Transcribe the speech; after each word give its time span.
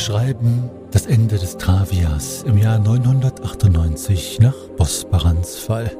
beschreiben 0.00 0.70
das 0.92 1.04
Ende 1.04 1.36
des 1.36 1.58
Travias 1.58 2.42
im 2.44 2.56
Jahr 2.56 2.78
998 2.78 4.38
nach 4.40 4.54
Bosbarans 4.78 5.58
Fall. 5.58 5.94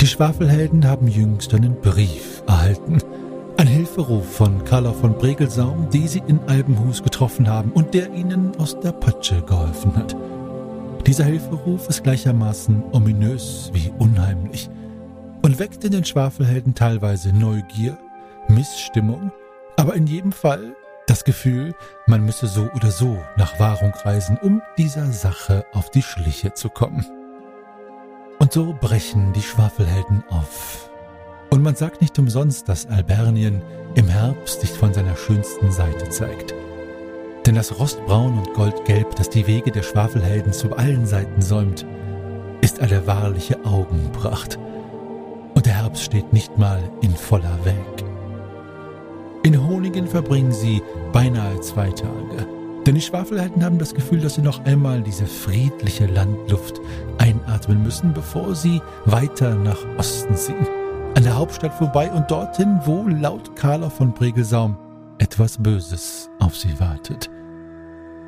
Die 0.00 0.08
Schwafelhelden 0.08 0.84
haben 0.84 1.06
jüngst 1.06 1.54
einen 1.54 1.80
Brief 1.80 2.42
erhalten. 2.48 2.98
Ein 3.58 3.68
Hilferuf 3.68 4.28
von 4.34 4.64
Carla 4.64 4.92
von 4.92 5.16
Bregelsaum, 5.16 5.88
die 5.90 6.08
sie 6.08 6.20
in 6.26 6.40
Albenhus 6.48 7.00
getroffen 7.00 7.48
haben 7.48 7.70
und 7.70 7.94
der 7.94 8.12
ihnen 8.12 8.56
aus 8.58 8.80
der 8.80 8.90
Patsche 8.90 9.40
geholfen 9.42 9.94
hat. 9.94 10.16
Dieser 11.06 11.26
Hilferuf 11.26 11.88
ist 11.88 12.02
gleichermaßen 12.02 12.82
ominös 12.90 13.70
wie 13.72 13.92
unheimlich 14.00 14.68
und 15.42 15.60
weckt 15.60 15.84
in 15.84 15.92
den 15.92 16.04
Schwafelhelden 16.04 16.74
teilweise 16.74 17.32
Neugier, 17.32 17.96
Missstimmung, 18.48 19.30
aber 19.76 19.94
in 19.94 20.08
jedem 20.08 20.32
Fall 20.32 20.74
das 21.10 21.24
Gefühl, 21.24 21.74
man 22.06 22.24
müsse 22.24 22.46
so 22.46 22.70
oder 22.72 22.92
so 22.92 23.18
nach 23.36 23.58
Wahrung 23.58 23.92
reisen, 24.04 24.38
um 24.40 24.62
dieser 24.78 25.10
Sache 25.10 25.66
auf 25.72 25.90
die 25.90 26.02
Schliche 26.02 26.54
zu 26.54 26.68
kommen. 26.68 27.04
Und 28.38 28.52
so 28.52 28.76
brechen 28.80 29.32
die 29.32 29.42
Schwafelhelden 29.42 30.22
auf. 30.28 30.88
Und 31.50 31.64
man 31.64 31.74
sagt 31.74 32.00
nicht 32.00 32.16
umsonst, 32.20 32.68
dass 32.68 32.86
Albernien 32.86 33.60
im 33.96 34.06
Herbst 34.06 34.60
sich 34.60 34.70
von 34.70 34.94
seiner 34.94 35.16
schönsten 35.16 35.72
Seite 35.72 36.10
zeigt. 36.10 36.54
Denn 37.44 37.56
das 37.56 37.76
Rostbraun 37.76 38.38
und 38.38 38.54
Goldgelb, 38.54 39.16
das 39.16 39.30
die 39.30 39.48
Wege 39.48 39.72
der 39.72 39.82
Schwafelhelden 39.82 40.52
zu 40.52 40.76
allen 40.76 41.06
Seiten 41.06 41.42
säumt, 41.42 41.84
ist 42.60 42.78
eine 42.78 43.04
wahrliche 43.08 43.58
Augenpracht. 43.64 44.60
Und 45.56 45.66
der 45.66 45.82
Herbst 45.82 46.04
steht 46.04 46.32
nicht 46.32 46.56
mal 46.56 46.80
in 47.02 47.16
voller 47.16 47.58
Welk. 47.64 48.09
In 49.42 49.66
Honingen 49.66 50.06
verbringen 50.06 50.52
sie 50.52 50.82
beinahe 51.12 51.60
zwei 51.60 51.90
Tage. 51.90 52.46
Denn 52.84 52.94
die 52.94 53.00
Schwafelhelden 53.00 53.64
haben 53.64 53.78
das 53.78 53.94
Gefühl, 53.94 54.20
dass 54.20 54.34
sie 54.34 54.42
noch 54.42 54.64
einmal 54.64 55.02
diese 55.02 55.26
friedliche 55.26 56.06
Landluft 56.06 56.80
einatmen 57.18 57.82
müssen, 57.82 58.12
bevor 58.12 58.54
sie 58.54 58.80
weiter 59.06 59.54
nach 59.54 59.78
Osten 59.96 60.34
ziehen. 60.34 60.66
An 61.14 61.24
der 61.24 61.36
Hauptstadt 61.36 61.74
vorbei 61.74 62.10
und 62.10 62.30
dorthin, 62.30 62.80
wo 62.84 63.06
laut 63.08 63.56
Carla 63.56 63.90
von 63.90 64.12
Bregelsaum 64.12 64.76
etwas 65.18 65.58
Böses 65.58 66.30
auf 66.38 66.56
sie 66.56 66.78
wartet. 66.78 67.30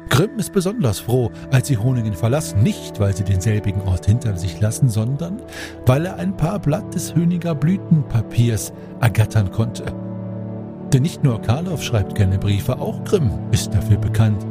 Grimm 0.08 0.38
ist 0.38 0.52
besonders 0.52 0.98
froh, 0.98 1.30
als 1.50 1.68
sie 1.68 1.78
Honingen 1.78 2.14
verlassen, 2.14 2.62
nicht 2.62 3.00
weil 3.00 3.16
sie 3.16 3.24
denselbigen 3.24 3.82
Ort 3.82 4.06
hinter 4.06 4.36
sich 4.36 4.60
lassen, 4.60 4.90
sondern 4.90 5.40
weil 5.86 6.04
er 6.04 6.16
ein 6.16 6.36
paar 6.36 6.58
Blatt 6.58 6.94
des 6.94 7.14
Höniger 7.14 7.54
Blütenpapiers 7.54 8.72
ergattern 9.00 9.50
konnte. 9.50 9.84
Denn 10.92 11.02
nicht 11.02 11.24
nur 11.24 11.40
Karloff 11.40 11.82
schreibt 11.82 12.14
gerne 12.14 12.38
Briefe, 12.38 12.78
auch 12.78 13.02
Grimm 13.04 13.30
ist 13.50 13.72
dafür 13.72 13.96
bekannt, 13.96 14.44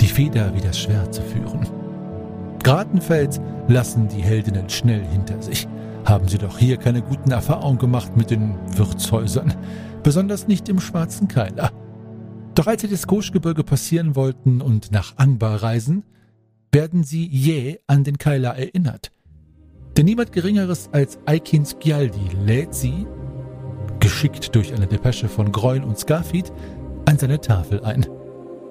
die 0.00 0.08
Feder 0.08 0.52
wie 0.54 0.60
das 0.60 0.78
Schwert 0.78 1.14
zu 1.14 1.22
führen. 1.22 1.66
Gratenfels 2.62 3.40
lassen 3.68 4.08
die 4.08 4.22
Heldinnen 4.22 4.68
schnell 4.68 5.04
hinter 5.04 5.40
sich. 5.40 5.68
Haben 6.04 6.26
sie 6.26 6.38
doch 6.38 6.58
hier 6.58 6.76
keine 6.76 7.00
guten 7.00 7.30
Erfahrungen 7.30 7.78
gemacht 7.78 8.16
mit 8.16 8.30
den 8.30 8.56
Wirtshäusern, 8.76 9.54
besonders 10.02 10.48
nicht 10.48 10.68
im 10.68 10.80
Schwarzen 10.80 11.28
Keiler. 11.28 11.70
Doch 12.56 12.66
als 12.66 12.82
sie 12.82 12.88
das 12.88 13.06
Koschgebirge 13.06 13.62
passieren 13.62 14.16
wollten 14.16 14.60
und 14.60 14.90
nach 14.90 15.16
Angbar 15.16 15.62
reisen, 15.62 16.04
werden 16.72 17.04
sie 17.04 17.26
jäh 17.26 17.78
an 17.86 18.02
den 18.02 18.18
Keiler 18.18 18.56
erinnert. 18.56 19.12
Denn 19.96 20.06
niemand 20.06 20.32
Geringeres 20.32 20.88
als 20.92 21.18
Aikin 21.24 21.64
Skjaldi 21.64 22.30
lädt 22.44 22.74
sie 22.74 23.06
geschickt 24.06 24.54
durch 24.54 24.72
eine 24.72 24.86
Depesche 24.86 25.28
von 25.28 25.50
Greul 25.50 25.82
und 25.82 25.98
Scarfeed, 25.98 26.52
an 27.06 27.18
seine 27.18 27.40
Tafel 27.40 27.82
ein. 27.82 28.06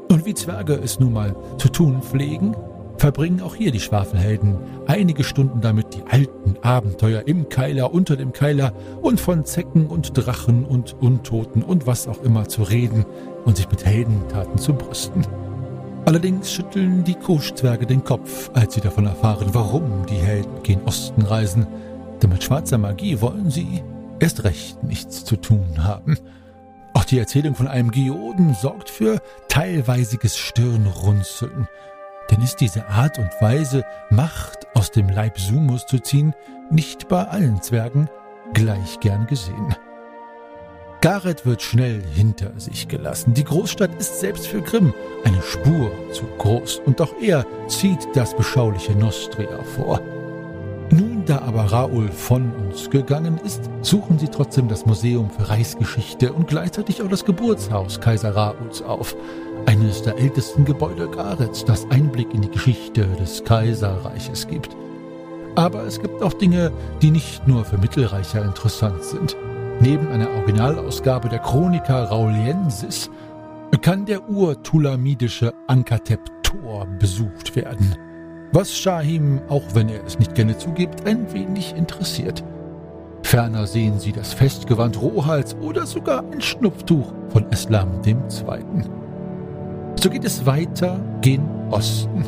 Und 0.09 0.25
wie 0.25 0.34
Zwerge 0.34 0.79
es 0.81 0.97
nun 0.97 1.12
mal 1.12 1.35
zu 1.57 1.68
tun 1.68 2.01
pflegen, 2.01 2.56
verbringen 2.97 3.41
auch 3.41 3.53
hier 3.53 3.74
die 3.74 3.81
Schwafelhelden 3.81 4.56
einige 4.88 5.25
Stunden 5.25 5.59
damit, 5.59 5.94
die 5.94 6.03
alten 6.09 6.56
Abenteuer 6.62 7.24
im 7.25 7.50
Keiler, 7.50 7.94
unter 7.94 8.16
dem 8.16 8.31
Keiler 8.31 8.72
und 9.01 9.19
von 9.19 9.44
Zecken 9.44 9.88
und 9.88 10.13
Drachen 10.16 10.63
und 10.63 10.95
Untoten 11.01 11.63
und 11.63 11.85
was 11.85 12.07
auch 12.07 12.24
immer 12.24 12.47
zu 12.47 12.63
reden 12.63 13.06
und 13.44 13.57
sich 13.57 13.69
mit 13.69 13.85
Heldentaten 13.85 14.57
zu 14.57 14.72
brüsten. 14.74 15.28
Allerdings 16.06 16.50
schütteln 16.50 17.03
die 17.03 17.16
Kuschzwerge 17.16 17.85
den 17.85 18.06
Kopf, 18.06 18.51
als 18.53 18.75
sie 18.75 18.81
davon 18.81 19.06
erfahren, 19.06 19.50
warum 19.51 20.06
die 20.09 20.16
Helden 20.16 20.63
gen 20.63 20.81
Osten 20.85 21.24
reisen. 21.24 21.68
Denn 22.24 22.29
mit 22.29 22.41
schwarzer 22.41 22.78
Magie 22.78 23.19
wollen 23.19 23.51
sie 23.51 23.84
erst 24.19 24.43
recht 24.43 24.83
nichts 24.83 25.25
zu 25.25 25.35
tun 25.35 25.83
haben. 25.83 26.17
Auch 26.93 27.03
die 27.03 27.19
Erzählung 27.19 27.55
von 27.55 27.67
einem 27.67 27.91
Geoden 27.91 28.53
sorgt 28.53 28.89
für 28.89 29.21
teilweisiges 29.49 30.37
Stirnrunzeln. 30.37 31.67
Denn 32.31 32.41
ist 32.41 32.57
diese 32.57 32.87
Art 32.87 33.19
und 33.19 33.29
Weise, 33.41 33.83
Macht 34.09 34.67
aus 34.73 34.91
dem 34.91 35.09
Leib 35.09 35.37
Sumus 35.39 35.85
zu 35.85 35.99
ziehen, 35.99 36.33
nicht 36.71 37.07
bei 37.07 37.23
allen 37.25 37.61
Zwergen 37.61 38.09
gleich 38.53 38.99
gern 38.99 39.27
gesehen. 39.27 39.75
Gareth 41.01 41.45
wird 41.45 41.61
schnell 41.61 42.01
hinter 42.01 42.51
sich 42.59 42.87
gelassen. 42.87 43.33
Die 43.35 43.43
Großstadt 43.43 43.93
ist 43.99 44.19
selbst 44.19 44.47
für 44.47 44.61
Grimm 44.61 44.93
eine 45.23 45.41
Spur 45.41 45.91
zu 46.11 46.23
groß, 46.39 46.81
und 46.85 46.99
auch 46.99 47.13
er 47.21 47.45
zieht 47.67 48.07
das 48.15 48.35
beschauliche 48.35 48.93
Nostria 48.93 49.61
vor. 49.75 50.01
Da 51.25 51.40
aber 51.40 51.63
Raoul 51.63 52.09
von 52.09 52.51
uns 52.51 52.91
gegangen 52.91 53.40
ist, 53.44 53.62
suchen 53.81 54.19
sie 54.19 54.28
trotzdem 54.28 54.68
das 54.68 54.85
Museum 54.85 55.31
für 55.31 55.50
Reichsgeschichte 55.50 56.31
und 56.31 56.47
gleichzeitig 56.47 57.01
auch 57.01 57.07
das 57.07 57.25
Geburtshaus 57.25 58.00
Kaiser 58.00 58.35
Raouls 58.35 58.84
auf. 58.84 59.16
Eines 59.66 60.03
der 60.03 60.19
ältesten 60.19 60.66
Gebäude 60.66 61.09
Garets, 61.09 61.66
das 61.66 61.90
Einblick 61.90 62.31
in 62.35 62.41
die 62.41 62.51
Geschichte 62.51 63.07
des 63.19 63.44
Kaiserreiches 63.44 64.47
gibt. 64.47 64.78
Aber 65.56 65.84
es 65.85 66.00
gibt 66.00 66.22
auch 66.22 66.34
Dinge, 66.34 66.72
die 67.01 67.09
nicht 67.09 67.47
nur 67.47 67.66
für 67.66 67.79
Mittelreicher 67.79 68.45
interessant 68.45 69.03
sind. 69.03 69.35
Neben 69.79 70.07
einer 70.09 70.29
Originalausgabe 70.29 71.28
der 71.28 71.40
Chronica 71.40 72.03
Rauliensis 72.03 73.09
kann 73.81 74.06
der 74.06 74.29
urtulamidische 74.29 75.53
Ankatep 75.66 76.22
Tor 76.44 76.85
besucht 77.00 77.56
werden 77.56 77.97
was 78.55 78.75
Shahim, 78.75 79.41
auch 79.49 79.63
wenn 79.73 79.89
er 79.89 80.05
es 80.05 80.17
nicht 80.17 80.33
gerne 80.33 80.57
zugibt, 80.57 81.05
ein 81.05 81.31
wenig 81.33 81.75
interessiert. 81.75 82.41
Ferner 83.21 83.67
sehen 83.67 83.99
sie 83.99 84.13
das 84.13 84.33
Festgewand 84.33 85.01
Rohals 85.01 85.57
oder 85.57 85.85
sogar 85.85 86.23
ein 86.31 86.39
Schnupftuch 86.39 87.13
von 87.29 87.45
Islam 87.51 88.01
II. 88.05 88.15
So 89.99 90.09
geht 90.09 90.23
es 90.23 90.45
weiter 90.45 91.01
gen 91.19 91.41
Osten. 91.69 92.23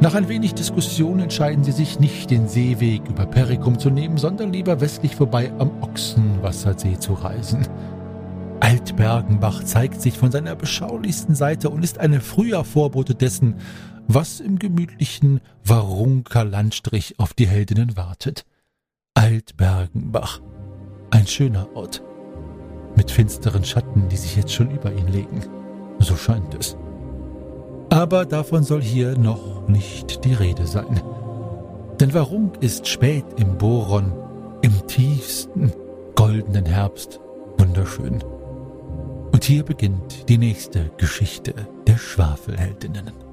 Nach 0.00 0.14
ein 0.14 0.28
wenig 0.28 0.54
Diskussion 0.54 1.20
entscheiden 1.20 1.62
sie 1.62 1.72
sich 1.72 2.00
nicht, 2.00 2.30
den 2.30 2.48
Seeweg 2.48 3.02
über 3.06 3.26
Perikum 3.26 3.78
zu 3.78 3.90
nehmen, 3.90 4.16
sondern 4.16 4.50
lieber 4.50 4.80
westlich 4.80 5.14
vorbei 5.14 5.52
am 5.58 5.70
Ochsenwassersee 5.82 6.98
zu 6.98 7.12
reisen. 7.12 7.68
Altbergenbach 8.64 9.62
zeigt 9.64 10.00
sich 10.00 10.16
von 10.16 10.32
seiner 10.32 10.56
beschaulichsten 10.56 11.34
Seite 11.34 11.68
und 11.68 11.84
ist 11.84 11.98
eine 11.98 12.22
früher 12.22 12.64
Vorbote 12.64 13.14
dessen, 13.14 13.56
was 14.08 14.40
im 14.40 14.58
gemütlichen 14.58 15.42
Warunker 15.62 16.46
Landstrich 16.46 17.18
auf 17.18 17.34
die 17.34 17.46
Heldinnen 17.46 17.98
wartet. 17.98 18.46
Altbergenbach. 19.12 20.40
Ein 21.10 21.26
schöner 21.26 21.76
Ort. 21.76 22.02
Mit 22.96 23.10
finsteren 23.10 23.64
Schatten, 23.64 24.08
die 24.08 24.16
sich 24.16 24.34
jetzt 24.34 24.54
schon 24.54 24.70
über 24.70 24.90
ihn 24.90 25.08
legen. 25.08 25.42
So 25.98 26.16
scheint 26.16 26.54
es. 26.54 26.74
Aber 27.90 28.24
davon 28.24 28.62
soll 28.62 28.80
hier 28.80 29.18
noch 29.18 29.68
nicht 29.68 30.24
die 30.24 30.32
Rede 30.32 30.66
sein. 30.66 31.02
Denn 32.00 32.14
Warunk 32.14 32.62
ist 32.62 32.88
spät 32.88 33.26
im 33.36 33.58
Boron, 33.58 34.10
im 34.62 34.86
tiefsten, 34.86 35.70
goldenen 36.14 36.64
Herbst, 36.64 37.20
wunderschön. 37.58 38.24
Und 39.34 39.42
hier 39.42 39.64
beginnt 39.64 40.28
die 40.28 40.38
nächste 40.38 40.92
Geschichte 40.96 41.66
der 41.88 41.98
Schwafelheldinnen. 41.98 43.23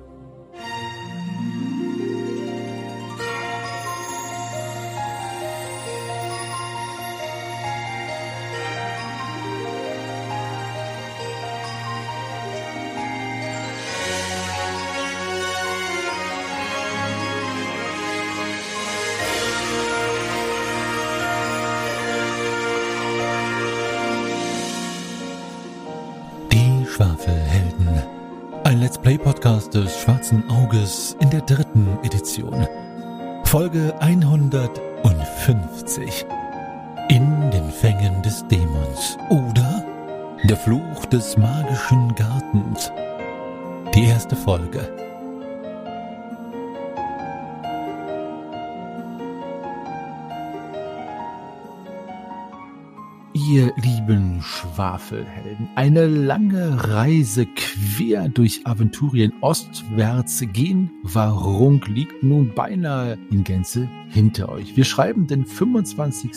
Dritten 32.22 32.22
Edition. 32.22 32.68
Folge 33.46 33.94
150. 34.00 36.26
In 37.10 37.52
den 37.52 37.70
Fängen 37.72 38.22
des 38.22 38.46
Dämons 38.48 39.18
oder 39.30 39.84
der 40.44 40.58
Fluch 40.58 41.06
des 41.06 41.38
magischen 41.38 42.14
Gartens. 42.16 42.92
die 43.94 44.06
erste 44.06 44.36
Folge. 44.36 45.11
Ihr 53.52 53.74
lieben 53.76 54.42
Schwafelhelden, 54.42 55.68
eine 55.76 56.08
lange 56.08 56.88
Reise 56.88 57.46
quer 57.46 58.30
durch 58.30 58.66
Aventurien 58.66 59.34
ostwärts 59.42 60.46
gehen 60.54 60.90
Warung 61.04 61.82
liegt 61.86 62.24
nun 62.24 62.56
beinahe 62.56 63.18
in 63.30 63.44
Gänze 63.44 63.90
hinter 64.08 64.48
euch. 64.48 64.78
Wir 64.78 64.86
schreiben 64.86 65.28
den 65.28 65.46
25. 65.46 66.32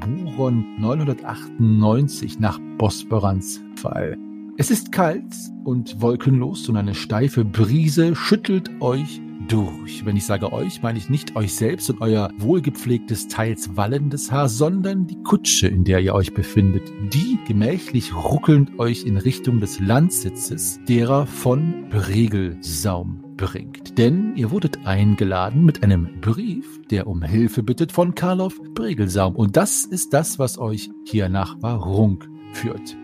Buron 0.00 0.80
998 0.80 2.40
nach 2.40 2.58
Bosporans 2.78 3.60
Fall. 3.76 4.18
Es 4.56 4.72
ist 4.72 4.90
kalt 4.90 5.36
und 5.62 6.02
wolkenlos 6.02 6.68
und 6.68 6.76
eine 6.76 6.96
steife 6.96 7.44
Brise 7.44 8.16
schüttelt 8.16 8.72
euch 8.80 9.20
durch. 9.48 10.04
Wenn 10.04 10.16
ich 10.16 10.26
sage 10.26 10.52
euch, 10.52 10.82
meine 10.82 10.98
ich 10.98 11.08
nicht 11.08 11.36
euch 11.36 11.54
selbst 11.54 11.90
und 11.90 12.00
euer 12.00 12.30
wohlgepflegtes, 12.38 13.28
teils 13.28 13.76
wallendes 13.76 14.30
Haar, 14.30 14.48
sondern 14.48 15.06
die 15.06 15.22
Kutsche, 15.22 15.68
in 15.68 15.84
der 15.84 16.00
ihr 16.00 16.14
euch 16.14 16.34
befindet, 16.34 16.82
die 17.12 17.38
gemächlich 17.46 18.14
ruckelnd 18.14 18.78
euch 18.78 19.04
in 19.04 19.16
Richtung 19.16 19.60
des 19.60 19.80
Landsitzes 19.80 20.80
derer 20.88 21.26
von 21.26 21.88
Bregelsaum 21.90 23.22
bringt. 23.36 23.98
Denn 23.98 24.34
ihr 24.36 24.50
wurdet 24.50 24.86
eingeladen 24.86 25.64
mit 25.64 25.82
einem 25.82 26.20
Brief, 26.20 26.80
der 26.90 27.06
um 27.06 27.22
Hilfe 27.22 27.62
bittet 27.62 27.92
von 27.92 28.14
Karloff 28.14 28.60
Bregelsaum. 28.74 29.36
Und 29.36 29.56
das 29.56 29.84
ist 29.84 30.12
das, 30.12 30.38
was 30.38 30.58
euch 30.58 30.90
hier 31.04 31.28
nach 31.28 31.60
Warung 31.62 32.24
führt. 32.52 32.96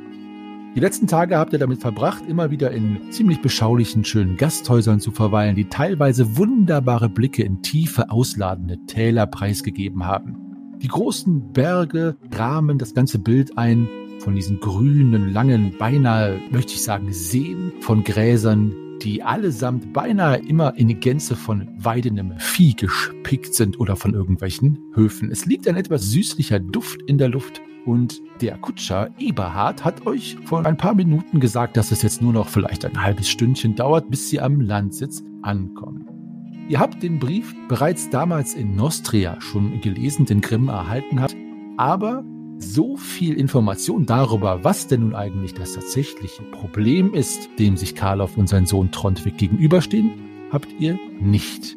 Die 0.74 0.80
letzten 0.80 1.06
Tage 1.06 1.36
habt 1.36 1.52
ihr 1.52 1.58
damit 1.58 1.82
verbracht, 1.82 2.24
immer 2.26 2.50
wieder 2.50 2.70
in 2.70 3.12
ziemlich 3.12 3.42
beschaulichen, 3.42 4.06
schönen 4.06 4.38
Gasthäusern 4.38 5.00
zu 5.00 5.10
verweilen, 5.10 5.54
die 5.54 5.66
teilweise 5.66 6.38
wunderbare 6.38 7.10
Blicke 7.10 7.42
in 7.42 7.60
tiefe, 7.60 8.10
ausladende 8.10 8.78
Täler 8.86 9.26
preisgegeben 9.26 10.06
haben. 10.06 10.34
Die 10.78 10.88
großen 10.88 11.52
Berge 11.52 12.16
rahmen 12.34 12.78
das 12.78 12.94
ganze 12.94 13.18
Bild 13.18 13.58
ein 13.58 13.86
von 14.20 14.34
diesen 14.34 14.60
grünen, 14.60 15.30
langen, 15.30 15.76
beinahe, 15.78 16.40
möchte 16.50 16.72
ich 16.72 16.82
sagen, 16.82 17.12
Seen 17.12 17.72
von 17.80 18.02
Gräsern, 18.02 18.72
die 19.02 19.22
allesamt 19.22 19.92
beinahe 19.92 20.38
immer 20.38 20.74
in 20.74 20.88
die 20.88 20.94
Gänze 20.94 21.36
von 21.36 21.68
weidendem 21.76 22.32
Vieh 22.38 22.74
gespickt 22.74 23.54
sind 23.54 23.78
oder 23.78 23.96
von 23.96 24.14
irgendwelchen 24.14 24.78
Höfen. 24.94 25.30
Es 25.30 25.44
liegt 25.44 25.68
ein 25.68 25.76
etwas 25.76 26.02
süßlicher 26.02 26.60
Duft 26.60 27.02
in 27.02 27.18
der 27.18 27.28
Luft 27.28 27.60
und 27.84 28.20
der 28.40 28.58
Kutscher 28.58 29.10
Eberhard 29.18 29.84
hat 29.84 30.06
euch 30.06 30.36
vor 30.44 30.64
ein 30.64 30.76
paar 30.76 30.94
Minuten 30.94 31.40
gesagt, 31.40 31.76
dass 31.76 31.90
es 31.90 32.02
jetzt 32.02 32.22
nur 32.22 32.32
noch 32.32 32.48
vielleicht 32.48 32.84
ein 32.84 33.02
halbes 33.02 33.28
Stündchen 33.28 33.74
dauert, 33.74 34.10
bis 34.10 34.30
sie 34.30 34.40
am 34.40 34.60
Landsitz 34.60 35.22
ankommen. 35.42 36.06
Ihr 36.68 36.78
habt 36.78 37.02
den 37.02 37.18
Brief 37.18 37.54
bereits 37.68 38.08
damals 38.10 38.54
in 38.54 38.76
Nostria 38.76 39.40
schon 39.40 39.80
gelesen, 39.80 40.26
den 40.26 40.40
Grimm 40.40 40.68
erhalten 40.68 41.20
hat, 41.20 41.34
aber 41.76 42.24
so 42.58 42.96
viel 42.96 43.34
Information 43.34 44.06
darüber, 44.06 44.62
was 44.62 44.86
denn 44.86 45.00
nun 45.00 45.14
eigentlich 45.14 45.54
das 45.54 45.72
tatsächliche 45.72 46.44
Problem 46.44 47.12
ist, 47.12 47.48
dem 47.58 47.76
sich 47.76 47.96
Karloff 47.96 48.36
und 48.36 48.48
sein 48.48 48.66
Sohn 48.66 48.92
Trondwig 48.92 49.36
gegenüberstehen, 49.36 50.12
habt 50.52 50.68
ihr 50.78 50.98
nicht. 51.20 51.76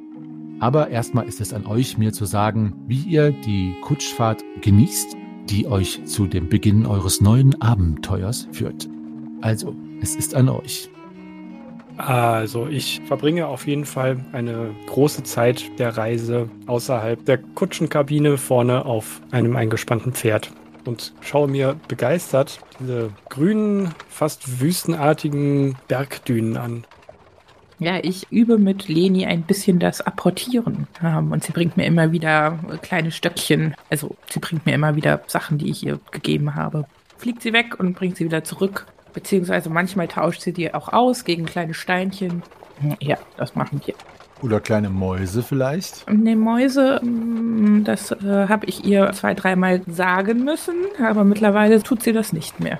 Aber 0.59 0.89
erstmal 0.89 1.27
ist 1.27 1.41
es 1.41 1.53
an 1.53 1.65
euch, 1.65 1.97
mir 1.97 2.13
zu 2.13 2.25
sagen, 2.25 2.75
wie 2.87 3.01
ihr 3.01 3.31
die 3.31 3.75
Kutschfahrt 3.81 4.43
genießt 4.61 5.17
die 5.49 5.67
euch 5.67 6.03
zu 6.05 6.27
dem 6.27 6.49
Beginn 6.49 6.85
eures 6.85 7.21
neuen 7.21 7.59
Abenteuers 7.61 8.47
führt. 8.51 8.87
Also, 9.41 9.75
es 10.01 10.15
ist 10.15 10.35
an 10.35 10.49
euch. 10.49 10.89
Also, 11.97 12.67
ich 12.67 13.01
verbringe 13.05 13.47
auf 13.47 13.67
jeden 13.67 13.85
Fall 13.85 14.17
eine 14.33 14.71
große 14.87 15.23
Zeit 15.23 15.63
der 15.79 15.95
Reise 15.97 16.49
außerhalb 16.67 17.23
der 17.25 17.37
Kutschenkabine 17.37 18.37
vorne 18.37 18.85
auf 18.85 19.21
einem 19.31 19.55
eingespannten 19.55 20.13
Pferd 20.13 20.51
und 20.85 21.13
schaue 21.21 21.47
mir 21.47 21.75
begeistert 21.87 22.59
diese 22.79 23.11
grünen, 23.29 23.93
fast 24.09 24.59
wüstenartigen 24.59 25.75
Bergdünen 25.87 26.57
an. 26.57 26.85
Ja, 27.79 27.99
ich 28.01 28.31
übe 28.31 28.57
mit 28.57 28.87
Leni 28.87 29.25
ein 29.25 29.43
bisschen 29.43 29.79
das 29.79 30.01
Apportieren. 30.01 30.87
Ähm, 31.03 31.31
und 31.31 31.43
sie 31.43 31.51
bringt 31.51 31.77
mir 31.77 31.85
immer 31.85 32.11
wieder 32.11 32.59
kleine 32.81 33.11
Stöckchen. 33.11 33.75
Also 33.89 34.15
sie 34.29 34.39
bringt 34.39 34.65
mir 34.65 34.73
immer 34.73 34.95
wieder 34.95 35.21
Sachen, 35.27 35.57
die 35.57 35.69
ich 35.69 35.85
ihr 35.85 35.99
gegeben 36.11 36.55
habe. 36.55 36.85
Fliegt 37.17 37.41
sie 37.41 37.53
weg 37.53 37.79
und 37.79 37.95
bringt 37.95 38.17
sie 38.17 38.25
wieder 38.25 38.43
zurück. 38.43 38.85
Beziehungsweise 39.13 39.69
manchmal 39.69 40.07
tauscht 40.07 40.41
sie 40.41 40.53
die 40.53 40.73
auch 40.73 40.91
aus 40.91 41.23
gegen 41.23 41.45
kleine 41.45 41.73
Steinchen. 41.73 42.43
Ja, 42.99 43.17
das 43.37 43.55
machen 43.55 43.81
wir. 43.85 43.95
Oder 44.41 44.59
kleine 44.59 44.89
Mäuse 44.89 45.41
vielleicht? 45.41 46.09
Ne, 46.11 46.35
Mäuse, 46.35 46.99
mm, 47.01 47.83
das 47.85 48.11
äh, 48.11 48.47
habe 48.49 48.65
ich 48.65 48.83
ihr 48.83 49.11
zwei, 49.13 49.33
dreimal 49.33 49.81
sagen 49.87 50.43
müssen, 50.43 50.75
aber 51.01 51.23
mittlerweile 51.23 51.81
tut 51.81 52.03
sie 52.03 52.11
das 52.11 52.33
nicht 52.33 52.59
mehr. 52.59 52.79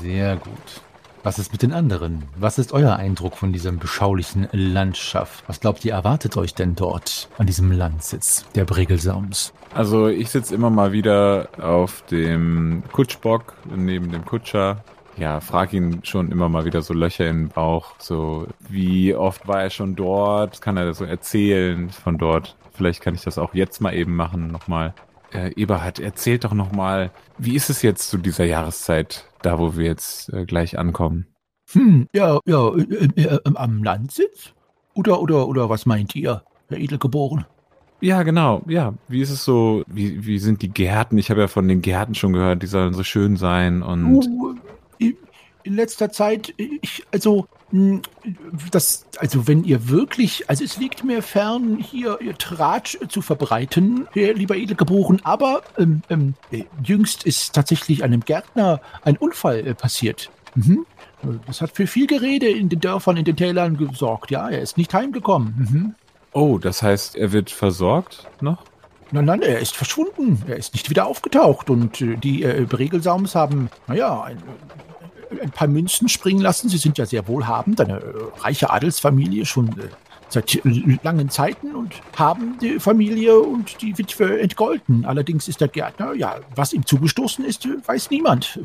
Sehr 0.00 0.36
gut. 0.36 0.80
Was 1.28 1.38
ist 1.38 1.52
mit 1.52 1.60
den 1.60 1.74
anderen? 1.74 2.22
Was 2.36 2.58
ist 2.58 2.72
euer 2.72 2.96
Eindruck 2.96 3.36
von 3.36 3.52
diesem 3.52 3.78
beschaulichen 3.78 4.48
Landschaft? 4.50 5.44
Was 5.46 5.60
glaubt 5.60 5.84
ihr, 5.84 5.92
erwartet 5.92 6.38
euch 6.38 6.54
denn 6.54 6.74
dort 6.74 7.28
an 7.36 7.46
diesem 7.46 7.70
Landsitz 7.70 8.46
der 8.54 8.64
Bregelsaums? 8.64 9.52
Also 9.74 10.08
ich 10.08 10.30
sitze 10.30 10.54
immer 10.54 10.70
mal 10.70 10.92
wieder 10.92 11.50
auf 11.60 12.00
dem 12.10 12.82
Kutschbock 12.92 13.52
neben 13.66 14.10
dem 14.10 14.24
Kutscher. 14.24 14.82
Ja, 15.18 15.40
frag 15.40 15.74
ihn 15.74 16.00
schon 16.02 16.32
immer 16.32 16.48
mal 16.48 16.64
wieder 16.64 16.80
so 16.80 16.94
Löcher 16.94 17.28
in 17.28 17.36
den 17.36 17.48
Bauch. 17.50 17.96
So, 17.98 18.46
wie 18.70 19.14
oft 19.14 19.46
war 19.46 19.62
er 19.62 19.68
schon 19.68 19.96
dort? 19.96 20.62
Kann 20.62 20.78
er 20.78 20.94
so 20.94 21.04
erzählen 21.04 21.90
von 21.90 22.16
dort? 22.16 22.56
Vielleicht 22.72 23.02
kann 23.02 23.14
ich 23.14 23.22
das 23.24 23.36
auch 23.36 23.52
jetzt 23.52 23.82
mal 23.82 23.92
eben 23.92 24.16
machen, 24.16 24.50
nochmal. 24.50 24.94
Äh, 25.32 25.52
Eberhard, 25.56 25.98
erzählt 25.98 26.44
doch 26.44 26.54
nochmal, 26.54 27.10
wie 27.36 27.54
ist 27.54 27.70
es 27.70 27.82
jetzt 27.82 28.08
zu 28.08 28.18
dieser 28.18 28.44
Jahreszeit? 28.44 29.28
da 29.42 29.58
wo 29.58 29.76
wir 29.76 29.86
jetzt 29.86 30.32
äh, 30.32 30.44
gleich 30.44 30.78
ankommen. 30.78 31.26
Hm, 31.72 32.08
ja, 32.14 32.38
ja, 32.46 32.68
äh, 32.74 33.08
äh, 33.16 33.22
äh, 33.24 33.40
am 33.54 33.82
Landsitz? 33.82 34.52
Oder, 34.94 35.20
oder, 35.20 35.46
oder 35.48 35.68
was 35.68 35.86
meint 35.86 36.16
ihr, 36.16 36.42
Herr 36.68 36.78
Edelgeboren? 36.78 37.44
Ja, 38.00 38.22
genau, 38.22 38.62
ja. 38.66 38.94
Wie 39.08 39.20
ist 39.20 39.30
es 39.30 39.44
so, 39.44 39.82
wie, 39.86 40.24
wie 40.24 40.38
sind 40.38 40.62
die 40.62 40.70
Gärten? 40.70 41.18
Ich 41.18 41.30
habe 41.30 41.40
ja 41.40 41.48
von 41.48 41.66
den 41.66 41.82
Gärten 41.82 42.14
schon 42.14 42.32
gehört, 42.32 42.62
die 42.62 42.68
sollen 42.68 42.94
so 42.94 43.02
schön 43.02 43.36
sein 43.36 43.82
und. 43.82 44.04
Uh, 44.04 44.54
in 45.68 45.74
letzter 45.74 46.10
Zeit, 46.10 46.54
ich, 46.56 47.04
also, 47.12 47.46
hm, 47.70 48.00
das, 48.70 49.04
also 49.18 49.46
wenn 49.46 49.64
ihr 49.64 49.90
wirklich, 49.90 50.48
also 50.48 50.64
es 50.64 50.78
liegt 50.78 51.04
mir 51.04 51.22
fern, 51.22 51.76
hier 51.76 52.18
ihr 52.22 52.36
Tratsch 52.38 52.96
zu 53.08 53.20
verbreiten, 53.20 54.08
lieber 54.14 54.56
Edelgeboren, 54.56 55.20
aber 55.24 55.60
ähm, 55.76 56.02
ähm, 56.08 56.34
jüngst 56.82 57.24
ist 57.24 57.52
tatsächlich 57.52 58.02
einem 58.02 58.20
Gärtner 58.20 58.80
ein 59.02 59.18
Unfall 59.18 59.66
äh, 59.66 59.74
passiert. 59.74 60.30
Mhm. 60.54 60.86
Das 61.46 61.60
hat 61.60 61.72
für 61.72 61.86
viel 61.86 62.06
Gerede 62.06 62.48
in 62.48 62.70
den 62.70 62.80
Dörfern, 62.80 63.18
in 63.18 63.26
den 63.26 63.36
Tälern 63.36 63.76
gesorgt. 63.76 64.30
Ja, 64.30 64.48
er 64.48 64.62
ist 64.62 64.78
nicht 64.78 64.94
heimgekommen. 64.94 65.54
Mhm. 65.58 65.94
Oh, 66.32 66.56
das 66.56 66.82
heißt, 66.82 67.14
er 67.16 67.32
wird 67.32 67.50
versorgt 67.50 68.26
noch? 68.40 68.64
Nein, 69.10 69.24
nein, 69.24 69.42
er 69.42 69.58
ist 69.58 69.76
verschwunden. 69.76 70.42
Er 70.46 70.56
ist 70.56 70.74
nicht 70.74 70.88
wieder 70.88 71.06
aufgetaucht. 71.06 71.68
Und 71.68 72.00
äh, 72.00 72.16
die 72.16 72.42
äh, 72.42 72.66
Bregelsaums 72.68 73.34
haben, 73.34 73.68
naja, 73.86 74.22
ein, 74.22 74.38
ein 75.42 75.50
paar 75.50 75.68
Münzen 75.68 76.08
springen 76.08 76.40
lassen. 76.40 76.68
Sie 76.68 76.78
sind 76.78 76.98
ja 76.98 77.06
sehr 77.06 77.28
wohlhabend, 77.28 77.80
eine 77.80 77.98
äh, 77.98 78.02
reiche 78.40 78.70
Adelsfamilie 78.70 79.46
schon 79.46 79.68
äh, 79.78 79.88
seit 80.28 80.60
langen 81.02 81.30
Zeiten 81.30 81.74
und 81.74 81.94
haben 82.16 82.58
die 82.60 82.78
Familie 82.78 83.38
und 83.38 83.80
die 83.80 83.96
Witwe 83.96 84.40
entgolten. 84.40 85.04
Allerdings 85.04 85.48
ist 85.48 85.60
der 85.60 85.68
Gärtner, 85.68 86.12
ja, 86.14 86.36
was 86.54 86.72
ihm 86.72 86.84
zugestoßen 86.84 87.44
ist, 87.44 87.66
weiß 87.86 88.10
niemand. 88.10 88.60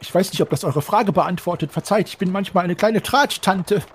Ich 0.00 0.12
weiß 0.14 0.32
nicht, 0.32 0.40
ob 0.40 0.50
das 0.50 0.64
eure 0.64 0.82
Frage 0.82 1.12
beantwortet. 1.12 1.70
Verzeiht, 1.70 2.08
ich 2.08 2.18
bin 2.18 2.32
manchmal 2.32 2.64
eine 2.64 2.74
kleine 2.74 3.02
Tratsch-Tante. 3.02 3.82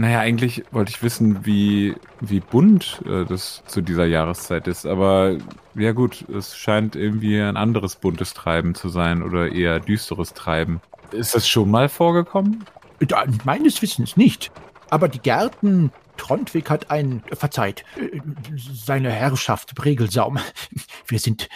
Naja, 0.00 0.20
eigentlich 0.20 0.62
wollte 0.70 0.92
ich 0.92 1.02
wissen, 1.02 1.44
wie, 1.44 1.96
wie 2.20 2.38
bunt 2.38 3.02
äh, 3.04 3.24
das 3.24 3.64
zu 3.66 3.80
dieser 3.80 4.06
Jahreszeit 4.06 4.68
ist. 4.68 4.86
Aber 4.86 5.36
ja 5.74 5.90
gut, 5.90 6.24
es 6.28 6.56
scheint 6.56 6.94
irgendwie 6.94 7.40
ein 7.40 7.56
anderes 7.56 7.96
buntes 7.96 8.32
Treiben 8.32 8.76
zu 8.76 8.90
sein 8.90 9.24
oder 9.24 9.50
eher 9.50 9.80
düsteres 9.80 10.34
Treiben. 10.34 10.80
Ist 11.12 11.34
das 11.34 11.48
schon 11.48 11.70
mal 11.70 11.88
vorgekommen? 11.88 12.64
Da, 13.00 13.24
meines 13.44 13.80
Wissens 13.80 14.16
nicht. 14.16 14.50
Aber 14.90 15.08
die 15.08 15.20
Gärten 15.20 15.92
Trondwig 16.18 16.68
hat 16.68 16.90
ein, 16.90 17.22
verzeiht, 17.32 17.84
äh, 17.96 18.20
seine 18.58 19.10
Herrschaft 19.10 19.74
Bregelsaum. 19.74 20.38
Wir 21.06 21.18
sind 21.18 21.48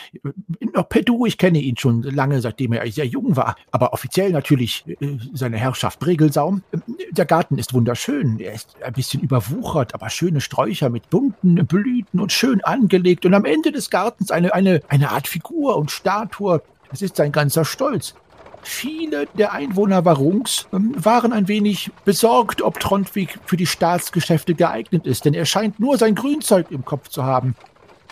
noch 0.72 0.88
per 0.88 1.02
Du, 1.02 1.26
ich 1.26 1.36
kenne 1.36 1.58
ihn 1.58 1.76
schon 1.76 2.02
lange, 2.02 2.40
seitdem 2.40 2.72
er 2.72 2.90
sehr 2.90 3.06
jung 3.06 3.36
war. 3.36 3.56
Aber 3.70 3.92
offiziell 3.92 4.30
natürlich 4.30 4.84
äh, 4.86 5.18
seine 5.34 5.58
Herrschaft 5.58 5.98
Bregelsaum. 5.98 6.62
Der 7.10 7.26
Garten 7.26 7.58
ist 7.58 7.74
wunderschön. 7.74 8.38
Er 8.38 8.54
ist 8.54 8.76
ein 8.82 8.94
bisschen 8.94 9.20
überwuchert, 9.20 9.94
aber 9.94 10.08
schöne 10.08 10.40
Sträucher 10.40 10.88
mit 10.88 11.10
bunten 11.10 11.66
Blüten 11.66 12.20
und 12.20 12.32
schön 12.32 12.64
angelegt. 12.64 13.26
Und 13.26 13.34
am 13.34 13.44
Ende 13.44 13.72
des 13.72 13.90
Gartens 13.90 14.30
eine, 14.30 14.54
eine, 14.54 14.80
eine 14.88 15.10
Art 15.10 15.28
Figur 15.28 15.76
und 15.76 15.90
Statue. 15.90 16.62
Es 16.90 17.02
ist 17.02 17.16
sein 17.16 17.32
ganzer 17.32 17.64
Stolz. 17.64 18.14
Viele 18.62 19.26
der 19.34 19.52
Einwohner 19.52 20.04
Warungs 20.04 20.68
ähm, 20.72 20.94
waren 20.96 21.32
ein 21.32 21.48
wenig 21.48 21.90
besorgt, 22.04 22.62
ob 22.62 22.78
Trondwig 22.78 23.38
für 23.44 23.56
die 23.56 23.66
Staatsgeschäfte 23.66 24.54
geeignet 24.54 25.06
ist, 25.06 25.24
denn 25.24 25.34
er 25.34 25.46
scheint 25.46 25.80
nur 25.80 25.98
sein 25.98 26.14
Grünzeug 26.14 26.70
im 26.70 26.84
Kopf 26.84 27.08
zu 27.08 27.24
haben. 27.24 27.56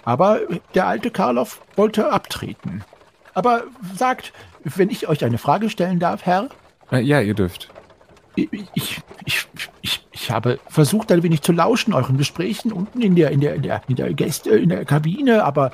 Aber 0.04 0.40
der 0.74 0.86
alte 0.86 1.10
Karloff 1.10 1.62
wollte 1.76 2.10
abtreten. 2.10 2.82
Aber 3.34 3.64
sagt, 3.94 4.32
wenn 4.64 4.90
ich 4.90 5.08
euch 5.08 5.24
eine 5.24 5.38
Frage 5.38 5.70
stellen 5.70 6.00
darf, 6.00 6.26
Herr? 6.26 6.48
Äh, 6.90 7.00
ja, 7.00 7.20
ihr 7.20 7.34
dürft. 7.34 7.68
Ich, 8.34 8.48
ich, 8.74 9.00
ich, 10.20 10.30
habe 10.30 10.58
versucht, 10.68 11.10
ein 11.12 11.22
wenig 11.22 11.42
zu 11.42 11.52
lauschen, 11.52 11.94
euren 11.94 12.18
Gesprächen 12.18 12.72
unten 12.72 13.00
in 13.00 13.14
der, 13.14 13.30
in 13.30 13.40
der, 13.40 13.54
in 13.54 13.62
der, 13.62 13.82
in 13.88 13.96
der 13.96 14.12
Gäste, 14.12 14.50
in 14.50 14.68
der 14.68 14.84
Kabine, 14.84 15.44
aber 15.44 15.72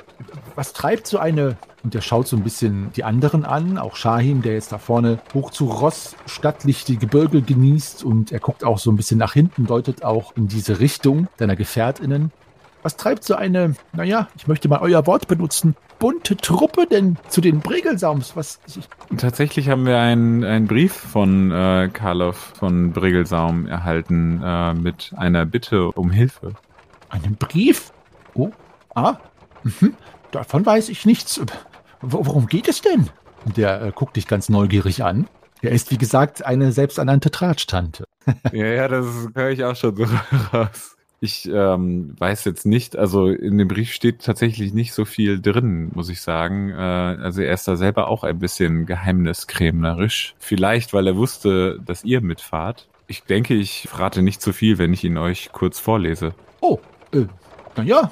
was 0.55 0.73
treibt 0.73 1.07
so 1.07 1.17
eine, 1.17 1.57
und 1.83 1.93
er 1.93 2.01
schaut 2.01 2.27
so 2.27 2.37
ein 2.37 2.43
bisschen 2.43 2.91
die 2.95 3.03
anderen 3.03 3.45
an, 3.45 3.77
auch 3.77 3.95
Shahim, 3.95 4.41
der 4.41 4.53
jetzt 4.53 4.71
da 4.71 4.77
vorne 4.77 5.19
hoch 5.33 5.51
zu 5.51 5.65
Ross 5.65 6.15
stattlich 6.25 6.85
die 6.85 6.97
Gebirge 6.97 7.41
genießt 7.41 8.03
und 8.03 8.31
er 8.31 8.39
guckt 8.39 8.63
auch 8.63 8.79
so 8.79 8.91
ein 8.91 8.95
bisschen 8.95 9.17
nach 9.17 9.33
hinten, 9.33 9.65
deutet 9.65 10.03
auch 10.03 10.35
in 10.35 10.47
diese 10.47 10.79
Richtung 10.79 11.27
deiner 11.37 11.55
GefährtInnen. 11.55 12.31
Was 12.83 12.95
treibt 12.95 13.23
so 13.23 13.35
eine, 13.35 13.75
naja, 13.93 14.27
ich 14.37 14.47
möchte 14.47 14.69
mal 14.69 14.79
euer 14.79 15.05
Wort 15.07 15.27
benutzen, 15.27 15.75
bunte 15.99 16.37
Truppe 16.37 16.85
denn 16.85 17.17
zu 17.27 17.41
den 17.41 17.59
Bregelsaums? 17.59 18.35
Was, 18.35 18.59
ich, 18.67 18.87
Tatsächlich 19.17 19.69
haben 19.69 19.85
wir 19.85 19.99
einen, 19.99 20.43
einen 20.43 20.67
Brief 20.67 20.93
von 20.93 21.51
äh, 21.51 21.89
Karloff 21.91 22.53
von 22.57 22.93
Bregelsaum 22.93 23.65
erhalten 23.67 24.41
äh, 24.43 24.73
mit 24.73 25.11
einer 25.17 25.45
Bitte 25.45 25.91
um 25.91 26.11
Hilfe. 26.11 26.53
einen 27.09 27.35
Brief? 27.35 27.91
Oh, 28.35 28.51
ah, 28.95 29.15
mhm. 29.63 29.95
davon 30.31 30.65
weiß 30.65 30.89
ich 30.89 31.05
nichts. 31.05 31.41
Wo- 32.01 32.25
Worum 32.25 32.45
geht 32.47 32.67
es 32.69 32.81
denn? 32.81 33.09
Der 33.55 33.81
äh, 33.81 33.91
guckt 33.93 34.15
dich 34.15 34.27
ganz 34.27 34.49
neugierig 34.49 35.03
an. 35.03 35.27
Er 35.61 35.71
ist, 35.71 35.89
wie 35.89 35.97
gesagt, 35.97 36.45
eine 36.45 36.71
selbsternannte 36.71 37.31
Tratsch-Tante. 37.31 38.05
ja, 38.51 38.65
ja, 38.67 38.87
das 38.87 39.07
höre 39.33 39.49
ich 39.49 39.63
auch 39.63 39.75
schon 39.75 39.95
so 39.95 40.03
raus. 40.53 40.95
Ich 41.19 41.49
ähm, 41.51 42.13
weiß 42.19 42.45
jetzt 42.45 42.65
nicht, 42.65 42.95
also 42.95 43.27
in 43.27 43.57
dem 43.57 43.67
Brief 43.67 43.91
steht 43.91 44.23
tatsächlich 44.23 44.73
nicht 44.73 44.93
so 44.93 45.03
viel 45.03 45.41
drin, 45.41 45.89
muss 45.95 46.09
ich 46.09 46.21
sagen. 46.21 46.69
Äh, 46.69 46.75
also 46.75 47.41
er 47.41 47.53
ist 47.53 47.67
da 47.67 47.75
selber 47.75 48.07
auch 48.07 48.23
ein 48.23 48.37
bisschen 48.37 48.85
geheimniskrämerisch. 48.85 50.35
Vielleicht, 50.37 50.93
weil 50.93 51.07
er 51.07 51.15
wusste, 51.15 51.79
dass 51.83 52.03
ihr 52.03 52.21
mitfahrt. 52.21 52.87
Ich 53.07 53.23
denke, 53.23 53.55
ich 53.55 53.87
verrate 53.89 54.21
nicht 54.21 54.41
zu 54.41 54.53
viel, 54.53 54.77
wenn 54.77 54.93
ich 54.93 55.03
ihn 55.03 55.17
euch 55.17 55.49
kurz 55.51 55.79
vorlese. 55.79 56.35
Oh, 56.61 56.77
äh, 57.13 57.25
naja, 57.75 58.11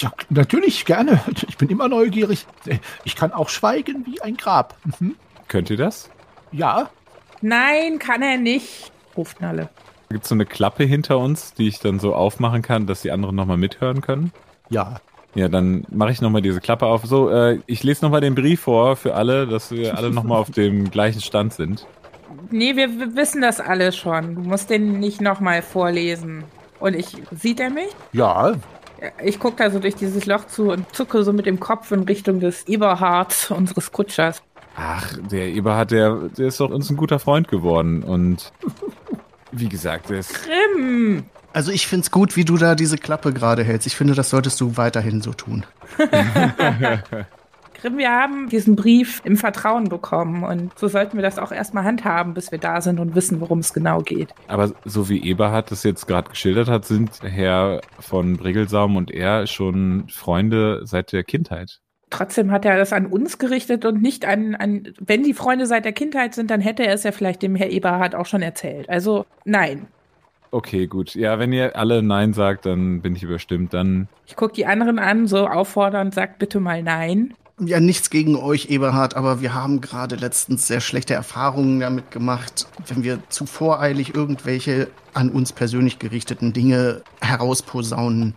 ja, 0.00 0.12
natürlich, 0.30 0.84
gerne. 0.84 1.20
Ich 1.48 1.56
bin 1.58 1.68
immer 1.68 1.88
neugierig. 1.88 2.46
Äh, 2.66 2.78
Ich 3.04 3.16
kann 3.16 3.32
auch 3.32 3.48
schweigen 3.48 4.06
wie 4.06 4.20
ein 4.22 4.36
Grab. 4.36 4.76
Mhm. 4.98 5.16
Könnt 5.48 5.70
ihr 5.70 5.76
das? 5.76 6.10
Ja, 6.52 6.90
Nein, 7.42 7.98
kann 7.98 8.22
er 8.22 8.38
nicht, 8.38 8.90
ruft 9.16 9.40
Nalle. 9.40 9.68
Gibt 10.08 10.22
es 10.22 10.28
so 10.28 10.34
eine 10.34 10.46
Klappe 10.46 10.84
hinter 10.84 11.18
uns, 11.18 11.54
die 11.54 11.68
ich 11.68 11.80
dann 11.80 11.98
so 11.98 12.14
aufmachen 12.14 12.62
kann, 12.62 12.86
dass 12.86 13.02
die 13.02 13.10
anderen 13.10 13.36
nochmal 13.36 13.56
mithören 13.56 14.00
können? 14.00 14.32
ja. 14.68 14.96
Ja, 15.34 15.48
dann 15.48 15.84
mache 15.90 16.12
ich 16.12 16.22
nochmal 16.22 16.40
diese 16.40 16.62
Klappe 16.62 16.86
auf. 16.86 17.04
So, 17.04 17.28
äh, 17.28 17.58
ich 17.66 17.82
lese 17.82 18.02
nochmal 18.02 18.22
den 18.22 18.34
Brief 18.34 18.60
vor 18.62 18.96
für 18.96 19.14
alle, 19.14 19.46
dass 19.46 19.70
wir 19.70 19.98
alle 19.98 20.10
nochmal 20.10 20.38
auf 20.38 20.50
dem 20.50 20.90
gleichen 20.90 21.20
Stand 21.20 21.52
sind. 21.52 21.86
Nee, 22.50 22.74
wir, 22.74 22.98
wir 22.98 23.16
wissen 23.16 23.42
das 23.42 23.60
alle 23.60 23.92
schon. 23.92 24.34
Du 24.34 24.40
musst 24.40 24.70
den 24.70 24.98
nicht 24.98 25.20
nochmal 25.20 25.60
vorlesen. 25.60 26.44
Und 26.80 26.94
ich, 26.96 27.18
sieht 27.32 27.60
er 27.60 27.68
mich? 27.68 27.88
Ja, 28.14 28.54
Ich 29.22 29.38
gucke 29.38 29.56
da 29.62 29.70
so 29.70 29.78
durch 29.78 29.94
dieses 29.94 30.24
Loch 30.24 30.46
zu 30.46 30.70
und 30.70 30.94
zucke 30.94 31.22
so 31.22 31.34
mit 31.34 31.44
dem 31.44 31.60
Kopf 31.60 31.92
in 31.92 32.04
Richtung 32.04 32.40
des 32.40 32.66
Eberhard, 32.66 33.50
unseres 33.54 33.92
Kutschers. 33.92 34.42
Ach, 34.74 35.18
der 35.30 35.48
Eberhard, 35.48 35.90
der, 35.90 36.14
der 36.36 36.46
ist 36.46 36.60
doch 36.60 36.70
uns 36.70 36.88
ein 36.88 36.96
guter 36.96 37.18
Freund 37.18 37.48
geworden. 37.48 38.02
Und 38.02 38.52
wie 39.58 39.68
gesagt, 39.68 40.10
ist. 40.10 40.44
Grimm! 40.44 41.24
Also 41.52 41.72
ich 41.72 41.86
find's 41.86 42.10
gut, 42.10 42.36
wie 42.36 42.44
du 42.44 42.56
da 42.58 42.74
diese 42.74 42.98
Klappe 42.98 43.32
gerade 43.32 43.64
hältst. 43.64 43.86
Ich 43.86 43.96
finde, 43.96 44.14
das 44.14 44.30
solltest 44.30 44.60
du 44.60 44.76
weiterhin 44.76 45.22
so 45.22 45.32
tun. 45.32 45.64
Grimm, 47.80 47.98
wir 47.98 48.10
haben 48.10 48.48
diesen 48.48 48.74
Brief 48.74 49.20
im 49.24 49.36
Vertrauen 49.36 49.88
bekommen 49.88 50.44
und 50.44 50.78
so 50.78 50.88
sollten 50.88 51.16
wir 51.16 51.22
das 51.22 51.38
auch 51.38 51.52
erstmal 51.52 51.84
handhaben, 51.84 52.34
bis 52.34 52.50
wir 52.50 52.58
da 52.58 52.80
sind 52.80 52.98
und 53.00 53.14
wissen, 53.14 53.40
worum 53.40 53.58
es 53.58 53.72
genau 53.74 54.00
geht. 54.00 54.34
Aber 54.48 54.72
so 54.84 55.08
wie 55.08 55.22
Eberhard 55.22 55.70
das 55.70 55.82
jetzt 55.82 56.06
gerade 56.06 56.30
geschildert 56.30 56.68
hat, 56.68 56.84
sind 56.84 57.20
Herr 57.22 57.80
von 58.00 58.36
Brigelsaum 58.36 58.96
und 58.96 59.10
er 59.10 59.46
schon 59.46 60.08
Freunde 60.08 60.80
seit 60.84 61.12
der 61.12 61.22
Kindheit. 61.22 61.80
Trotzdem 62.16 62.50
hat 62.50 62.64
er 62.64 62.78
das 62.78 62.94
an 62.94 63.04
uns 63.04 63.36
gerichtet 63.36 63.84
und 63.84 64.00
nicht 64.00 64.24
an, 64.24 64.54
an, 64.54 64.94
wenn 65.00 65.22
die 65.22 65.34
Freunde 65.34 65.66
seit 65.66 65.84
der 65.84 65.92
Kindheit 65.92 66.34
sind, 66.34 66.50
dann 66.50 66.62
hätte 66.62 66.86
er 66.86 66.94
es 66.94 67.02
ja 67.02 67.12
vielleicht 67.12 67.42
dem 67.42 67.54
Herr 67.54 67.68
Eberhard 67.68 68.14
auch 68.14 68.24
schon 68.24 68.40
erzählt. 68.40 68.88
Also 68.88 69.26
nein. 69.44 69.86
Okay, 70.50 70.86
gut. 70.86 71.14
Ja, 71.14 71.38
wenn 71.38 71.52
ihr 71.52 71.76
alle 71.76 72.02
Nein 72.02 72.32
sagt, 72.32 72.64
dann 72.64 73.02
bin 73.02 73.14
ich 73.14 73.22
überstimmt. 73.22 73.74
Dann 73.74 74.08
Ich 74.24 74.34
gucke 74.34 74.54
die 74.54 74.64
anderen 74.64 74.98
an, 74.98 75.26
so 75.26 75.46
auffordernd, 75.46 76.14
sagt 76.14 76.38
bitte 76.38 76.58
mal 76.58 76.82
nein. 76.82 77.34
Ja, 77.60 77.80
nichts 77.80 78.08
gegen 78.08 78.36
euch, 78.36 78.70
Eberhard, 78.70 79.14
aber 79.14 79.42
wir 79.42 79.52
haben 79.52 79.82
gerade 79.82 80.16
letztens 80.16 80.66
sehr 80.66 80.80
schlechte 80.80 81.12
Erfahrungen 81.12 81.80
damit 81.80 82.10
gemacht, 82.10 82.66
wenn 82.86 83.04
wir 83.04 83.18
zu 83.28 83.44
voreilig 83.44 84.14
irgendwelche 84.14 84.88
an 85.12 85.28
uns 85.28 85.52
persönlich 85.52 85.98
gerichteten 85.98 86.54
Dinge 86.54 87.02
herausposaunen. 87.20 88.34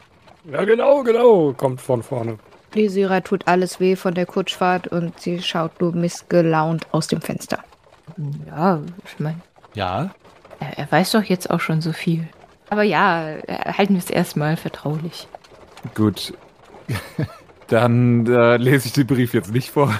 Ja, 0.51 0.65
genau, 0.65 1.03
genau, 1.03 1.53
kommt 1.53 1.79
von 1.79 2.03
vorne. 2.03 2.39
Lysira 2.73 3.21
tut 3.21 3.47
alles 3.47 3.79
weh 3.79 3.95
von 3.95 4.13
der 4.13 4.25
Kutschfahrt 4.25 4.87
und 4.87 5.19
sie 5.19 5.41
schaut 5.41 5.79
nur 5.81 5.93
missgelaunt 5.93 6.87
aus 6.91 7.07
dem 7.07 7.21
Fenster. 7.21 7.59
Ja, 8.47 8.79
ich 9.05 9.19
meine, 9.19 9.39
ja. 9.73 10.09
er, 10.59 10.77
er 10.77 10.91
weiß 10.91 11.11
doch 11.11 11.23
jetzt 11.23 11.49
auch 11.49 11.59
schon 11.59 11.81
so 11.81 11.93
viel. 11.93 12.27
Aber 12.69 12.83
ja, 12.83 13.35
halten 13.47 13.93
wir 13.93 13.99
es 13.99 14.09
erstmal 14.09 14.57
vertraulich. 14.57 15.27
gut. 15.95 16.33
Dann 17.67 18.25
äh, 18.25 18.57
lese 18.57 18.87
ich 18.87 18.93
den 18.93 19.05
Brief 19.05 19.33
jetzt 19.33 19.53
nicht 19.53 19.69
vor. 19.69 19.93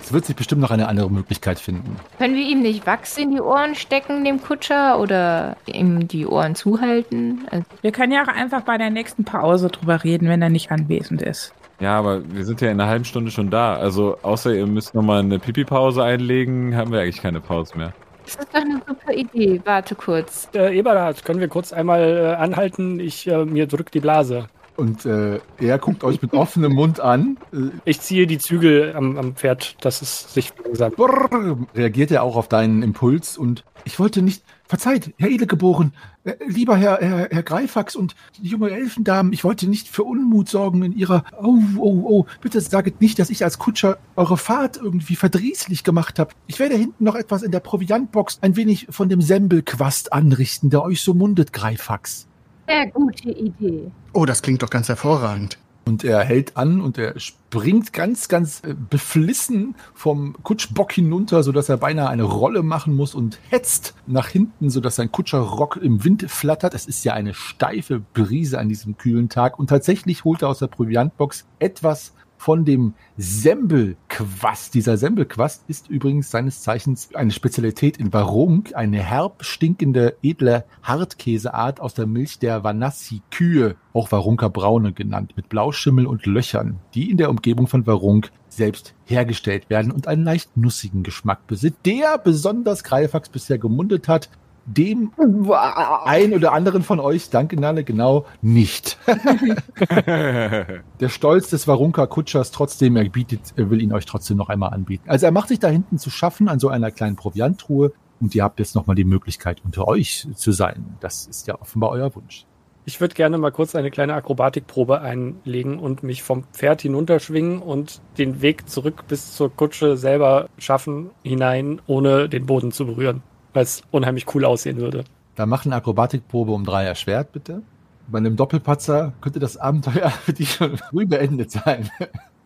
Es 0.00 0.12
wird 0.12 0.24
sich 0.24 0.36
bestimmt 0.36 0.60
noch 0.60 0.70
eine 0.70 0.88
andere 0.88 1.10
Möglichkeit 1.10 1.58
finden. 1.58 1.96
Können 2.18 2.34
wir 2.34 2.44
ihm 2.44 2.62
nicht 2.62 2.86
Wachs 2.86 3.16
in 3.16 3.30
die 3.30 3.40
Ohren 3.40 3.74
stecken, 3.74 4.24
dem 4.24 4.42
Kutscher, 4.42 5.00
oder 5.00 5.56
ihm 5.66 6.06
die 6.06 6.26
Ohren 6.26 6.54
zuhalten? 6.54 7.46
Also, 7.50 7.64
Wir 7.82 7.92
können 7.92 8.12
ja 8.12 8.22
auch 8.22 8.28
einfach 8.28 8.62
bei 8.62 8.76
der 8.76 8.90
nächsten 8.90 9.24
Pause 9.24 9.68
drüber 9.68 10.04
reden, 10.04 10.28
wenn 10.28 10.42
er 10.42 10.48
nicht 10.48 10.70
anwesend 10.70 11.22
ist. 11.22 11.54
Ja, 11.78 11.98
aber 11.98 12.22
wir 12.32 12.44
sind 12.44 12.60
ja 12.60 12.70
in 12.70 12.80
einer 12.80 12.88
halben 12.88 13.04
Stunde 13.04 13.30
schon 13.30 13.50
da. 13.50 13.76
Also 13.76 14.16
außer 14.22 14.54
ihr 14.54 14.66
müsst 14.66 14.94
nochmal 14.94 15.20
eine 15.20 15.38
Pipi-Pause 15.38 16.02
einlegen, 16.02 16.74
haben 16.76 16.90
wir 16.92 17.00
eigentlich 17.00 17.20
keine 17.20 17.40
Pause 17.40 17.76
mehr. 17.76 17.92
das 18.24 18.36
ist 18.36 18.48
doch 18.54 18.60
eine 18.60 18.80
super 18.86 19.12
Idee. 19.12 19.60
Warte 19.64 19.94
kurz. 19.94 20.48
Äh, 20.54 20.78
Eberhard, 20.78 21.24
können 21.24 21.40
wir 21.40 21.48
kurz 21.48 21.72
einmal 21.72 22.02
äh, 22.02 22.34
anhalten? 22.42 22.98
Ich, 22.98 23.26
äh, 23.28 23.44
mir 23.44 23.66
drückt 23.66 23.94
die 23.94 24.00
Blase. 24.00 24.46
Und 24.76 25.06
äh, 25.06 25.40
er 25.58 25.78
guckt 25.78 26.04
euch 26.04 26.20
mit 26.20 26.34
offenem 26.34 26.72
Mund 26.74 27.00
an. 27.00 27.38
Äh, 27.52 27.70
Ich 27.84 28.00
ziehe 28.00 28.26
die 28.26 28.38
Zügel 28.38 28.94
am, 28.94 29.16
am 29.18 29.34
Pferd, 29.34 29.76
dass 29.84 30.02
es 30.02 30.32
sich 30.34 30.52
verlangsamt. 30.52 30.96
brrr, 30.96 31.58
reagiert 31.74 32.10
er 32.10 32.22
auch 32.22 32.36
auf 32.36 32.48
deinen 32.48 32.82
Impuls 32.82 33.38
und 33.38 33.64
ich 33.84 33.98
wollte 33.98 34.20
nicht, 34.22 34.42
verzeiht, 34.66 35.14
Herr 35.18 35.30
Edlegeboren, 35.30 35.92
äh, 36.24 36.34
lieber 36.46 36.76
Herr, 36.76 36.98
Herr, 37.00 37.28
Herr 37.30 37.42
Greifax 37.42 37.96
und 37.96 38.14
die 38.38 38.48
junge 38.48 38.70
Elfendamen, 38.70 39.32
ich 39.32 39.44
wollte 39.44 39.68
nicht 39.68 39.88
für 39.88 40.04
Unmut 40.04 40.48
sorgen 40.48 40.82
in 40.82 40.96
ihrer, 40.96 41.24
oh, 41.40 41.58
oh, 41.76 42.04
oh, 42.06 42.26
bitte 42.40 42.60
saget 42.60 43.00
nicht, 43.00 43.18
dass 43.18 43.30
ich 43.30 43.44
als 43.44 43.58
Kutscher 43.58 43.98
eure 44.16 44.36
Fahrt 44.36 44.76
irgendwie 44.76 45.16
verdrießlich 45.16 45.84
gemacht 45.84 46.18
habe. 46.18 46.34
Ich 46.46 46.58
werde 46.58 46.76
hinten 46.76 47.04
noch 47.04 47.14
etwas 47.14 47.42
in 47.42 47.50
der 47.50 47.60
Proviantbox 47.60 48.38
ein 48.42 48.56
wenig 48.56 48.86
von 48.90 49.08
dem 49.08 49.20
Sembelquast 49.20 50.12
anrichten, 50.12 50.70
der 50.70 50.82
euch 50.82 51.02
so 51.02 51.14
mundet, 51.14 51.52
Greifax. 51.52 52.26
Sehr 52.68 52.90
gute 52.90 53.30
Idee. 53.30 53.90
Oh, 54.12 54.24
das 54.24 54.42
klingt 54.42 54.62
doch 54.62 54.70
ganz 54.70 54.88
hervorragend. 54.88 55.58
Und 55.86 56.02
er 56.02 56.24
hält 56.24 56.56
an 56.56 56.80
und 56.80 56.98
er 56.98 57.16
springt 57.20 57.92
ganz, 57.92 58.26
ganz 58.26 58.60
äh, 58.64 58.74
beflissen 58.74 59.76
vom 59.94 60.34
Kutschbock 60.42 60.92
hinunter, 60.92 61.44
sodass 61.44 61.68
er 61.68 61.76
beinahe 61.76 62.08
eine 62.08 62.24
Rolle 62.24 62.64
machen 62.64 62.92
muss 62.92 63.14
und 63.14 63.38
hetzt 63.50 63.94
nach 64.08 64.26
hinten, 64.26 64.68
sodass 64.68 64.96
sein 64.96 65.12
Kutscherrock 65.12 65.76
im 65.76 66.02
Wind 66.02 66.28
flattert. 66.28 66.74
Es 66.74 66.86
ist 66.86 67.04
ja 67.04 67.12
eine 67.12 67.34
steife 67.34 68.02
Brise 68.14 68.58
an 68.58 68.68
diesem 68.68 68.96
kühlen 68.96 69.28
Tag. 69.28 69.60
Und 69.60 69.68
tatsächlich 69.68 70.24
holt 70.24 70.42
er 70.42 70.48
aus 70.48 70.58
der 70.58 70.66
Proviantbox 70.66 71.46
etwas 71.60 72.14
von 72.36 72.64
dem 72.64 72.94
Sembelquast. 73.16 74.74
Dieser 74.74 74.96
Sembelquast 74.96 75.64
ist 75.68 75.88
übrigens 75.88 76.30
seines 76.30 76.62
Zeichens 76.62 77.14
eine 77.14 77.30
Spezialität 77.30 77.96
in 77.96 78.12
Warunk, 78.12 78.74
eine 78.74 79.02
herb 79.02 79.44
stinkende, 79.44 80.16
edle 80.22 80.64
Hartkäseart 80.82 81.80
aus 81.80 81.94
der 81.94 82.06
Milch 82.06 82.38
der 82.38 82.64
Vanassi-Kühe, 82.64 83.76
auch 83.92 84.12
Warunker 84.12 84.50
Braune 84.50 84.92
genannt, 84.92 85.32
mit 85.36 85.48
Blauschimmel 85.48 86.06
und 86.06 86.26
Löchern, 86.26 86.78
die 86.94 87.10
in 87.10 87.16
der 87.16 87.30
Umgebung 87.30 87.66
von 87.66 87.86
Warunk 87.86 88.30
selbst 88.48 88.94
hergestellt 89.04 89.70
werden 89.70 89.92
und 89.92 90.08
einen 90.08 90.24
leicht 90.24 90.56
nussigen 90.56 91.02
Geschmack 91.02 91.46
besitzt, 91.46 91.80
der 91.84 92.18
besonders 92.18 92.84
Greifax 92.84 93.28
bisher 93.28 93.58
gemundet 93.58 94.08
hat. 94.08 94.28
Dem 94.66 95.12
ein 95.16 96.34
oder 96.34 96.52
anderen 96.52 96.82
von 96.82 97.00
euch, 97.00 97.30
danke 97.30 97.58
Nalle, 97.58 97.84
genau 97.84 98.26
nicht. 98.42 98.98
Der 100.06 101.08
Stolz 101.08 101.50
des 101.50 101.68
Warunka-Kutschers 101.68 102.50
trotzdem, 102.50 102.96
er 102.96 103.08
bietet, 103.08 103.54
er 103.56 103.70
will 103.70 103.80
ihn 103.80 103.92
euch 103.92 104.06
trotzdem 104.06 104.36
noch 104.36 104.48
einmal 104.48 104.74
anbieten. 104.74 105.08
Also 105.08 105.26
er 105.26 105.32
macht 105.32 105.48
sich 105.48 105.60
da 105.60 105.68
hinten 105.68 105.98
zu 105.98 106.10
schaffen 106.10 106.48
an 106.48 106.58
so 106.58 106.68
einer 106.68 106.90
kleinen 106.90 107.16
Provianttruhe 107.16 107.92
und 108.20 108.34
ihr 108.34 108.42
habt 108.42 108.58
jetzt 108.58 108.74
nochmal 108.74 108.96
die 108.96 109.04
Möglichkeit, 109.04 109.62
unter 109.64 109.86
euch 109.86 110.26
zu 110.34 110.52
sein. 110.52 110.96
Das 111.00 111.26
ist 111.26 111.46
ja 111.46 111.60
offenbar 111.60 111.90
euer 111.90 112.14
Wunsch. 112.14 112.46
Ich 112.88 113.00
würde 113.00 113.16
gerne 113.16 113.36
mal 113.36 113.50
kurz 113.50 113.74
eine 113.74 113.90
kleine 113.90 114.14
Akrobatikprobe 114.14 115.00
einlegen 115.00 115.80
und 115.80 116.04
mich 116.04 116.22
vom 116.22 116.44
Pferd 116.52 116.82
hinunterschwingen 116.82 117.60
und 117.60 118.00
den 118.16 118.42
Weg 118.42 118.68
zurück 118.68 119.04
bis 119.08 119.34
zur 119.34 119.54
Kutsche 119.54 119.96
selber 119.96 120.48
schaffen, 120.56 121.10
hinein, 121.24 121.80
ohne 121.88 122.28
den 122.28 122.46
Boden 122.46 122.70
zu 122.70 122.86
berühren, 122.86 123.24
weil 123.56 123.64
es 123.64 123.82
unheimlich 123.90 124.32
cool 124.34 124.44
aussehen 124.44 124.76
würde. 124.76 125.04
Dann 125.34 125.48
mach 125.48 125.64
eine 125.64 125.74
Akrobatikprobe 125.74 126.52
um 126.52 126.64
drei 126.64 126.84
erschwert, 126.84 127.32
bitte. 127.32 127.62
Bei 128.06 128.18
einem 128.18 128.36
Doppelpatzer 128.36 129.14
könnte 129.20 129.40
das 129.40 129.56
Abenteuer 129.56 130.10
für 130.24 130.34
dich 130.34 130.52
schon 130.52 130.76
früh 130.76 131.06
beendet 131.06 131.50
sein. 131.50 131.90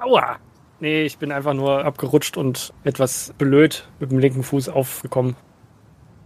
Aua! 0.02 0.38
Nee, 0.80 1.02
ich 1.04 1.18
bin 1.18 1.30
einfach 1.30 1.54
nur 1.54 1.84
abgerutscht 1.84 2.36
und 2.36 2.72
etwas 2.82 3.32
blöd 3.38 3.86
mit 4.00 4.10
dem 4.10 4.18
linken 4.18 4.42
Fuß 4.42 4.68
aufgekommen. 4.70 5.36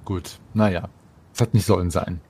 Gut, 0.04 0.38
naja, 0.54 0.88
es 1.34 1.40
hat 1.40 1.52
nicht 1.54 1.66
sollen 1.66 1.90
sein. 1.90 2.20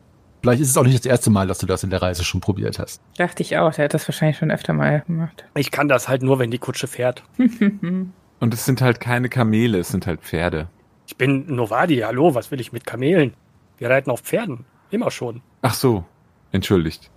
Vielleicht 0.41 0.63
ist 0.63 0.71
es 0.71 0.77
auch 0.77 0.85
nicht 0.85 0.99
das 0.99 1.07
erste 1.07 1.31
Mal, 1.31 1.47
dass 1.47 1.59
du 1.59 1.67
das 1.67 1.85
in 1.85 1.91
der 1.91 2.03
Reise 2.03 2.25
schon 2.25 2.41
probiert 2.41 2.79
hast. 2.79 3.01
Dachte 3.17 3.43
ich 3.43 3.57
auch, 3.59 3.75
der 3.75 3.85
hat 3.85 3.95
das 3.95 4.09
wahrscheinlich 4.09 4.39
schon 4.39 4.51
öfter 4.51 4.73
mal 4.73 5.03
gemacht. 5.07 5.45
Ich 5.55 5.71
kann 5.71 5.89
das 5.89 6.09
halt 6.09 6.23
nur, 6.23 6.39
wenn 6.39 6.51
die 6.51 6.59
Kutsche 6.59 6.87
fährt. 6.87 7.23
Und 8.41 8.55
es 8.55 8.65
sind 8.65 8.81
halt 8.81 9.01
keine 9.01 9.29
Kamele, 9.29 9.79
es 9.79 9.89
sind 9.89 10.07
halt 10.07 10.21
Pferde. 10.21 10.69
Ich 11.07 11.17
bin 11.17 11.55
Novadi, 11.55 11.99
hallo, 11.99 12.35
was 12.35 12.51
will 12.51 12.61
ich 12.61 12.73
mit 12.73 12.87
Kamelen? 12.87 13.35
Wir 13.79 13.91
reiten 13.91 14.11
auf 14.11 14.21
Pferden. 14.21 14.65
Immer 14.91 15.11
schon. 15.11 15.43
Ach 15.63 15.75
so, 15.75 16.05
entschuldigt. 16.53 17.11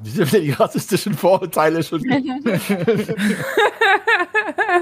Diese 0.00 0.26
die 0.40 0.50
rassistischen 0.50 1.14
Vorurteile 1.14 1.82
schon. 1.82 2.02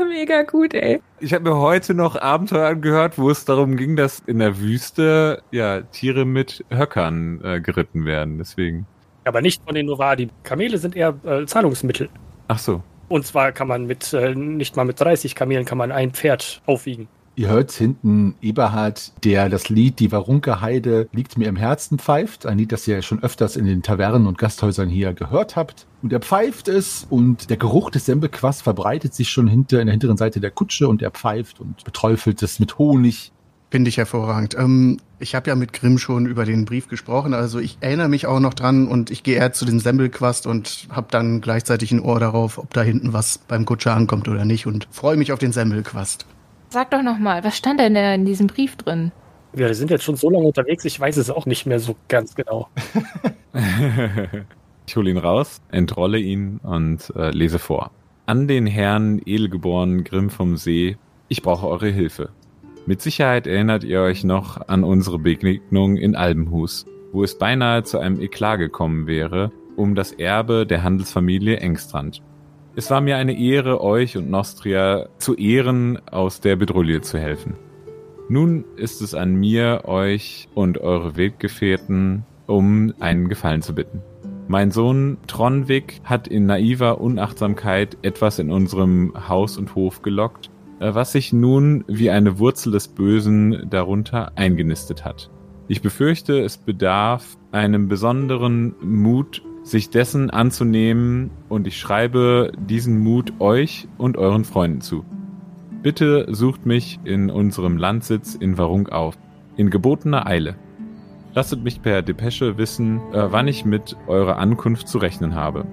Mega 0.08 0.42
gut, 0.42 0.74
ey. 0.74 1.00
Ich 1.20 1.32
habe 1.32 1.50
mir 1.50 1.56
heute 1.56 1.94
noch 1.94 2.16
Abenteuer 2.16 2.68
angehört, 2.68 3.16
wo 3.18 3.30
es 3.30 3.44
darum 3.44 3.76
ging, 3.76 3.94
dass 3.96 4.18
in 4.20 4.40
der 4.40 4.58
Wüste 4.58 5.42
ja 5.50 5.82
Tiere 5.82 6.24
mit 6.24 6.64
Höckern 6.70 7.40
äh, 7.44 7.60
geritten 7.60 8.06
werden. 8.06 8.38
Deswegen. 8.38 8.86
Aber 9.24 9.40
nicht 9.40 9.62
von 9.64 9.74
den 9.74 9.86
Novadi. 9.86 10.28
Kamele 10.42 10.78
sind 10.78 10.96
eher 10.96 11.14
äh, 11.24 11.46
Zahlungsmittel. 11.46 12.08
Ach 12.48 12.58
so. 12.58 12.82
Und 13.08 13.26
zwar 13.26 13.52
kann 13.52 13.68
man 13.68 13.86
mit, 13.86 14.12
äh, 14.12 14.34
nicht 14.34 14.76
mal 14.76 14.84
mit 14.84 15.00
30 15.00 15.34
Kamelen 15.34 15.64
kann 15.64 15.78
man 15.78 15.92
ein 15.92 16.12
Pferd 16.12 16.62
aufwiegen. 16.66 17.08
Ihr 17.36 17.48
hört 17.48 17.72
hinten 17.72 18.36
Eberhard, 18.42 19.12
der 19.24 19.48
das 19.48 19.68
Lied 19.68 19.98
Die 19.98 20.12
Warunke 20.12 20.60
Heide 20.60 21.08
liegt 21.10 21.36
mir 21.36 21.48
im 21.48 21.56
Herzen 21.56 21.98
pfeift. 21.98 22.46
Ein 22.46 22.58
Lied, 22.58 22.70
das 22.70 22.86
ihr 22.86 23.02
schon 23.02 23.24
öfters 23.24 23.56
in 23.56 23.64
den 23.64 23.82
Tavernen 23.82 24.28
und 24.28 24.38
Gasthäusern 24.38 24.88
hier 24.88 25.14
gehört 25.14 25.56
habt. 25.56 25.88
Und 26.00 26.12
er 26.12 26.20
pfeift 26.20 26.68
es 26.68 27.04
und 27.10 27.50
der 27.50 27.56
Geruch 27.56 27.90
des 27.90 28.06
Semmelquass 28.06 28.62
verbreitet 28.62 29.14
sich 29.14 29.30
schon 29.30 29.48
hinter, 29.48 29.80
in 29.80 29.86
der 29.86 29.94
hinteren 29.94 30.16
Seite 30.16 30.38
der 30.38 30.52
Kutsche 30.52 30.86
und 30.86 31.02
er 31.02 31.10
pfeift 31.10 31.60
und 31.60 31.82
beträufelt 31.82 32.40
es 32.40 32.60
mit 32.60 32.78
Honig. 32.78 33.32
Finde 33.70 33.88
ich 33.88 33.96
hervorragend. 33.96 34.56
Ähm, 34.56 34.98
ich 35.18 35.34
habe 35.34 35.48
ja 35.48 35.56
mit 35.56 35.72
Grimm 35.72 35.98
schon 35.98 36.26
über 36.26 36.44
den 36.44 36.64
Brief 36.64 36.88
gesprochen, 36.88 37.34
also 37.34 37.58
ich 37.58 37.78
erinnere 37.80 38.08
mich 38.08 38.26
auch 38.26 38.40
noch 38.40 38.54
dran 38.54 38.86
und 38.86 39.10
ich 39.10 39.22
gehe 39.22 39.36
eher 39.36 39.52
zu 39.52 39.64
den 39.64 39.80
Semmelquast 39.80 40.46
und 40.46 40.86
habe 40.90 41.06
dann 41.10 41.40
gleichzeitig 41.40 41.90
ein 41.92 42.00
Ohr 42.00 42.20
darauf, 42.20 42.58
ob 42.58 42.72
da 42.74 42.82
hinten 42.82 43.12
was 43.12 43.38
beim 43.38 43.64
Kutscher 43.64 43.94
ankommt 43.94 44.28
oder 44.28 44.44
nicht 44.44 44.66
und 44.66 44.86
freue 44.90 45.16
mich 45.16 45.32
auf 45.32 45.38
den 45.38 45.52
Semmelquast. 45.52 46.26
Sag 46.68 46.90
doch 46.90 47.02
noch 47.02 47.18
mal, 47.18 47.42
was 47.42 47.56
stand 47.56 47.80
denn 47.80 47.94
da 47.94 48.14
in 48.14 48.24
diesem 48.24 48.48
Brief 48.48 48.76
drin? 48.76 49.12
Wir 49.52 49.72
sind 49.74 49.90
jetzt 49.90 50.04
schon 50.04 50.16
so 50.16 50.30
lange 50.30 50.46
unterwegs, 50.46 50.84
ich 50.84 50.98
weiß 50.98 51.16
es 51.16 51.30
auch 51.30 51.46
nicht 51.46 51.66
mehr 51.66 51.78
so 51.78 51.96
ganz 52.08 52.34
genau. 52.34 52.68
ich 54.86 54.96
hole 54.96 55.10
ihn 55.10 55.18
raus, 55.18 55.62
entrolle 55.70 56.18
ihn 56.18 56.58
und 56.62 57.12
äh, 57.16 57.30
lese 57.30 57.58
vor. 57.58 57.92
An 58.26 58.48
den 58.48 58.66
Herrn 58.66 59.20
edelgeboren 59.24 60.02
Grimm 60.02 60.30
vom 60.30 60.56
See, 60.56 60.96
ich 61.28 61.42
brauche 61.42 61.68
eure 61.68 61.88
Hilfe. 61.88 62.30
Mit 62.86 63.00
Sicherheit 63.00 63.46
erinnert 63.46 63.82
ihr 63.82 64.02
euch 64.02 64.24
noch 64.24 64.68
an 64.68 64.84
unsere 64.84 65.18
Begegnung 65.18 65.96
in 65.96 66.14
Albenhus, 66.14 66.84
wo 67.12 67.24
es 67.24 67.38
beinahe 67.38 67.82
zu 67.82 67.98
einem 67.98 68.20
Eklat 68.20 68.58
gekommen 68.58 69.06
wäre, 69.06 69.50
um 69.76 69.94
das 69.94 70.12
Erbe 70.12 70.66
der 70.66 70.82
Handelsfamilie 70.82 71.56
Engstrand. 71.56 72.20
Es 72.76 72.90
war 72.90 73.00
mir 73.00 73.16
eine 73.16 73.38
Ehre, 73.38 73.80
euch 73.80 74.18
und 74.18 74.28
Nostria 74.28 75.06
zu 75.16 75.34
Ehren 75.34 75.98
aus 76.10 76.40
der 76.40 76.56
Bedrulle 76.56 77.00
zu 77.00 77.18
helfen. 77.18 77.54
Nun 78.28 78.66
ist 78.76 79.00
es 79.00 79.14
an 79.14 79.34
mir, 79.34 79.82
euch 79.84 80.48
und 80.54 80.78
eure 80.78 81.16
Weggefährten 81.16 82.24
um 82.46 82.92
einen 83.00 83.28
Gefallen 83.30 83.62
zu 83.62 83.74
bitten. 83.74 84.02
Mein 84.46 84.70
Sohn 84.70 85.16
Tronvik 85.26 86.02
hat 86.04 86.28
in 86.28 86.44
naiver 86.44 87.00
Unachtsamkeit 87.00 87.96
etwas 88.02 88.38
in 88.38 88.50
unserem 88.50 89.14
Haus 89.28 89.56
und 89.56 89.74
Hof 89.74 90.02
gelockt, 90.02 90.50
was 90.78 91.12
sich 91.12 91.32
nun 91.32 91.84
wie 91.86 92.10
eine 92.10 92.38
Wurzel 92.38 92.72
des 92.72 92.88
Bösen 92.88 93.66
darunter 93.70 94.32
eingenistet 94.36 95.04
hat. 95.04 95.30
Ich 95.66 95.80
befürchte, 95.80 96.40
es 96.40 96.58
bedarf 96.58 97.38
einem 97.52 97.88
besonderen 97.88 98.74
Mut 98.82 99.42
sich 99.62 99.88
dessen 99.88 100.28
anzunehmen 100.28 101.30
und 101.48 101.66
ich 101.66 101.78
schreibe 101.78 102.52
diesen 102.58 102.98
Mut 102.98 103.32
euch 103.40 103.88
und 103.96 104.18
euren 104.18 104.44
Freunden 104.44 104.82
zu. 104.82 105.04
Bitte 105.82 106.26
sucht 106.30 106.66
mich 106.66 107.00
in 107.04 107.30
unserem 107.30 107.78
Landsitz 107.78 108.34
in 108.34 108.58
Warung 108.58 108.88
auf, 108.88 109.16
in 109.56 109.70
gebotener 109.70 110.26
Eile. 110.26 110.56
Lasset 111.34 111.64
mich 111.64 111.82
per 111.82 112.02
Depesche 112.02 112.58
wissen, 112.58 113.00
äh, 113.12 113.32
wann 113.32 113.48
ich 113.48 113.64
mit 113.64 113.96
eurer 114.06 114.38
Ankunft 114.38 114.86
zu 114.86 114.98
rechnen 114.98 115.34
habe. 115.34 115.66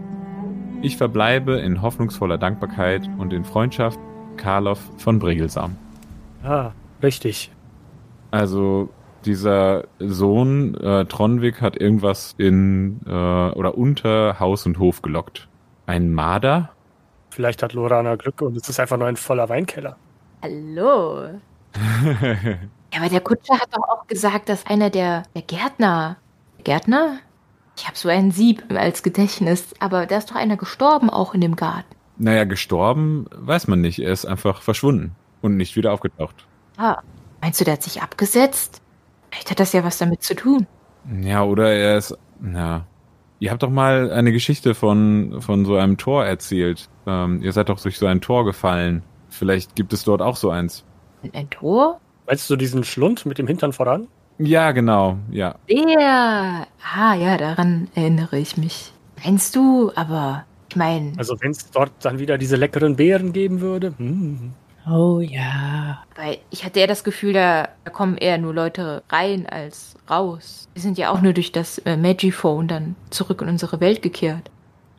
Ich 0.81 0.97
verbleibe 0.97 1.59
in 1.59 1.81
hoffnungsvoller 1.81 2.37
Dankbarkeit 2.37 3.07
und 3.19 3.33
in 3.33 3.43
Freundschaft 3.43 3.99
Karloff 4.41 4.79
von 4.97 5.19
Bregelsam. 5.19 5.77
Ah, 6.43 6.71
richtig. 7.03 7.51
Also 8.31 8.89
dieser 9.23 9.83
Sohn 9.99 10.73
äh, 10.75 11.05
Tronvik 11.05 11.61
hat 11.61 11.77
irgendwas 11.77 12.33
in 12.37 13.01
äh, 13.05 13.11
oder 13.11 13.77
unter 13.77 14.39
Haus 14.39 14.65
und 14.65 14.79
Hof 14.79 15.03
gelockt. 15.03 15.47
Ein 15.85 16.11
Marder? 16.11 16.71
Vielleicht 17.29 17.61
hat 17.61 17.73
Lorana 17.73 18.15
Glück 18.15 18.41
und 18.41 18.57
es 18.57 18.67
ist 18.67 18.79
einfach 18.79 18.97
nur 18.97 19.07
ein 19.07 19.15
voller 19.15 19.47
Weinkeller. 19.47 19.95
Hallo. 20.41 21.21
ja, 22.11 22.99
aber 22.99 23.09
der 23.09 23.21
Kutscher 23.21 23.59
hat 23.59 23.69
doch 23.71 23.87
auch 23.87 24.07
gesagt, 24.07 24.49
dass 24.49 24.65
einer 24.65 24.89
der, 24.89 25.23
der 25.35 25.43
Gärtner. 25.43 26.17
Gärtner? 26.63 27.19
Ich 27.77 27.85
habe 27.85 27.97
so 27.97 28.09
ein 28.09 28.31
Sieb 28.31 28.63
als 28.73 29.03
Gedächtnis, 29.03 29.73
aber 29.79 30.07
da 30.07 30.17
ist 30.17 30.31
doch 30.31 30.35
einer 30.35 30.57
gestorben 30.57 31.09
auch 31.09 31.33
in 31.35 31.41
dem 31.41 31.55
Garten. 31.55 31.95
Naja, 32.21 32.43
gestorben 32.43 33.25
weiß 33.31 33.67
man 33.67 33.81
nicht. 33.81 33.97
Er 33.97 34.11
ist 34.11 34.25
einfach 34.25 34.61
verschwunden 34.61 35.15
und 35.41 35.57
nicht 35.57 35.75
wieder 35.75 35.91
aufgetaucht. 35.91 36.45
Ah, 36.77 37.01
meinst 37.41 37.59
du, 37.59 37.65
der 37.65 37.73
hat 37.73 37.81
sich 37.81 38.03
abgesetzt? 38.03 38.79
Vielleicht 39.31 39.49
hat 39.49 39.59
das 39.59 39.73
ja 39.73 39.83
was 39.83 39.97
damit 39.97 40.21
zu 40.21 40.35
tun. 40.35 40.67
Ja, 41.19 41.43
oder 41.43 41.73
er 41.73 41.97
ist. 41.97 42.15
Ja. 42.53 42.85
Ihr 43.39 43.49
habt 43.49 43.63
doch 43.63 43.71
mal 43.71 44.11
eine 44.11 44.31
Geschichte 44.31 44.75
von, 44.75 45.41
von 45.41 45.65
so 45.65 45.77
einem 45.77 45.97
Tor 45.97 46.23
erzählt. 46.23 46.89
Ähm, 47.07 47.41
ihr 47.41 47.53
seid 47.53 47.69
doch 47.69 47.81
durch 47.81 47.97
so 47.97 48.05
ein 48.05 48.21
Tor 48.21 48.45
gefallen. 48.45 49.01
Vielleicht 49.29 49.75
gibt 49.75 49.91
es 49.91 50.03
dort 50.03 50.21
auch 50.21 50.35
so 50.35 50.51
eins. 50.51 50.85
Ein 51.33 51.49
Tor? 51.49 51.99
Meinst 52.27 52.47
du 52.51 52.55
diesen 52.55 52.83
Schlund 52.83 53.25
mit 53.25 53.39
dem 53.39 53.47
Hintern 53.47 53.73
voran? 53.73 54.07
Ja, 54.37 54.73
genau, 54.73 55.17
ja. 55.31 55.55
Der. 55.67 56.67
Ah, 56.95 57.15
ja, 57.15 57.37
daran 57.37 57.87
erinnere 57.95 58.37
ich 58.37 58.57
mich. 58.57 58.93
Meinst 59.23 59.55
du, 59.55 59.91
aber 59.95 60.45
ich 60.71 60.75
meine. 60.77 61.11
Also, 61.17 61.35
wenn 61.41 61.51
es 61.51 61.69
dort 61.69 61.91
dann 62.01 62.17
wieder 62.17 62.37
diese 62.37 62.55
leckeren 62.55 62.95
Beeren 62.95 63.33
geben 63.33 63.59
würde. 63.59 63.93
Hm. 63.97 64.53
Oh 64.89 65.19
ja. 65.19 66.01
Weil 66.15 66.37
ich 66.49 66.63
hatte 66.63 66.79
eher 66.79 66.87
das 66.87 67.03
Gefühl, 67.03 67.33
da, 67.33 67.67
da 67.83 67.91
kommen 67.91 68.17
eher 68.17 68.37
nur 68.37 68.53
Leute 68.53 69.03
rein 69.09 69.45
als 69.47 69.95
raus. 70.09 70.69
Wir 70.73 70.81
sind 70.81 70.97
ja 70.97 71.11
auch 71.11 71.21
nur 71.21 71.33
durch 71.33 71.51
das 71.51 71.77
äh, 71.79 71.97
Magiphone 71.97 72.69
dann 72.69 72.95
zurück 73.09 73.41
in 73.41 73.49
unsere 73.49 73.81
Welt 73.81 74.01
gekehrt. 74.01 74.49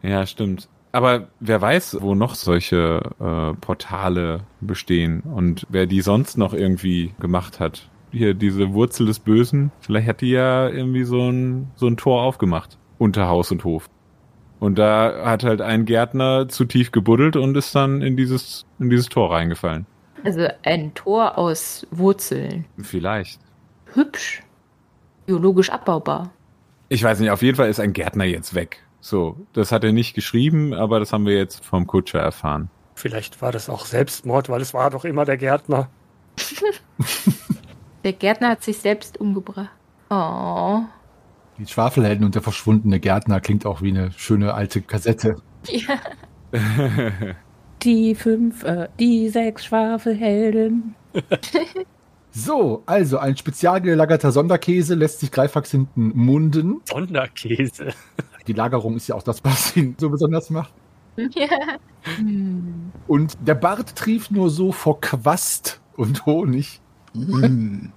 Ja, 0.02 0.26
stimmt. 0.26 0.68
Aber 0.92 1.28
wer 1.40 1.61
weiß, 1.62 1.96
wo 2.02 2.14
noch 2.14 2.35
solche 2.35 3.00
äh, 3.18 3.54
Portale 3.58 4.40
bestehen 4.61 5.20
und 5.20 5.66
wer 5.70 5.87
die 5.87 6.02
sonst 6.02 6.37
noch 6.37 6.52
irgendwie 6.52 7.14
gemacht 7.18 7.61
hat. 7.61 7.88
Hier, 8.11 8.35
diese 8.35 8.74
Wurzel 8.74 9.06
des 9.06 9.20
Bösen, 9.20 9.72
vielleicht 9.80 10.06
hat 10.06 10.20
die 10.20 10.32
ja 10.32 10.68
irgendwie 10.68 11.04
so 11.04 11.30
ein, 11.30 11.70
so 11.76 11.87
ein 11.87 11.96
Tor 11.96 12.22
aufgemacht. 12.22 12.76
Unter 12.98 13.26
Haus 13.26 13.50
und 13.50 13.64
Hof. 13.64 13.88
Und 14.62 14.79
da 14.79 15.25
hat 15.25 15.42
halt 15.42 15.61
ein 15.61 15.87
Gärtner 15.87 16.48
zu 16.48 16.64
tief 16.64 16.92
gebuddelt 16.92 17.35
und 17.35 17.57
ist 17.57 17.75
dann 17.75 18.01
in 18.01 18.16
dieses, 18.16 18.64
in 18.79 18.90
dieses 18.90 19.09
Tor 19.09 19.33
reingefallen. 19.33 19.87
Also 20.22 20.46
ein 20.62 20.94
Tor 20.94 21.37
aus 21.37 21.85
Wurzeln. 21.90 22.64
Vielleicht. 22.81 23.40
Hübsch. 23.92 24.44
Biologisch 25.27 25.68
abbaubar. 25.68 26.31
Ich 26.88 27.03
weiß 27.03 27.18
nicht, 27.18 27.33
auf 27.33 27.42
jeden 27.42 27.57
Fall 27.57 27.70
ist 27.70 27.81
ein 27.81 27.92
Gärtner 27.92 28.22
jetzt 28.22 28.55
weg. 28.55 28.85
So, 29.01 29.37
das 29.53 29.72
hat 29.72 29.83
er 29.83 29.90
nicht 29.90 30.14
geschrieben, 30.14 30.75
aber 30.75 31.01
das 31.01 31.12
haben 31.12 31.27
wir 31.27 31.37
jetzt 31.37 31.64
vom 31.64 31.88
Kutscher 31.88 32.20
erfahren. 32.20 32.70
Vielleicht 32.94 33.42
war 33.42 33.51
das 33.51 33.68
auch 33.68 33.85
Selbstmord, 33.85 34.48
weil 34.48 34.61
es 34.61 34.72
war 34.72 34.90
doch 34.90 35.05
immer 35.05 35.25
der 35.25 35.38
Gärtner. 35.38 35.88
Der 38.05 38.12
Gärtner 38.12 38.51
hat 38.51 38.62
sich 38.62 38.79
selbst 38.79 39.20
umgebracht. 39.20 39.70
Oh. 40.09 40.83
Die 41.58 41.66
Schwafelhelden 41.66 42.24
und 42.24 42.34
der 42.34 42.42
verschwundene 42.42 42.98
Gärtner 43.00 43.40
klingt 43.40 43.66
auch 43.66 43.82
wie 43.82 43.90
eine 43.90 44.12
schöne 44.12 44.54
alte 44.54 44.80
Kassette. 44.82 45.36
Ja. 45.68 45.98
Die 47.82 48.14
fünf, 48.14 48.62
äh, 48.62 48.88
die 49.00 49.28
sechs 49.28 49.64
Schwafelhelden. 49.64 50.94
So, 52.34 52.82
also 52.86 53.18
ein 53.18 53.36
spezial 53.36 53.82
gelagerter 53.82 54.32
Sonderkäse 54.32 54.94
lässt 54.94 55.20
sich 55.20 55.30
Greifax 55.30 55.70
hinten 55.70 56.12
munden. 56.14 56.80
Sonderkäse. 56.84 57.88
Die 58.46 58.54
Lagerung 58.54 58.96
ist 58.96 59.06
ja 59.08 59.14
auch 59.16 59.22
das, 59.22 59.44
was 59.44 59.76
ihn 59.76 59.94
so 59.98 60.08
besonders 60.08 60.48
macht. 60.48 60.72
ja. 61.16 61.76
Hm. 62.16 62.90
Und 63.06 63.36
der 63.46 63.54
Bart 63.54 63.94
trieft 63.96 64.30
nur 64.30 64.48
so 64.48 64.72
vor 64.72 65.00
Quast 65.02 65.82
und 65.94 66.24
Honig. 66.24 66.80
Mm. 67.12 67.88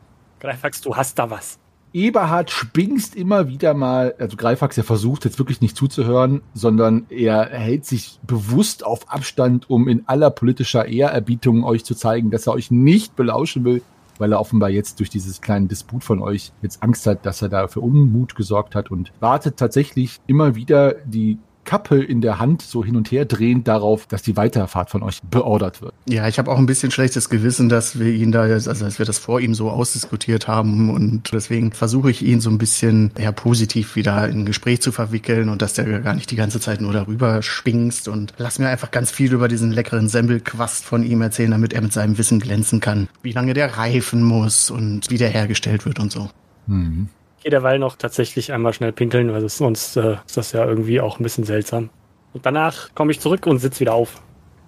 Greifax, 0.42 0.82
du 0.82 0.96
hast 0.96 1.18
da 1.18 1.30
was. 1.30 1.58
Eberhard 1.96 2.52
spingst 2.52 3.16
immer 3.16 3.48
wieder 3.48 3.74
mal, 3.74 4.16
also 4.20 4.36
Greifax, 4.36 4.76
der 4.76 4.84
versucht 4.84 5.24
jetzt 5.24 5.40
wirklich 5.40 5.62
nicht 5.62 5.78
zuzuhören, 5.78 6.42
sondern 6.54 7.06
er 7.10 7.46
hält 7.46 7.86
sich 7.86 8.20
bewusst 8.28 8.86
auf 8.86 9.10
Abstand, 9.10 9.70
um 9.70 9.88
in 9.88 10.04
aller 10.06 10.30
politischer 10.30 10.88
Ehrerbietung 10.88 11.64
euch 11.64 11.86
zu 11.86 11.96
zeigen, 11.96 12.32
dass 12.32 12.48
er 12.48 12.54
euch 12.54 12.70
nicht 12.70 13.16
belauschen 13.16 13.64
will, 13.64 13.82
weil 14.18 14.34
er 14.34 14.42
offenbar 14.42 14.70
jetzt 14.70 15.00
durch 15.00 15.10
dieses 15.10 15.40
kleine 15.40 15.68
Disput 15.68 16.04
von 16.04 16.22
euch 16.22 16.52
jetzt 16.62 16.84
Angst 16.84 17.08
hat, 17.08 17.26
dass 17.26 17.42
er 17.42 17.48
da 17.48 17.70
für 17.70 17.80
Unmut 17.80 18.36
gesorgt 18.36 18.76
hat 18.76 18.92
und 18.92 19.14
wartet 19.22 19.56
tatsächlich 19.56 20.20
immer 20.28 20.56
wieder 20.56 20.96
die 21.06 21.38
Kappe 21.66 22.02
in 22.02 22.22
der 22.22 22.40
Hand 22.40 22.62
so 22.62 22.84
hin 22.84 22.96
und 22.96 23.12
her 23.12 23.26
drehend 23.26 23.68
darauf, 23.68 24.08
dass 24.08 24.22
die 24.22 24.38
Weiterfahrt 24.38 24.90
von 24.90 25.04
euch 25.04 25.22
beordert 25.24 25.82
wird. 25.82 25.94
Ja, 26.08 26.28
ich 26.28 26.40
habe 26.40 26.52
auch 26.52 26.58
ein 26.58 26.66
bisschen 26.66 26.92
schlechtes 26.92 27.30
Gewissen, 27.30 27.70
dass 27.70 28.00
wir 28.00 28.14
ihn 28.14 28.32
da, 28.32 28.44
also 28.44 28.72
dass 28.72 29.00
wir 29.00 29.06
das 29.06 29.18
vor 29.18 29.40
ihm 29.40 29.54
so 29.54 29.70
ausdiskutiert 29.70 30.48
haben 30.48 30.90
und 30.90 31.34
deswegen 31.34 31.72
versuche 31.72 32.12
ich 32.12 32.22
ihn 32.22 32.40
so 32.40 32.50
ein 32.50 32.58
bisschen 32.58 33.12
eher 33.16 33.32
positiv 33.32 33.96
wieder 33.96 34.28
in 34.30 34.42
ein 34.42 34.46
Gespräch 34.46 34.82
zu 34.82 34.92
verwickeln 34.92 35.50
und 35.50 35.62
dass 35.62 35.74
der 35.74 36.00
gar 36.00 36.14
nicht 36.14 36.32
die 36.32 36.36
ganze 36.36 36.60
Zeit 36.60 36.82
nur 36.82 36.94
darüber 36.94 37.42
schwingst 37.42 38.08
und 38.08 38.34
lass 38.38 38.60
mir 38.60 38.70
einfach 38.70 38.92
ganz 38.92 39.12
viel 39.12 39.34
über 39.34 39.48
diesen 39.48 39.72
leckeren 39.72 40.08
Semmelquast 40.08 40.86
von 40.86 41.04
ihm 41.04 41.22
erzählen, 41.22 41.52
damit 41.52 41.74
er 41.74 41.82
mit 41.82 41.94
seinem 41.94 42.18
Wissen 42.18 42.40
glänzen 42.40 42.80
kann, 42.80 43.08
wie 43.24 43.32
lange 43.32 43.54
der 43.54 43.78
reifen 43.78 44.24
muss 44.24 44.70
und 44.70 45.10
wie 45.10 45.18
der 45.18 45.30
hergestellt 45.30 45.86
wird 45.86 46.00
und 46.00 46.12
so. 46.12 46.30
Mhm. 46.68 47.10
Gehe 47.46 47.52
derweil 47.52 47.78
noch 47.78 47.96
tatsächlich 47.96 48.54
einmal 48.54 48.74
schnell 48.74 48.92
pinkeln, 48.92 49.32
weil 49.32 49.48
sonst 49.50 49.98
äh, 49.98 50.18
ist 50.26 50.36
das 50.36 50.52
ja 50.52 50.66
irgendwie 50.66 51.00
auch 51.00 51.20
ein 51.20 51.24
bisschen 51.24 51.44
seltsam. 51.44 51.92
Und 52.34 52.44
danach 52.44 52.96
komme 52.96 53.12
ich 53.12 53.20
zurück 53.20 53.46
und 53.46 53.60
sitze 53.60 53.82
wieder 53.82 53.94
auf. 53.94 54.24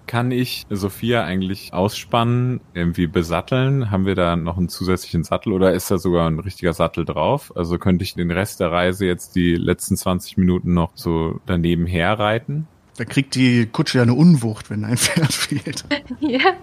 Kann 0.06 0.30
ich 0.30 0.68
Sophia 0.70 1.24
eigentlich 1.24 1.74
ausspannen, 1.74 2.62
irgendwie 2.76 3.08
besatteln? 3.08 3.90
Haben 3.90 4.06
wir 4.06 4.14
da 4.14 4.36
noch 4.36 4.60
einen 4.60 4.70
zusätzlichen 4.70 5.24
Sattel 5.24 5.54
oder 5.54 5.74
ist 5.74 5.90
da 5.90 5.98
sogar 5.98 6.30
ein 6.30 6.38
richtiger 6.38 6.72
Sattel 6.74 7.04
drauf? 7.04 7.52
Also 7.56 7.80
könnte 7.80 8.04
ich 8.04 8.14
den 8.14 8.30
Rest 8.30 8.60
der 8.60 8.72
Reise 8.72 9.08
jetzt 9.08 9.36
die 9.36 9.56
letzten 9.56 9.98
20 9.98 10.38
Minuten 10.38 10.76
noch 10.76 10.92
so 10.94 11.42
daneben 11.48 11.88
herreiten? 11.88 12.68
Da 12.98 13.06
kriegt 13.06 13.34
die 13.34 13.66
Kutsche 13.66 13.98
ja 13.98 14.04
eine 14.04 14.14
Unwucht, 14.14 14.70
wenn 14.70 14.86
ein 14.86 14.98
Pferd 14.98 15.34
fehlt. 15.34 15.84
ja. 16.20 16.54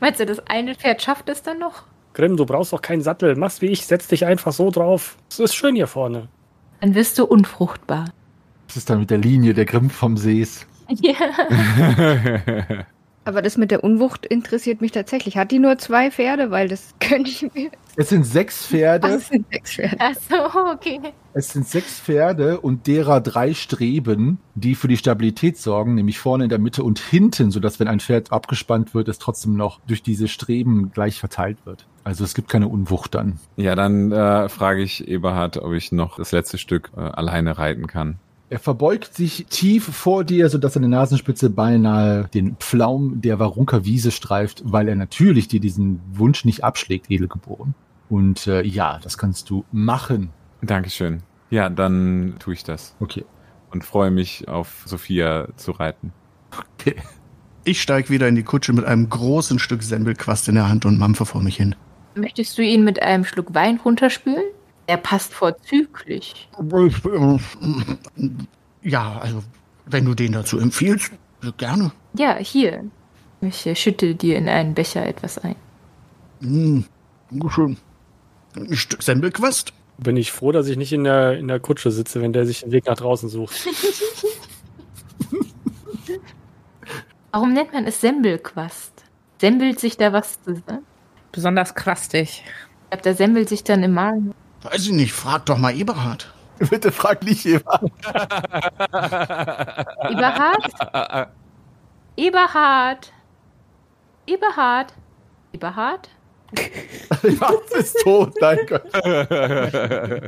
Meinst 0.00 0.18
du, 0.18 0.24
das 0.24 0.40
eine 0.46 0.74
Pferd 0.74 1.02
schafft 1.02 1.28
es 1.28 1.42
dann 1.42 1.58
noch? 1.58 1.84
Grimm, 2.18 2.36
du 2.36 2.44
brauchst 2.46 2.72
doch 2.72 2.82
keinen 2.82 3.00
Sattel. 3.00 3.36
Mach's 3.36 3.62
wie 3.62 3.66
ich, 3.66 3.86
setz 3.86 4.08
dich 4.08 4.26
einfach 4.26 4.52
so 4.52 4.72
drauf. 4.72 5.16
Es 5.30 5.38
ist 5.38 5.54
schön 5.54 5.76
hier 5.76 5.86
vorne. 5.86 6.26
Dann 6.80 6.96
wirst 6.96 7.16
du 7.16 7.24
unfruchtbar. 7.24 8.06
Das 8.66 8.76
ist 8.76 8.90
dann 8.90 8.98
mit 8.98 9.10
der 9.10 9.18
Linie 9.18 9.54
der 9.54 9.64
Grimm 9.64 9.88
vom 9.88 10.16
Sees. 10.16 10.66
Ja. 10.88 11.14
Aber 13.28 13.42
das 13.42 13.58
mit 13.58 13.70
der 13.70 13.84
Unwucht 13.84 14.24
interessiert 14.24 14.80
mich 14.80 14.92
tatsächlich. 14.92 15.36
Hat 15.36 15.50
die 15.50 15.58
nur 15.58 15.76
zwei 15.76 16.10
Pferde? 16.10 16.50
Weil 16.50 16.66
das 16.66 16.94
könnte 17.00 17.28
ich 17.28 17.42
mir. 17.52 17.70
Es 17.94 18.08
sind 18.08 18.24
sechs 18.24 18.62
Ach, 18.64 18.70
Pferde. 18.70 19.08
es 19.08 19.28
sind 19.28 19.46
sechs 19.52 19.72
Pferde. 19.74 19.96
Ach 19.98 20.14
so, 20.14 20.70
okay. 20.72 20.98
Es 21.34 21.50
sind 21.50 21.68
sechs 21.68 22.00
Pferde 22.00 22.58
und 22.58 22.86
derer 22.86 23.20
drei 23.20 23.52
Streben, 23.52 24.38
die 24.54 24.74
für 24.74 24.88
die 24.88 24.96
Stabilität 24.96 25.58
sorgen, 25.58 25.94
nämlich 25.94 26.18
vorne 26.18 26.44
in 26.44 26.48
der 26.48 26.58
Mitte 26.58 26.82
und 26.82 27.00
hinten, 27.00 27.50
sodass 27.50 27.78
wenn 27.78 27.86
ein 27.86 28.00
Pferd 28.00 28.32
abgespannt 28.32 28.94
wird, 28.94 29.08
es 29.08 29.18
trotzdem 29.18 29.56
noch 29.56 29.78
durch 29.86 30.02
diese 30.02 30.26
Streben 30.26 30.90
gleich 30.90 31.20
verteilt 31.20 31.58
wird. 31.66 31.86
Also 32.04 32.24
es 32.24 32.32
gibt 32.32 32.48
keine 32.48 32.68
Unwucht 32.68 33.14
dann. 33.14 33.38
ja, 33.56 33.74
dann 33.74 34.10
äh, 34.10 34.48
frage 34.48 34.80
ich 34.80 35.06
Eberhard, 35.06 35.58
ob 35.58 35.74
ich 35.74 35.92
noch 35.92 36.16
das 36.16 36.32
letzte 36.32 36.56
Stück 36.56 36.92
äh, 36.96 37.00
alleine 37.00 37.58
reiten 37.58 37.88
kann. 37.88 38.20
Er 38.50 38.58
verbeugt 38.58 39.14
sich 39.14 39.46
tief 39.50 39.84
vor 39.84 40.24
dir, 40.24 40.48
sodass 40.48 40.72
seine 40.74 40.88
Nasenspitze 40.88 41.50
beinahe 41.50 42.28
den 42.32 42.56
Pflaum 42.56 43.20
der 43.20 43.38
Warunker 43.38 43.84
Wiese 43.84 44.10
streift, 44.10 44.62
weil 44.64 44.88
er 44.88 44.94
natürlich 44.96 45.48
dir 45.48 45.60
diesen 45.60 46.00
Wunsch 46.12 46.44
nicht 46.46 46.64
abschlägt, 46.64 47.10
Edelgeboren. 47.10 47.74
Und 48.08 48.46
äh, 48.46 48.62
ja, 48.62 49.00
das 49.02 49.18
kannst 49.18 49.50
du 49.50 49.64
machen. 49.70 50.30
Dankeschön. 50.62 51.22
Ja, 51.50 51.68
dann 51.68 52.36
tue 52.38 52.54
ich 52.54 52.64
das 52.64 52.94
Okay. 53.00 53.24
und 53.70 53.84
freue 53.84 54.10
mich 54.10 54.48
auf 54.48 54.82
Sophia 54.86 55.48
zu 55.56 55.72
reiten. 55.72 56.12
okay. 56.56 56.96
Ich 57.64 57.82
steig 57.82 58.08
wieder 58.08 58.28
in 58.28 58.34
die 58.34 58.44
Kutsche 58.44 58.72
mit 58.72 58.86
einem 58.86 59.10
großen 59.10 59.58
Stück 59.58 59.82
Semmelquast 59.82 60.48
in 60.48 60.54
der 60.54 60.70
Hand 60.70 60.86
und 60.86 60.98
mampfe 60.98 61.26
vor 61.26 61.42
mich 61.42 61.56
hin. 61.56 61.74
Möchtest 62.14 62.56
du 62.56 62.62
ihn 62.62 62.82
mit 62.82 63.02
einem 63.02 63.24
Schluck 63.26 63.54
Wein 63.54 63.78
runterspülen? 63.84 64.44
Er 64.88 64.96
passt 64.96 65.34
vorzüglich. 65.34 66.48
Ja, 68.82 69.18
also, 69.18 69.44
wenn 69.84 70.06
du 70.06 70.14
den 70.14 70.32
dazu 70.32 70.58
empfiehlst, 70.58 71.12
gerne. 71.58 71.92
Ja, 72.14 72.36
hier. 72.36 72.84
Ich 73.42 73.66
äh, 73.66 73.76
schütte 73.76 74.14
dir 74.14 74.38
in 74.38 74.48
einen 74.48 74.72
Becher 74.72 75.06
etwas 75.06 75.36
ein. 75.38 75.56
Hm, 76.40 76.86
schön. 77.50 77.76
Ein 78.56 78.74
Stück 78.76 79.02
Semmelquast? 79.02 79.74
Bin 79.98 80.16
ich 80.16 80.32
froh, 80.32 80.52
dass 80.52 80.68
ich 80.68 80.78
nicht 80.78 80.94
in 80.94 81.04
der, 81.04 81.36
in 81.36 81.48
der 81.48 81.60
Kutsche 81.60 81.90
sitze, 81.90 82.22
wenn 82.22 82.32
der 82.32 82.46
sich 82.46 82.60
den 82.60 82.72
Weg 82.72 82.86
nach 82.86 82.96
draußen 82.96 83.28
sucht. 83.28 83.68
Warum 87.30 87.52
nennt 87.52 87.74
man 87.74 87.84
es 87.84 88.00
Sembelquast? 88.00 89.04
Sembelt 89.38 89.80
sich 89.80 89.98
da 89.98 90.14
was 90.14 90.42
zusammen? 90.42 90.86
Besonders 91.30 91.74
krastig. 91.74 92.42
Ich 92.84 92.90
glaube, 92.90 93.02
da 93.02 93.12
sembelt 93.12 93.50
sich 93.50 93.64
dann 93.64 93.82
im 93.82 93.92
Magen. 93.92 94.32
Weiß 94.62 94.86
ich 94.86 94.92
nicht, 94.92 95.12
frag 95.12 95.46
doch 95.46 95.58
mal 95.58 95.74
Eberhard. 95.76 96.32
Bitte 96.70 96.90
frag 96.90 97.22
nicht 97.22 97.44
jemand. 97.44 97.92
Eberhard? 100.10 100.72
Eberhard? 102.16 103.12
Eberhard? 104.26 104.92
Eberhard? 105.52 106.08
Mats 107.40 107.72
ist 107.72 107.96
tot, 108.02 108.34
mein 108.40 108.58
Gott. 108.66 108.82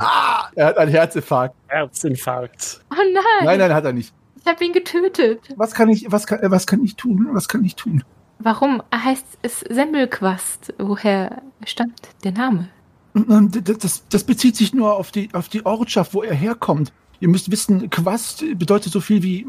ah, 0.01 0.49
er 0.55 0.67
hat 0.67 0.77
einen 0.79 0.91
Herzinfarkt. 0.91 1.55
Herzinfarkt. 1.67 2.81
Oh 2.93 2.97
nein! 3.13 3.45
Nein, 3.45 3.59
nein, 3.59 3.75
hat 3.75 3.85
er 3.85 3.93
nicht. 3.93 4.13
Ich 4.41 4.47
habe 4.47 4.65
ihn 4.65 4.73
getötet. 4.73 5.41
Was 5.57 5.73
kann 5.73 5.89
ich, 5.89 6.11
was 6.11 6.27
kann, 6.27 6.39
was 6.51 6.67
kann 6.67 6.85
ich 6.85 6.97
tun? 6.97 7.29
Was 7.33 7.49
kann 7.49 7.65
ich 7.65 7.75
tun? 7.75 8.05
Warum 8.39 8.83
heißt 8.95 9.39
es 9.43 9.61
Semmelquast? 9.61 10.75
Woher 10.79 11.43
stammt 11.65 12.09
der 12.25 12.33
Name? 12.33 12.69
Das, 13.13 14.05
das 14.09 14.25
bezieht 14.25 14.57
sich 14.57 14.73
nur 14.73 14.95
auf 14.97 15.11
die, 15.11 15.29
auf 15.33 15.49
die 15.49 15.67
Ortschaft, 15.67 16.15
wo 16.15 16.23
er 16.23 16.35
herkommt. 16.35 16.93
Ihr 17.19 17.29
müsst 17.29 17.51
wissen, 17.51 17.91
Quast 17.91 18.45
bedeutet 18.57 18.93
so 18.93 19.01
viel 19.01 19.23
wie, 19.23 19.47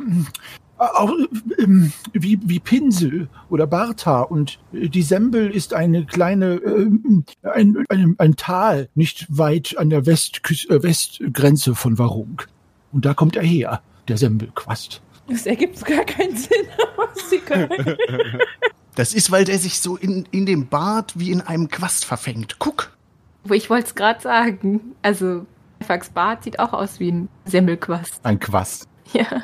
auch, 0.77 1.13
ähm, 1.57 1.93
wie, 2.11 2.39
wie 2.43 2.59
Pinsel 2.59 3.29
oder 3.49 3.67
Bartha. 3.67 4.21
Und 4.21 4.59
äh, 4.73 4.89
die 4.89 5.03
Sembel 5.03 5.49
ist 5.51 5.73
eine 5.73 6.05
kleine, 6.05 6.55
ähm, 6.55 7.23
ein, 7.43 7.85
ein, 7.89 8.15
ein 8.17 8.35
Tal, 8.35 8.89
nicht 8.95 9.27
weit 9.29 9.77
an 9.77 9.89
der 9.89 10.05
Westküste, 10.05 10.73
äh, 10.73 10.83
Westgrenze 10.83 11.75
von 11.75 11.97
Warung. 11.97 12.41
Und 12.91 13.05
da 13.05 13.13
kommt 13.13 13.35
er 13.35 13.43
her, 13.43 13.81
der 14.07 14.17
Sembelquast. 14.17 15.01
Das 15.29 15.45
ergibt 15.45 15.85
gar 15.85 16.03
keinen 16.03 16.35
Sinn. 16.35 16.67
was 16.97 17.29
sie 17.29 17.39
können. 17.39 17.95
Das 18.95 19.13
ist, 19.13 19.31
weil 19.31 19.45
der 19.45 19.57
sich 19.57 19.79
so 19.79 19.95
in, 19.95 20.27
in 20.31 20.45
dem 20.45 20.67
Bart 20.67 21.17
wie 21.17 21.31
in 21.31 21.41
einem 21.41 21.69
Quast 21.69 22.05
verfängt. 22.05 22.57
Guck. 22.59 22.91
Wo 23.43 23.53
ich 23.53 23.69
wollte 23.69 23.87
es 23.87 23.95
gerade 23.95 24.21
sagen. 24.21 24.95
Also, 25.01 25.45
Fax 25.81 26.09
Bart 26.09 26.43
sieht 26.43 26.59
auch 26.59 26.73
aus 26.73 26.99
wie 26.99 27.11
ein 27.11 27.29
Semmelquast. 27.45 28.19
Ein 28.23 28.39
Quast. 28.39 28.87
Ja. 29.13 29.43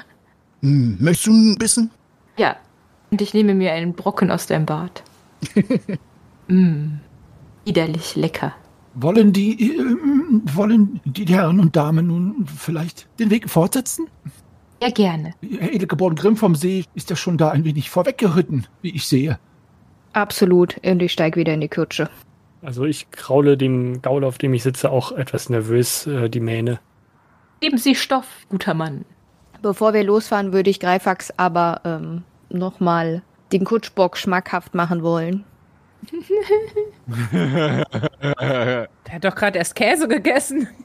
Hm, 0.61 0.95
möchtest 1.01 1.27
du 1.27 1.31
ein 1.31 1.57
bisschen? 1.57 1.91
Ja. 2.37 2.55
Und 3.11 3.21
ich 3.21 3.33
nehme 3.33 3.53
mir 3.53 3.73
einen 3.73 3.93
Brocken 3.93 4.31
aus 4.31 4.47
deinem 4.47 4.65
Bart. 4.65 5.03
mm. 6.47 6.99
Widerlich 7.65 8.15
lecker. 8.15 8.53
Wollen 8.93 9.33
die, 9.33 9.77
ähm, 9.77 10.41
wollen 10.53 11.01
die 11.03 11.25
Herren 11.25 11.59
und 11.59 11.75
Damen 11.75 12.07
nun 12.07 12.45
vielleicht 12.47 13.07
den 13.19 13.29
Weg 13.29 13.49
fortsetzen? 13.49 14.07
Ja, 14.81 14.89
gerne. 14.89 15.33
Herr 15.59 15.73
Edelgeboren 15.73 16.15
Grimm 16.15 16.37
vom 16.37 16.55
See 16.55 16.85
ist 16.95 17.09
ja 17.09 17.15
schon 17.15 17.37
da 17.37 17.49
ein 17.49 17.65
wenig 17.65 17.89
vorweggeritten, 17.89 18.67
wie 18.81 18.95
ich 18.95 19.05
sehe. 19.05 19.37
Absolut. 20.13 20.77
Und 20.85 21.01
ich 21.01 21.11
steig 21.11 21.35
wieder 21.35 21.53
in 21.53 21.61
die 21.61 21.67
Kutsche. 21.67 22.09
Also 22.61 22.85
ich 22.85 23.11
kraule 23.11 23.57
dem 23.57 24.01
Gaul, 24.01 24.23
auf 24.23 24.37
dem 24.37 24.53
ich 24.53 24.63
sitze, 24.63 24.89
auch 24.89 25.11
etwas 25.11 25.49
nervös 25.49 26.07
äh, 26.07 26.29
die 26.29 26.39
Mähne. 26.39 26.79
Geben 27.59 27.77
Sie 27.77 27.95
Stoff, 27.95 28.27
guter 28.49 28.73
Mann. 28.73 29.05
Bevor 29.61 29.93
wir 29.93 30.03
losfahren, 30.03 30.53
würde 30.53 30.69
ich 30.69 30.79
Greifax 30.79 31.33
aber 31.37 31.81
ähm, 31.85 32.23
nochmal 32.49 33.23
den 33.51 33.63
Kutschbock 33.63 34.17
schmackhaft 34.17 34.75
machen 34.75 35.03
wollen. 35.03 35.43
Der 38.21 38.87
hat 39.11 39.23
doch 39.23 39.35
gerade 39.35 39.57
erst 39.57 39.75
Käse 39.75 40.07
gegessen. 40.07 40.67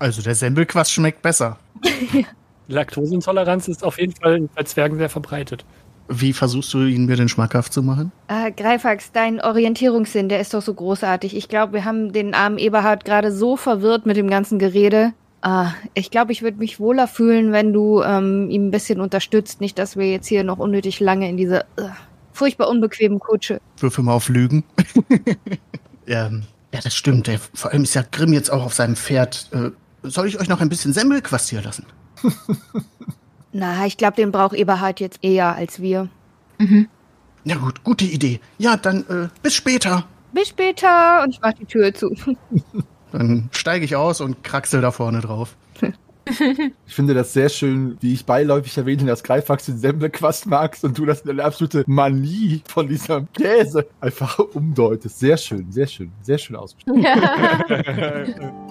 Also 0.00 0.22
der 0.22 0.36
Semmelquast 0.36 0.92
schmeckt 0.92 1.22
besser. 1.22 1.58
Laktoseintoleranz 2.68 3.66
ist 3.66 3.82
auf 3.82 3.98
jeden 3.98 4.14
Fall 4.14 4.48
bei 4.54 4.62
Zwergen 4.62 4.96
sehr 4.96 5.08
verbreitet. 5.08 5.64
Wie 6.08 6.32
versuchst 6.32 6.72
du 6.72 6.84
ihn 6.84 7.04
mir 7.04 7.16
denn 7.16 7.28
schmackhaft 7.28 7.72
zu 7.72 7.82
machen? 7.82 8.12
Äh, 8.28 8.50
Greifax, 8.52 9.12
dein 9.12 9.40
Orientierungssinn, 9.40 10.28
der 10.28 10.40
ist 10.40 10.54
doch 10.54 10.62
so 10.62 10.72
großartig. 10.72 11.36
Ich 11.36 11.48
glaube, 11.48 11.74
wir 11.74 11.84
haben 11.84 12.12
den 12.12 12.34
armen 12.34 12.58
Eberhard 12.58 13.04
gerade 13.04 13.30
so 13.30 13.56
verwirrt 13.56 14.06
mit 14.06 14.16
dem 14.16 14.30
ganzen 14.30 14.58
Gerede. 14.58 15.12
Ah, 15.42 15.72
ich 15.94 16.10
glaube, 16.10 16.32
ich 16.32 16.42
würde 16.42 16.56
mich 16.56 16.80
wohler 16.80 17.06
fühlen, 17.06 17.52
wenn 17.52 17.72
du 17.72 18.02
ähm, 18.02 18.50
ihm 18.50 18.68
ein 18.68 18.70
bisschen 18.70 19.00
unterstützt. 19.00 19.60
Nicht, 19.60 19.78
dass 19.78 19.96
wir 19.96 20.10
jetzt 20.10 20.26
hier 20.26 20.44
noch 20.44 20.58
unnötig 20.58 20.98
lange 20.98 21.28
in 21.28 21.36
diese 21.36 21.60
äh, 21.76 21.90
furchtbar 22.32 22.68
unbequemen 22.68 23.20
Kutsche. 23.20 23.60
Würfel 23.78 24.02
mal 24.02 24.14
auf 24.14 24.28
Lügen. 24.28 24.64
ähm, 26.06 26.44
ja, 26.72 26.80
das 26.82 26.94
stimmt. 26.94 27.26
Der, 27.26 27.38
vor 27.38 27.70
allem 27.70 27.84
ist 27.84 27.94
ja 27.94 28.02
Grimm 28.10 28.32
jetzt 28.32 28.50
auch 28.50 28.64
auf 28.64 28.74
seinem 28.74 28.96
Pferd. 28.96 29.48
Äh, 29.52 29.70
soll 30.02 30.26
ich 30.26 30.40
euch 30.40 30.48
noch 30.48 30.60
ein 30.60 30.68
bisschen 30.68 30.92
Semmelquast 30.92 31.50
hier 31.50 31.62
lassen? 31.62 31.84
Na, 33.52 33.86
ich 33.86 33.96
glaube, 33.96 34.16
den 34.16 34.30
braucht 34.30 34.54
Eberhard 34.54 35.00
jetzt 35.00 35.18
eher 35.22 35.54
als 35.54 35.80
wir. 35.80 36.08
Ja 37.44 37.56
gut, 37.56 37.82
gute 37.84 38.04
Idee. 38.04 38.40
Ja, 38.58 38.76
dann 38.76 39.06
äh, 39.08 39.28
bis 39.42 39.54
später. 39.54 40.06
Bis 40.32 40.48
später 40.48 41.22
und 41.22 41.30
ich 41.30 41.40
mach 41.40 41.54
die 41.54 41.64
Tür 41.64 41.94
zu. 41.94 42.14
Dann 43.12 43.48
steige 43.52 43.86
ich 43.86 43.96
aus 43.96 44.20
und 44.20 44.44
kraxel 44.44 44.82
da 44.82 44.90
vorne 44.90 45.20
drauf. 45.20 45.56
Ich 46.86 46.94
finde 46.94 47.14
das 47.14 47.32
sehr 47.32 47.48
schön, 47.48 47.96
wie 48.02 48.12
ich 48.12 48.26
beiläufig 48.26 48.76
erwähnte, 48.76 49.06
dass 49.06 49.22
Greifax 49.22 49.64
den 49.64 49.78
Semmelquast 49.78 50.44
magst 50.44 50.84
und 50.84 50.98
du 50.98 51.06
das 51.06 51.26
eine 51.26 51.42
absolute 51.42 51.84
Manie 51.86 52.62
von 52.66 52.86
diesem 52.86 53.32
Käse 53.32 53.88
einfach 53.98 54.38
umdeutest. 54.38 55.20
Sehr 55.20 55.38
schön, 55.38 55.72
sehr 55.72 55.86
schön, 55.86 56.12
sehr 56.20 56.36
schön 56.36 56.54
ausgesprochen. 56.54 57.00
Die 57.02 57.06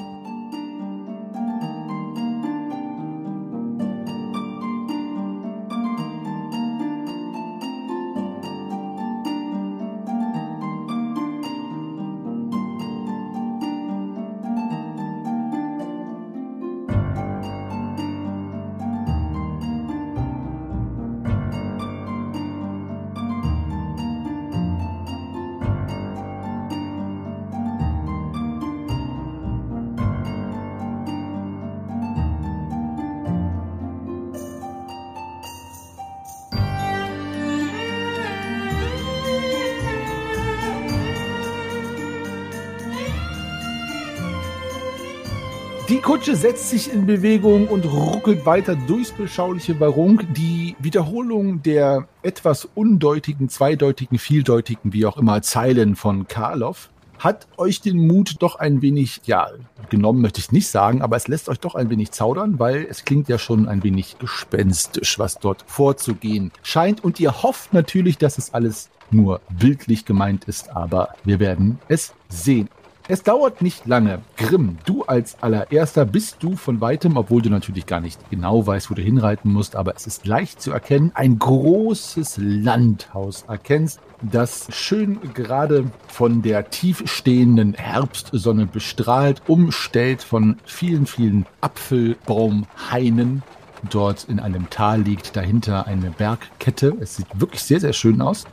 Kutsche 46.17 46.36
setzt 46.36 46.71
sich 46.71 46.91
in 46.91 47.06
Bewegung 47.06 47.67
und 47.67 47.86
ruckelt 47.86 48.43
weiter 48.47 48.75
durchs 48.75 49.12
beschauliche 49.12 49.80
Warung. 49.80 50.23
Die 50.34 50.75
Wiederholung 50.80 51.62
der 51.62 52.08
etwas 52.23 52.67
undeutigen, 52.73 53.49
zweideutigen, 53.49 54.17
vieldeutigen, 54.17 54.93
wie 54.93 55.06
auch 55.06 55.17
immer, 55.17 55.43
Zeilen 55.43 55.95
von 55.95 56.27
Karloff 56.27 56.89
hat 57.19 57.47
euch 57.58 57.82
den 57.82 58.08
Mut 58.08 58.38
doch 58.39 58.56
ein 58.56 58.82
wenig, 58.82 59.21
ja, 59.25 59.47
genommen 59.89 60.21
möchte 60.21 60.39
ich 60.39 60.51
nicht 60.51 60.69
sagen, 60.69 61.03
aber 61.03 61.17
es 61.17 61.27
lässt 61.27 61.49
euch 61.49 61.60
doch 61.60 61.75
ein 61.75 61.91
wenig 61.91 62.10
zaudern, 62.10 62.58
weil 62.58 62.88
es 62.89 63.06
klingt 63.06 63.30
ja 63.30 63.38
schon 63.38 63.67
ein 63.67 63.84
wenig 63.84 64.17
gespenstisch, 64.17 65.19
was 65.19 65.38
dort 65.38 65.65
vorzugehen 65.67 66.51
scheint. 66.63 67.03
Und 67.03 67.19
ihr 67.19 67.43
hofft 67.43 67.73
natürlich, 67.73 68.17
dass 68.17 68.39
es 68.39 68.56
alles 68.56 68.89
nur 69.12 69.39
bildlich 69.49 70.03
gemeint 70.03 70.45
ist, 70.45 70.71
aber 70.71 71.10
wir 71.23 71.39
werden 71.39 71.77
es 71.89 72.15
sehen. 72.27 72.69
Es 73.10 73.24
dauert 73.24 73.62
nicht 73.62 73.86
lange. 73.86 74.20
Grimm, 74.36 74.80
du 74.86 75.04
als 75.04 75.41
allererster 75.41 76.04
bist 76.04 76.43
du 76.43 76.58
von 76.58 76.82
weitem, 76.82 77.15
obwohl 77.15 77.41
du 77.41 77.50
natürlich 77.50 77.86
gar 77.86 78.02
nicht 78.02 78.20
genau 78.30 78.67
weißt, 78.67 78.91
wo 78.91 78.96
du 78.96 79.02
hinreiten 79.02 79.54
musst, 79.54 79.78
aber 79.78 79.96
es 79.96 80.06
ist 80.08 80.28
leicht 80.28 80.62
zu 80.62 80.74
erkennen, 80.74 81.13
ein 81.15 81.39
großes 81.39 82.38
Landhaus 82.38 83.46
erkennst, 83.48 84.02
das 84.22 84.67
schön 84.72 85.20
gerade 85.34 85.89
von 86.10 86.41
der 86.41 86.70
tiefstehenden 86.70 87.76
Herbstsonne 87.76 88.65
bestrahlt, 88.65 89.41
umstellt 89.48 90.22
von 90.22 90.58
vielen, 90.65 91.06
vielen 91.06 91.46
Apfelbaumhainen 91.62 93.41
dort 93.89 94.26
in 94.26 94.41
einem 94.41 94.70
Tal 94.70 95.02
liegt, 95.04 95.38
dahinter 95.38 95.88
eine 95.88 96.12
Bergkette. 96.12 96.98
Es 97.00 97.15
sieht 97.15 97.39
wirklich 97.39 97.63
sehr, 97.63 97.80
sehr 97.80 97.93
schön 97.93 98.22
aus. 98.22 98.43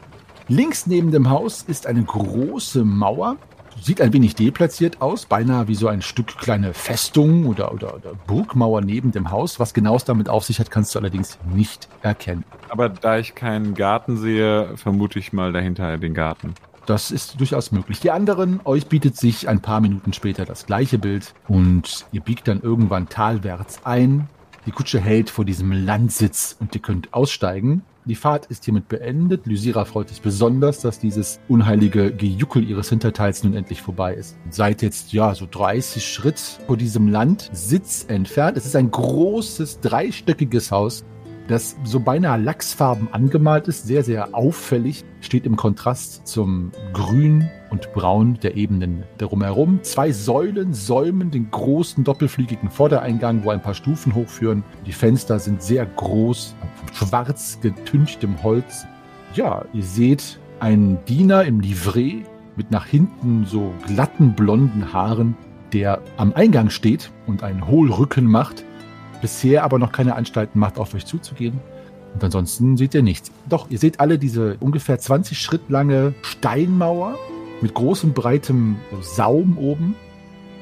Links 0.46 0.86
neben 0.86 1.10
dem 1.10 1.28
Haus 1.28 1.62
ist 1.62 1.88
eine 1.88 2.04
große 2.04 2.84
Mauer, 2.84 3.36
sieht 3.80 4.00
ein 4.00 4.12
wenig 4.12 4.34
deplatziert 4.34 5.00
aus, 5.00 5.26
beinahe 5.26 5.68
wie 5.68 5.74
so 5.74 5.88
ein 5.88 6.02
Stück 6.02 6.38
kleine 6.38 6.74
Festung 6.74 7.46
oder, 7.46 7.72
oder, 7.72 7.94
oder 7.94 8.12
Burgmauer 8.26 8.80
neben 8.80 9.12
dem 9.12 9.30
Haus. 9.30 9.60
Was 9.60 9.74
genau 9.74 9.96
es 9.96 10.04
damit 10.04 10.28
auf 10.28 10.44
sich 10.44 10.60
hat, 10.60 10.70
kannst 10.70 10.94
du 10.94 10.98
allerdings 10.98 11.38
nicht 11.54 11.88
erkennen. 12.02 12.44
Aber 12.68 12.88
da 12.88 13.18
ich 13.18 13.34
keinen 13.34 13.74
Garten 13.74 14.16
sehe, 14.16 14.76
vermute 14.76 15.18
ich 15.18 15.32
mal 15.32 15.52
dahinter 15.52 15.98
den 15.98 16.14
Garten. 16.14 16.54
Das 16.86 17.10
ist 17.10 17.40
durchaus 17.40 17.72
möglich. 17.72 18.00
Die 18.00 18.10
anderen, 18.10 18.60
euch 18.64 18.86
bietet 18.86 19.16
sich 19.16 19.48
ein 19.48 19.60
paar 19.60 19.80
Minuten 19.80 20.12
später 20.12 20.44
das 20.44 20.66
gleiche 20.66 20.98
Bild 20.98 21.32
und 21.48 22.04
ihr 22.12 22.20
biegt 22.20 22.46
dann 22.46 22.60
irgendwann 22.60 23.08
talwärts 23.08 23.80
ein. 23.84 24.28
Die 24.66 24.70
Kutsche 24.70 25.00
hält 25.00 25.30
vor 25.30 25.44
diesem 25.44 25.72
Landsitz 25.72 26.56
und 26.58 26.74
ihr 26.74 26.82
könnt 26.82 27.12
aussteigen. 27.14 27.82
Die 28.06 28.16
Fahrt 28.16 28.46
ist 28.46 28.66
hiermit 28.66 28.88
beendet. 28.88 29.46
Lysira 29.46 29.86
freut 29.86 30.10
sich 30.10 30.20
besonders, 30.20 30.80
dass 30.80 30.98
dieses 30.98 31.40
unheilige 31.48 32.12
Gejuckel 32.12 32.68
ihres 32.68 32.90
Hinterteils 32.90 33.42
nun 33.44 33.54
endlich 33.54 33.80
vorbei 33.80 34.12
ist. 34.12 34.36
Seid 34.50 34.82
jetzt, 34.82 35.14
ja, 35.14 35.34
so 35.34 35.46
30 35.50 36.06
Schritt 36.06 36.38
vor 36.66 36.76
diesem 36.76 37.08
Landsitz 37.08 38.04
entfernt. 38.06 38.58
Es 38.58 38.66
ist 38.66 38.76
ein 38.76 38.90
großes, 38.90 39.80
dreistöckiges 39.80 40.70
Haus, 40.70 41.06
das 41.46 41.76
so 41.84 42.00
beinahe 42.00 42.40
lachsfarben 42.40 43.08
angemalt 43.12 43.68
ist, 43.68 43.86
sehr, 43.86 44.02
sehr 44.02 44.34
auffällig, 44.34 45.04
steht 45.20 45.44
im 45.44 45.56
Kontrast 45.56 46.26
zum 46.26 46.72
Grün 46.92 47.48
und 47.70 47.92
Braun 47.92 48.38
der 48.42 48.56
Ebenen 48.56 49.02
darum 49.18 49.42
herum. 49.42 49.80
Zwei 49.82 50.12
Säulen 50.12 50.72
säumen 50.72 51.30
den 51.30 51.50
großen 51.50 52.04
doppelflügigen 52.04 52.70
Vordereingang, 52.70 53.44
wo 53.44 53.50
ein 53.50 53.60
paar 53.60 53.74
Stufen 53.74 54.14
hochführen. 54.14 54.64
Die 54.86 54.92
Fenster 54.92 55.38
sind 55.38 55.62
sehr 55.62 55.84
groß, 55.84 56.54
schwarz 56.92 57.58
getünchtem 57.60 58.42
Holz. 58.42 58.86
Ja, 59.34 59.64
ihr 59.72 59.82
seht 59.82 60.38
einen 60.60 61.04
Diener 61.04 61.44
im 61.44 61.60
Livret 61.60 62.24
mit 62.56 62.70
nach 62.70 62.86
hinten 62.86 63.44
so 63.44 63.74
glatten 63.86 64.34
blonden 64.34 64.92
Haaren, 64.92 65.36
der 65.72 66.00
am 66.16 66.32
Eingang 66.32 66.70
steht 66.70 67.10
und 67.26 67.42
einen 67.42 67.66
Hohlrücken 67.66 68.26
macht 68.26 68.64
bisher 69.24 69.64
aber 69.64 69.78
noch 69.78 69.90
keine 69.90 70.16
Anstalten 70.16 70.58
macht, 70.58 70.76
auf 70.76 70.92
euch 70.92 71.06
zuzugehen. 71.06 71.58
Und 72.12 72.22
ansonsten 72.22 72.76
seht 72.76 72.92
ihr 72.92 73.02
nichts. 73.02 73.32
Doch, 73.48 73.70
ihr 73.70 73.78
seht 73.78 73.98
alle 73.98 74.18
diese 74.18 74.58
ungefähr 74.60 74.98
20 74.98 75.40
Schritt 75.40 75.62
lange 75.70 76.12
Steinmauer 76.20 77.16
mit 77.62 77.72
großem, 77.72 78.12
breitem 78.12 78.76
Saum 79.00 79.56
oben. 79.56 79.94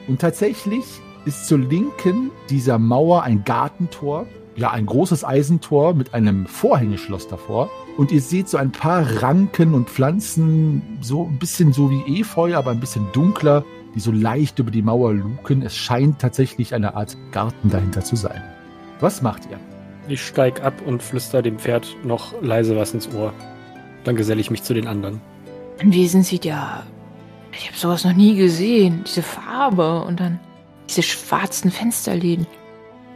Und 0.07 0.21
tatsächlich 0.21 0.85
ist 1.25 1.49
zur 1.49 1.59
Linken 1.59 2.31
dieser 2.51 2.79
Mauer 2.79 3.25
ein 3.25 3.43
Gartentor, 3.43 4.27
ja, 4.55 4.71
ein 4.71 4.87
großes 4.87 5.25
Eisentor 5.25 5.95
mit 5.95 6.15
einem 6.15 6.47
Vorhängeschloss 6.47 7.27
davor. 7.27 7.69
Und 7.97 8.13
ihr 8.13 8.21
seht 8.21 8.49
so 8.49 8.59
ein 8.59 8.71
paar 8.71 9.23
Ranken 9.23 9.75
und 9.75 9.91
Pflanzen, 9.91 10.83
so 11.01 11.25
ein 11.25 11.39
bisschen 11.41 11.73
so 11.73 11.91
wie 11.91 12.21
Efeu, 12.21 12.55
aber 12.55 12.71
ein 12.71 12.79
bisschen 12.79 13.07
dunkler, 13.13 13.65
die 13.97 14.01
so 14.01 14.13
leicht 14.13 14.61
über 14.61 14.71
die 14.71 14.83
Mauer 14.83 15.15
luken. 15.15 15.63
Es 15.63 15.77
scheint 15.77 16.21
tatsächlich 16.21 16.75
eine 16.75 16.95
Art 16.95 17.17
Garten 17.33 17.71
dahinter 17.71 18.03
zu 18.03 18.15
sein. 18.15 18.52
Was 19.03 19.21
macht 19.21 19.51
ihr? 19.51 19.59
Ich 20.07 20.25
steig 20.25 20.63
ab 20.63 20.75
und 20.87 21.03
flüster 21.03 21.43
dem 21.43 21.59
Pferd 21.59 21.97
noch 22.05 22.41
leise 22.41 22.77
was 22.77 22.95
ins 22.95 23.13
Ohr. 23.13 23.35
Dann 24.05 24.15
geselle 24.15 24.41
ich 24.41 24.53
mich 24.53 24.63
zu 24.63 24.75
den 24.75 24.87
anderen. 24.87 25.21
Anwesen 25.81 26.23
sieht 26.23 26.45
ja. 26.45 26.85
Ich 27.51 27.67
habe 27.67 27.77
sowas 27.77 28.05
noch 28.05 28.13
nie 28.13 28.37
gesehen. 28.37 29.03
Diese 29.05 29.23
Farbe 29.23 30.03
und 30.05 30.21
dann 30.21 30.39
diese 30.89 31.03
schwarzen 31.03 31.73
Fensterläden. 31.73 32.47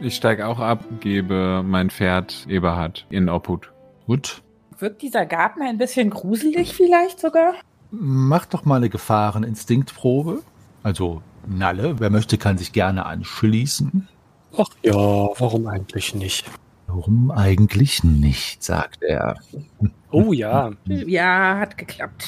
Ich 0.01 0.17
steige 0.17 0.47
auch 0.47 0.59
ab, 0.59 0.83
gebe 0.99 1.63
mein 1.63 1.89
Pferd 1.89 2.45
Eberhard 2.49 3.05
in 3.09 3.29
Obhut. 3.29 3.71
Gut. 4.07 4.43
Wirkt 4.79 5.01
dieser 5.01 5.25
Garten 5.25 5.61
ein 5.61 5.77
bisschen 5.77 6.09
gruselig 6.09 6.73
vielleicht 6.73 7.21
sogar? 7.21 7.53
Macht 7.91 8.53
doch 8.53 8.65
mal 8.65 8.75
eine 8.75 8.89
Gefahreninstinktprobe. 8.89 10.41
Also 10.83 11.21
Nalle, 11.47 12.01
wer 12.01 12.09
möchte, 12.09 12.37
kann 12.37 12.57
sich 12.57 12.73
gerne 12.73 13.05
anschließen. 13.05 14.09
Ach 14.55 14.69
ja, 14.83 14.93
warum 14.93 15.67
eigentlich 15.67 16.13
nicht? 16.13 16.45
Warum 16.87 17.31
eigentlich 17.31 18.03
nicht, 18.03 18.63
sagt 18.63 19.03
er. 19.03 19.35
Oh 20.11 20.31
ja. 20.33 20.71
Ja, 20.85 21.57
hat 21.59 21.77
geklappt. 21.77 22.27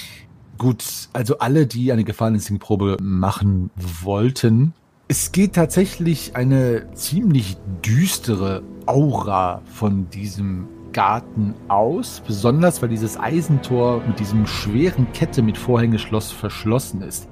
Gut, 0.58 0.84
also 1.13 1.38
alle, 1.38 1.65
die 1.65 1.91
eine 1.91 2.03
Gefahreninstinktprobe 2.03 2.97
machen 2.99 3.69
wollten, 3.75 4.73
es 5.12 5.32
geht 5.32 5.53
tatsächlich 5.53 6.36
eine 6.36 6.93
ziemlich 6.93 7.58
düstere 7.84 8.62
Aura 8.86 9.62
von 9.65 10.08
diesem 10.12 10.67
Garten 10.93 11.55
aus, 11.67 12.21
besonders 12.27 12.82
weil 12.82 12.89
dieses 12.89 13.19
Eisentor 13.19 14.03
mit 14.05 14.19
diesem 14.19 14.45
schweren 14.45 15.12
Kette 15.13 15.41
mit 15.41 15.58
Vorhängeschloss 15.58 16.32
verschlossen 16.32 17.01
ist. 17.01 17.27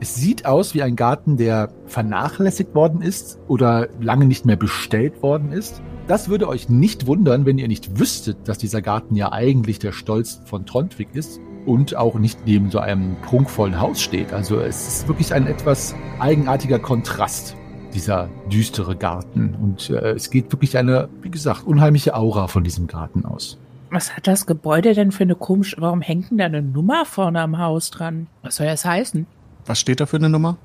Es 0.00 0.16
sieht 0.16 0.44
aus 0.44 0.74
wie 0.74 0.82
ein 0.82 0.96
Garten, 0.96 1.36
der 1.36 1.70
vernachlässigt 1.86 2.74
worden 2.74 3.00
ist 3.00 3.38
oder 3.48 3.88
lange 4.00 4.26
nicht 4.26 4.44
mehr 4.44 4.56
bestellt 4.56 5.22
worden 5.22 5.52
ist. 5.52 5.80
Das 6.06 6.28
würde 6.28 6.48
euch 6.48 6.68
nicht 6.68 7.06
wundern, 7.06 7.46
wenn 7.46 7.58
ihr 7.58 7.68
nicht 7.68 7.98
wüsstet, 7.98 8.36
dass 8.44 8.58
dieser 8.58 8.82
Garten 8.82 9.16
ja 9.16 9.32
eigentlich 9.32 9.78
der 9.78 9.92
Stolz 9.92 10.42
von 10.44 10.66
Trondvik 10.66 11.08
ist 11.14 11.40
und 11.64 11.96
auch 11.96 12.16
nicht 12.16 12.40
neben 12.44 12.70
so 12.70 12.78
einem 12.78 13.16
prunkvollen 13.22 13.80
Haus 13.80 14.02
steht. 14.02 14.32
Also 14.32 14.60
es 14.60 14.88
ist 14.88 15.08
wirklich 15.08 15.32
ein 15.32 15.46
etwas 15.46 15.94
eigenartiger 16.18 16.78
Kontrast, 16.78 17.56
dieser 17.94 18.28
düstere 18.52 18.96
Garten. 18.96 19.54
Und 19.54 19.88
äh, 19.88 20.10
es 20.10 20.28
geht 20.28 20.52
wirklich 20.52 20.76
eine, 20.76 21.08
wie 21.22 21.30
gesagt, 21.30 21.64
unheimliche 21.64 22.14
Aura 22.14 22.48
von 22.48 22.64
diesem 22.64 22.86
Garten 22.86 23.24
aus. 23.24 23.58
Was 23.90 24.16
hat 24.16 24.26
das 24.26 24.44
Gebäude 24.46 24.92
denn 24.92 25.12
für 25.12 25.22
eine 25.22 25.36
komische, 25.36 25.76
warum 25.78 26.02
hängt 26.02 26.30
denn 26.30 26.38
da 26.38 26.46
eine 26.46 26.62
Nummer 26.62 27.04
vorne 27.06 27.40
am 27.40 27.58
Haus 27.58 27.90
dran? 27.90 28.26
Was 28.42 28.56
soll 28.56 28.66
das 28.66 28.84
heißen? 28.84 29.26
Was 29.66 29.80
steht 29.80 30.00
da 30.00 30.06
für 30.06 30.16
eine 30.16 30.28
Nummer? 30.28 30.58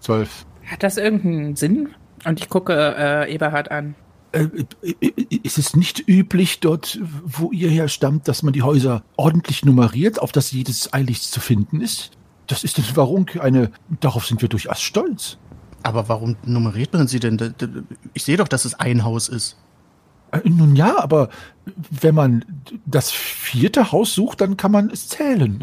Zwölf. 0.00 0.46
Hat 0.66 0.82
das 0.82 0.96
irgendeinen 0.96 1.56
Sinn? 1.56 1.90
Und 2.24 2.40
ich 2.40 2.48
gucke 2.48 2.74
äh, 2.74 3.32
Eberhard 3.32 3.70
an. 3.70 3.94
Äh, 4.32 4.48
äh, 4.82 5.38
ist 5.42 5.58
es 5.58 5.74
nicht 5.74 6.06
üblich 6.06 6.60
dort, 6.60 7.00
wo 7.02 7.50
ihr 7.50 7.70
herstammt, 7.70 8.28
dass 8.28 8.42
man 8.42 8.52
die 8.52 8.62
Häuser 8.62 9.02
ordentlich 9.16 9.64
nummeriert, 9.64 10.20
auf 10.20 10.32
dass 10.32 10.52
jedes 10.52 10.92
eiligst 10.92 11.32
zu 11.32 11.40
finden 11.40 11.80
ist? 11.80 12.12
Das 12.46 12.64
ist 12.64 12.78
in 12.78 12.96
Warunk 12.96 13.40
eine, 13.40 13.70
darauf 14.00 14.26
sind 14.26 14.42
wir 14.42 14.48
durchaus 14.48 14.80
stolz. 14.80 15.38
Aber 15.82 16.08
warum 16.08 16.36
nummeriert 16.44 16.92
man 16.92 17.08
sie 17.08 17.20
denn? 17.20 17.54
Ich 18.12 18.24
sehe 18.24 18.36
doch, 18.36 18.48
dass 18.48 18.64
es 18.64 18.74
ein 18.74 19.04
Haus 19.04 19.28
ist. 19.28 19.56
Äh, 20.32 20.48
Nun 20.48 20.76
ja, 20.76 20.98
aber 20.98 21.28
wenn 21.90 22.14
man 22.14 22.44
das 22.86 23.10
vierte 23.12 23.92
Haus 23.92 24.14
sucht, 24.14 24.40
dann 24.40 24.56
kann 24.56 24.72
man 24.72 24.90
es 24.90 25.08
zählen. 25.08 25.58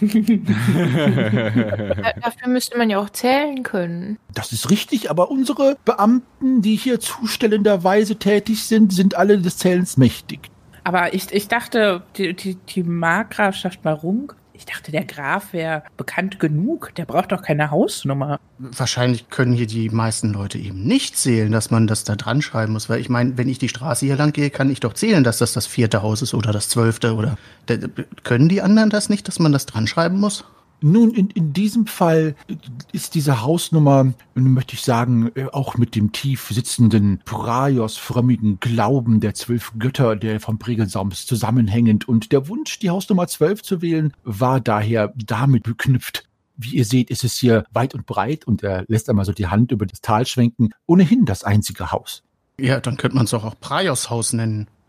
Dafür 0.00 2.48
müsste 2.48 2.78
man 2.78 2.90
ja 2.90 2.98
auch 2.98 3.10
zählen 3.10 3.62
können. 3.62 4.18
das 4.34 4.52
ist 4.52 4.70
richtig, 4.70 5.10
aber 5.10 5.30
unsere 5.30 5.76
Beamten, 5.84 6.62
die 6.62 6.76
hier 6.76 7.00
zustellenderweise 7.00 8.16
tätig 8.16 8.64
sind, 8.64 8.92
sind 8.92 9.14
alle 9.14 9.38
des 9.38 9.58
Zählens 9.58 9.96
mächtig. 9.96 10.50
Aber 10.84 11.14
ich, 11.14 11.32
ich 11.32 11.48
dachte, 11.48 12.02
die, 12.16 12.34
die, 12.34 12.54
die 12.54 12.84
Markgrafschaft 12.84 13.84
Marunk, 13.84 14.36
ich 14.56 14.66
dachte, 14.66 14.90
der 14.90 15.04
Graf 15.04 15.52
wäre 15.52 15.82
bekannt 15.96 16.40
genug. 16.40 16.92
Der 16.96 17.04
braucht 17.04 17.32
doch 17.32 17.42
keine 17.42 17.70
Hausnummer. 17.70 18.40
Wahrscheinlich 18.58 19.28
können 19.28 19.52
hier 19.52 19.66
die 19.66 19.90
meisten 19.90 20.32
Leute 20.32 20.58
eben 20.58 20.84
nicht 20.84 21.16
zählen, 21.16 21.52
dass 21.52 21.70
man 21.70 21.86
das 21.86 22.04
da 22.04 22.16
dran 22.16 22.42
schreiben 22.42 22.72
muss. 22.72 22.88
Weil 22.88 23.00
ich 23.00 23.08
meine, 23.08 23.36
wenn 23.36 23.48
ich 23.48 23.58
die 23.58 23.68
Straße 23.68 24.06
hier 24.06 24.16
lang 24.16 24.32
gehe, 24.32 24.50
kann 24.50 24.70
ich 24.70 24.80
doch 24.80 24.94
zählen, 24.94 25.24
dass 25.24 25.38
das 25.38 25.52
das 25.52 25.66
vierte 25.66 26.02
Haus 26.02 26.22
ist 26.22 26.34
oder 26.34 26.52
das 26.52 26.68
zwölfte 26.68 27.14
oder. 27.14 27.36
Können 28.22 28.48
die 28.48 28.62
anderen 28.62 28.90
das 28.90 29.08
nicht, 29.08 29.28
dass 29.28 29.38
man 29.38 29.52
das 29.52 29.66
dran 29.66 29.86
schreiben 29.86 30.18
muss? 30.18 30.44
Nun, 30.80 31.12
in, 31.12 31.30
in 31.30 31.52
diesem 31.52 31.86
Fall 31.86 32.34
ist 32.92 33.14
diese 33.14 33.42
Hausnummer, 33.42 34.12
möchte 34.34 34.74
ich 34.74 34.82
sagen, 34.82 35.30
äh, 35.34 35.46
auch 35.46 35.78
mit 35.78 35.94
dem 35.94 36.12
tief 36.12 36.48
sitzenden 36.48 37.20
Praios-frömmigen 37.24 38.60
Glauben 38.60 39.20
der 39.20 39.34
zwölf 39.34 39.72
Götter, 39.78 40.16
der 40.16 40.38
vom 40.38 40.58
Prägelsaums 40.58 41.24
zusammenhängend 41.24 42.06
und 42.06 42.32
der 42.32 42.48
Wunsch, 42.48 42.78
die 42.78 42.90
Hausnummer 42.90 43.26
zwölf 43.26 43.62
zu 43.62 43.80
wählen, 43.80 44.12
war 44.24 44.60
daher 44.60 45.14
damit 45.16 45.62
beknüpft. 45.62 46.28
Wie 46.56 46.76
ihr 46.76 46.84
seht, 46.84 47.10
ist 47.10 47.24
es 47.24 47.36
hier 47.36 47.64
weit 47.72 47.94
und 47.94 48.06
breit 48.06 48.46
und 48.46 48.62
er 48.62 48.84
lässt 48.88 49.08
einmal 49.08 49.24
so 49.24 49.32
die 49.32 49.46
Hand 49.46 49.72
über 49.72 49.86
das 49.86 50.00
Tal 50.00 50.26
schwenken. 50.26 50.70
Ohnehin 50.86 51.24
das 51.24 51.44
einzige 51.44 51.90
Haus. 51.92 52.22
Ja, 52.58 52.80
dann 52.80 52.96
könnte 52.96 53.16
man 53.16 53.24
es 53.24 53.30
doch 53.30 53.44
auch 53.44 53.58
Praios 53.60 54.08
Haus 54.08 54.32
nennen. 54.32 54.68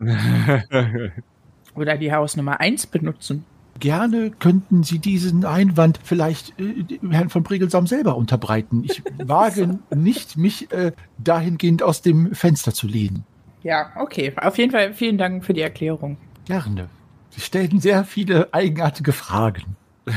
Oder 1.74 1.98
die 1.98 2.12
Hausnummer 2.12 2.60
1 2.60 2.86
benutzen. 2.86 3.44
Gerne 3.78 4.30
könnten 4.30 4.82
Sie 4.82 4.98
diesen 4.98 5.44
Einwand 5.44 6.00
vielleicht 6.02 6.58
äh, 6.58 6.84
Herrn 7.10 7.28
von 7.28 7.44
Pregelsam 7.44 7.86
selber 7.86 8.16
unterbreiten. 8.16 8.84
Ich 8.84 9.02
wage 9.18 9.78
nicht, 9.94 10.36
mich 10.36 10.72
äh, 10.72 10.92
dahingehend 11.18 11.82
aus 11.82 12.02
dem 12.02 12.34
Fenster 12.34 12.72
zu 12.72 12.86
lehnen. 12.86 13.24
Ja, 13.62 13.92
okay. 13.96 14.32
Auf 14.36 14.58
jeden 14.58 14.72
Fall 14.72 14.94
vielen 14.94 15.18
Dank 15.18 15.44
für 15.44 15.54
die 15.54 15.60
Erklärung. 15.62 16.16
Gerne. 16.44 16.88
Sie 17.30 17.40
stellen 17.40 17.80
sehr 17.80 18.04
viele 18.04 18.52
eigenartige 18.52 19.12
Fragen. 19.12 19.76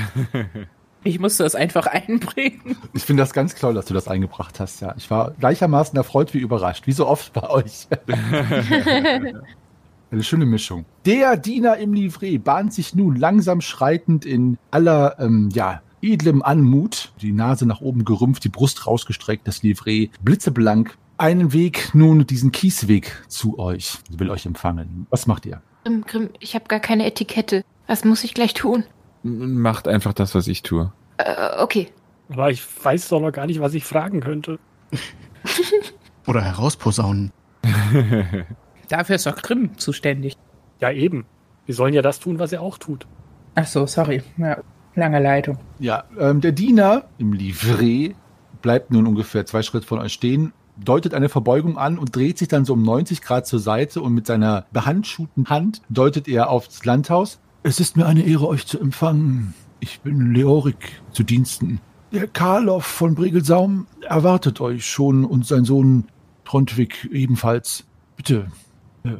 Ich 1.03 1.19
musste 1.19 1.43
es 1.45 1.55
einfach 1.55 1.87
einbringen. 1.87 2.77
Ich 2.93 3.03
finde 3.05 3.23
das 3.23 3.33
ganz 3.33 3.55
toll, 3.55 3.73
dass 3.73 3.85
du 3.85 3.93
das 3.95 4.07
eingebracht 4.07 4.59
hast, 4.59 4.81
ja. 4.81 4.93
Ich 4.97 5.09
war 5.09 5.31
gleichermaßen 5.31 5.97
erfreut 5.97 6.33
wie 6.35 6.37
überrascht, 6.37 6.85
wie 6.85 6.91
so 6.91 7.07
oft 7.07 7.33
bei 7.33 7.49
euch. 7.49 7.87
Eine 10.11 10.23
schöne 10.23 10.45
Mischung. 10.45 10.83
Der 11.05 11.37
Diener 11.37 11.77
im 11.77 11.93
Livret 11.93 12.43
bahnt 12.43 12.73
sich 12.73 12.93
nun 12.93 13.15
langsam 13.15 13.61
schreitend 13.61 14.25
in 14.25 14.57
aller, 14.69 15.17
ähm, 15.19 15.49
ja, 15.53 15.81
edlem 16.01 16.41
Anmut, 16.41 17.13
die 17.21 17.31
Nase 17.31 17.65
nach 17.65 17.79
oben 17.79 18.03
gerümpft, 18.03 18.43
die 18.43 18.49
Brust 18.49 18.85
rausgestreckt, 18.85 19.47
das 19.47 19.63
Livret 19.63 20.11
blitzeblank, 20.21 20.97
einen 21.17 21.53
Weg, 21.53 21.91
nun 21.93 22.27
diesen 22.27 22.51
Kiesweg 22.51 23.23
zu 23.29 23.57
euch. 23.57 23.99
Sie 24.09 24.19
will 24.19 24.29
euch 24.31 24.45
empfangen. 24.45 25.07
Was 25.09 25.27
macht 25.27 25.45
ihr? 25.45 25.61
Grimm, 25.85 26.03
Grimm, 26.05 26.29
ich 26.41 26.55
habe 26.55 26.65
gar 26.67 26.81
keine 26.81 27.05
Etikette. 27.05 27.63
Was 27.87 28.03
muss 28.03 28.25
ich 28.25 28.33
gleich 28.33 28.53
tun? 28.53 28.83
Macht 29.23 29.87
einfach 29.87 30.11
das, 30.11 30.35
was 30.35 30.49
ich 30.49 30.61
tue. 30.61 30.91
Äh, 31.17 31.61
okay. 31.61 31.87
Aber 32.29 32.51
ich 32.51 32.61
weiß 32.83 33.07
doch 33.07 33.21
noch 33.21 33.31
gar 33.31 33.45
nicht, 33.45 33.61
was 33.61 33.73
ich 33.75 33.85
fragen 33.85 34.19
könnte. 34.19 34.59
Oder 36.27 36.41
herausposaunen. 36.41 37.31
Dafür 38.91 39.15
ist 39.15 39.25
doch 39.25 39.37
Grimm 39.37 39.77
zuständig. 39.77 40.35
Ja, 40.81 40.91
eben. 40.91 41.25
Wir 41.65 41.73
sollen 41.73 41.93
ja 41.93 42.01
das 42.01 42.19
tun, 42.19 42.39
was 42.39 42.51
er 42.51 42.61
auch 42.61 42.77
tut. 42.77 43.07
Ach 43.55 43.65
so, 43.65 43.85
sorry. 43.85 44.21
Ja, 44.37 44.57
lange 44.95 45.21
Leitung. 45.21 45.59
Ja, 45.79 46.03
ähm, 46.19 46.41
der 46.41 46.51
Diener 46.51 47.05
im 47.17 47.31
Livret 47.31 48.15
bleibt 48.61 48.91
nun 48.91 49.07
ungefähr 49.07 49.45
zwei 49.45 49.61
Schritte 49.61 49.87
von 49.87 49.99
euch 49.99 50.11
stehen, 50.11 50.51
deutet 50.75 51.13
eine 51.13 51.29
Verbeugung 51.29 51.77
an 51.77 51.97
und 51.97 52.13
dreht 52.13 52.37
sich 52.37 52.49
dann 52.49 52.65
so 52.65 52.73
um 52.73 52.83
90 52.83 53.21
Grad 53.21 53.47
zur 53.47 53.59
Seite 53.59 54.01
und 54.01 54.13
mit 54.13 54.27
seiner 54.27 54.65
behandschuhten 54.73 55.47
Hand 55.47 55.81
deutet 55.87 56.27
er 56.27 56.49
aufs 56.49 56.83
Landhaus. 56.83 57.39
Es 57.63 57.79
ist 57.79 57.95
mir 57.95 58.07
eine 58.07 58.23
Ehre, 58.23 58.45
euch 58.45 58.67
zu 58.67 58.77
empfangen. 58.77 59.53
Ich 59.79 60.01
bin 60.01 60.33
Leorik 60.33 61.01
zu 61.13 61.23
Diensten. 61.23 61.79
Der 62.11 62.27
Karloff 62.27 62.85
von 62.85 63.15
Bregelsaum 63.15 63.87
erwartet 64.01 64.59
euch 64.59 64.85
schon 64.85 65.23
und 65.23 65.45
sein 65.45 65.63
Sohn 65.63 66.07
Trondwig 66.43 67.07
ebenfalls. 67.13 67.85
Bitte, 68.17 68.47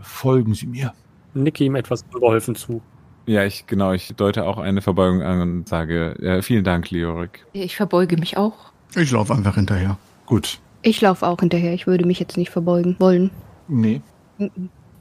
folgen 0.02 0.54
Sie 0.54 0.68
mir. 0.68 0.94
Nicke 1.34 1.64
ihm 1.64 1.76
etwas 1.76 2.04
unbeholfen 2.12 2.56
zu. 2.56 2.82
Ja, 3.26 3.44
ich 3.44 3.68
genau, 3.68 3.94
ich 3.94 4.14
deute 4.16 4.46
auch 4.46 4.58
eine 4.58 4.82
Verbeugung 4.82 5.22
an 5.22 5.42
und 5.42 5.70
sage, 5.70 6.16
äh, 6.22 6.42
vielen 6.42 6.64
Dank, 6.64 6.90
Leorik. 6.90 7.46
Ich 7.54 7.76
verbeuge 7.76 8.18
mich 8.18 8.38
auch. 8.38 8.72
Ich 8.96 9.12
laufe 9.12 9.34
einfach 9.34 9.56
hinterher. 9.56 9.98
Gut. 10.26 10.60
Ich 10.82 11.00
laufe 11.02 11.28
auch 11.28 11.40
hinterher. 11.40 11.74
Ich 11.74 11.88
würde 11.88 12.06
mich 12.06 12.20
jetzt 12.20 12.38
nicht 12.38 12.50
verbeugen 12.50 12.96
wollen. 13.00 13.30
Nee. 13.68 14.02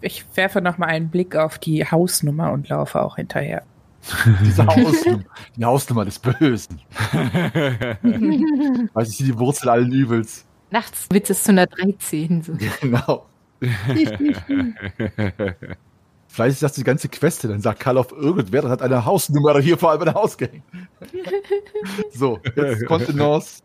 Ich 0.03 0.25
werfe 0.35 0.61
noch 0.61 0.79
mal 0.79 0.87
einen 0.87 1.09
Blick 1.09 1.35
auf 1.35 1.59
die 1.59 1.85
Hausnummer 1.85 2.53
und 2.53 2.69
laufe 2.69 3.01
auch 3.01 3.17
hinterher. 3.17 3.63
Diese 4.45 4.67
Hausnummer, 4.67 5.25
die 5.57 5.65
Hausnummer 5.65 6.05
des 6.07 6.19
Bösen. 6.19 6.81
Weiß 8.95 9.11
ich, 9.11 9.17
die 9.19 9.39
Wurzel 9.39 9.69
allen 9.69 9.93
Übels. 9.93 10.47
Nachts 10.71 11.07
Witz 11.13 11.31
ist 11.31 11.45
zu 11.45 11.51
einer 11.53 11.67
13. 11.67 12.43
So. 12.43 12.53
Genau. 12.81 13.27
Vielleicht 16.29 16.53
ist 16.55 16.63
das 16.63 16.73
die 16.75 16.85
ganze 16.85 17.09
Queste, 17.09 17.49
dann 17.49 17.61
sagt 17.61 17.81
Karl 17.81 17.99
auf 17.99 18.13
irgendwer, 18.13 18.63
dann 18.63 18.71
hat 18.71 18.83
eine 18.83 19.05
Hausnummer 19.05 19.59
hier 19.61 19.77
vor 19.77 19.91
allem 19.91 20.03
ein 20.03 20.15
Haus 20.15 20.39
gehängt. 20.39 20.65
so, 22.13 22.39
jetzt 22.55 22.87
Kontenance. 22.87 23.63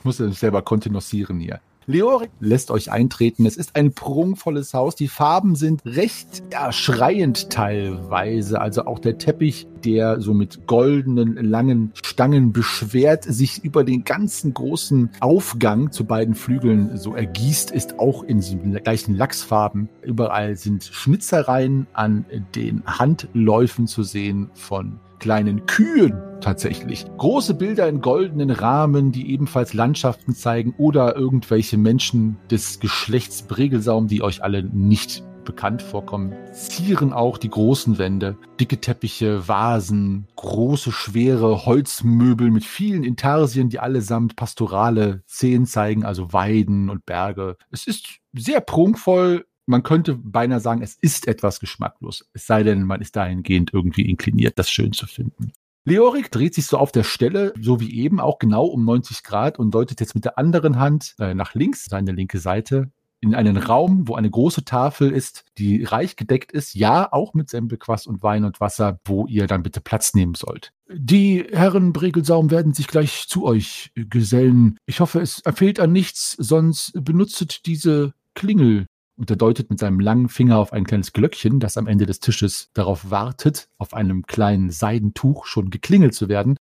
Ich 0.00 0.04
muss 0.04 0.18
ja 0.18 0.28
selber 0.32 0.62
kontenancieren 0.62 1.38
hier. 1.38 1.60
Leorik 1.90 2.30
lässt 2.38 2.70
euch 2.70 2.92
eintreten. 2.92 3.46
Es 3.46 3.56
ist 3.56 3.74
ein 3.74 3.92
prunkvolles 3.92 4.74
Haus. 4.74 4.94
Die 4.94 5.08
Farben 5.08 5.56
sind 5.56 5.82
recht 5.84 6.42
ja, 6.52 6.72
schreiend 6.72 7.50
teilweise. 7.50 8.60
Also 8.60 8.84
auch 8.86 9.00
der 9.00 9.18
Teppich, 9.18 9.66
der 9.84 10.20
so 10.20 10.32
mit 10.32 10.66
goldenen, 10.66 11.36
langen 11.36 11.92
Stangen 11.94 12.52
beschwert, 12.52 13.24
sich 13.24 13.64
über 13.64 13.82
den 13.82 14.04
ganzen 14.04 14.54
großen 14.54 15.10
Aufgang 15.20 15.90
zu 15.90 16.04
beiden 16.04 16.34
Flügeln 16.34 16.96
so 16.96 17.14
ergießt, 17.14 17.72
ist 17.72 17.98
auch 17.98 18.22
in 18.22 18.40
den 18.40 18.74
gleichen 18.74 19.16
Lachsfarben. 19.16 19.88
Überall 20.02 20.56
sind 20.56 20.84
Schnitzereien 20.84 21.88
an 21.92 22.24
den 22.54 22.84
Handläufen 22.86 23.86
zu 23.86 24.04
sehen 24.04 24.50
von 24.54 25.00
kleinen 25.18 25.66
Kühen 25.66 26.29
tatsächlich. 26.40 27.06
Große 27.18 27.54
Bilder 27.54 27.88
in 27.88 28.00
goldenen 28.00 28.50
Rahmen, 28.50 29.12
die 29.12 29.30
ebenfalls 29.30 29.74
Landschaften 29.74 30.34
zeigen 30.34 30.74
oder 30.78 31.16
irgendwelche 31.16 31.76
Menschen 31.76 32.36
des 32.50 32.80
Geschlechts 32.80 33.42
Bregelsaum, 33.42 34.08
die 34.08 34.22
euch 34.22 34.42
alle 34.42 34.62
nicht 34.64 35.22
bekannt 35.44 35.82
vorkommen, 35.82 36.34
zieren 36.52 37.12
auch 37.12 37.38
die 37.38 37.48
großen 37.48 37.98
Wände. 37.98 38.36
Dicke 38.60 38.80
Teppiche, 38.80 39.48
Vasen, 39.48 40.28
große, 40.36 40.92
schwere 40.92 41.66
Holzmöbel 41.66 42.50
mit 42.50 42.64
vielen 42.64 43.04
Intarsien, 43.04 43.68
die 43.68 43.80
allesamt 43.80 44.36
pastorale 44.36 45.22
Szenen 45.28 45.66
zeigen, 45.66 46.04
also 46.04 46.32
Weiden 46.32 46.90
und 46.90 47.06
Berge. 47.06 47.56
Es 47.70 47.86
ist 47.86 48.20
sehr 48.32 48.60
prunkvoll. 48.60 49.46
Man 49.66 49.82
könnte 49.82 50.14
beinahe 50.14 50.60
sagen, 50.60 50.82
es 50.82 50.96
ist 51.00 51.28
etwas 51.28 51.60
geschmacklos. 51.60 52.28
Es 52.32 52.46
sei 52.46 52.62
denn, 52.62 52.84
man 52.84 53.00
ist 53.00 53.16
dahingehend 53.16 53.72
irgendwie 53.72 54.08
inkliniert, 54.08 54.58
das 54.58 54.70
schön 54.70 54.92
zu 54.92 55.06
finden. 55.06 55.52
Leorik 55.84 56.30
dreht 56.30 56.54
sich 56.54 56.66
so 56.66 56.78
auf 56.78 56.92
der 56.92 57.04
Stelle, 57.04 57.54
so 57.60 57.80
wie 57.80 57.94
eben, 57.98 58.20
auch 58.20 58.38
genau 58.38 58.66
um 58.66 58.84
90 58.84 59.22
Grad 59.22 59.58
und 59.58 59.72
deutet 59.72 60.00
jetzt 60.00 60.14
mit 60.14 60.24
der 60.24 60.38
anderen 60.38 60.78
Hand 60.78 61.14
äh, 61.18 61.34
nach 61.34 61.54
links, 61.54 61.86
seine 61.86 62.12
linke 62.12 62.38
Seite, 62.38 62.90
in 63.20 63.34
einen 63.34 63.56
Raum, 63.56 64.08
wo 64.08 64.14
eine 64.14 64.30
große 64.30 64.64
Tafel 64.64 65.10
ist, 65.10 65.44
die 65.58 65.84
reich 65.84 66.16
gedeckt 66.16 66.52
ist, 66.52 66.74
ja, 66.74 67.12
auch 67.12 67.34
mit 67.34 67.50
Sembelquast 67.50 68.06
und 68.06 68.22
Wein 68.22 68.44
und 68.44 68.60
Wasser, 68.60 68.98
wo 69.04 69.26
ihr 69.26 69.46
dann 69.46 69.62
bitte 69.62 69.80
Platz 69.80 70.14
nehmen 70.14 70.34
sollt. 70.34 70.72
Die 70.92 71.44
Herren 71.52 71.92
Bregelsaum 71.92 72.50
werden 72.50 72.72
sich 72.72 72.86
gleich 72.86 73.26
zu 73.28 73.44
euch 73.44 73.92
gesellen. 73.94 74.78
Ich 74.86 75.00
hoffe, 75.00 75.20
es 75.20 75.42
fehlt 75.54 75.80
an 75.80 75.92
nichts, 75.92 76.32
sonst 76.32 76.92
benutzet 76.94 77.66
diese 77.66 78.14
Klingel. 78.34 78.86
Und 79.20 79.28
er 79.28 79.36
deutet 79.36 79.68
mit 79.68 79.78
seinem 79.78 80.00
langen 80.00 80.30
Finger 80.30 80.56
auf 80.56 80.72
ein 80.72 80.84
kleines 80.84 81.12
Glöckchen, 81.12 81.60
das 81.60 81.76
am 81.76 81.86
Ende 81.86 82.06
des 82.06 82.20
Tisches 82.20 82.70
darauf 82.72 83.10
wartet, 83.10 83.68
auf 83.76 83.92
einem 83.92 84.22
kleinen 84.22 84.70
Seidentuch 84.70 85.44
schon 85.44 85.68
geklingelt 85.68 86.14
zu 86.14 86.30
werden. 86.30 86.56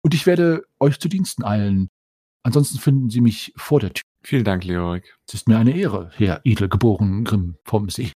Und 0.00 0.14
ich 0.14 0.24
werde 0.24 0.62
euch 0.78 1.00
zu 1.00 1.08
Diensten 1.08 1.42
eilen. 1.42 1.88
Ansonsten 2.44 2.78
finden 2.78 3.10
Sie 3.10 3.20
mich 3.20 3.52
vor 3.56 3.80
der 3.80 3.94
Tür. 3.94 4.04
Vielen 4.22 4.44
Dank, 4.44 4.62
Leorik. 4.62 5.16
Es 5.26 5.34
ist 5.34 5.48
mir 5.48 5.58
eine 5.58 5.76
Ehre, 5.76 6.12
Herr 6.14 6.40
edelgeboren 6.44 7.24
Grimm 7.24 7.56
vom 7.64 7.90
See. 7.90 8.12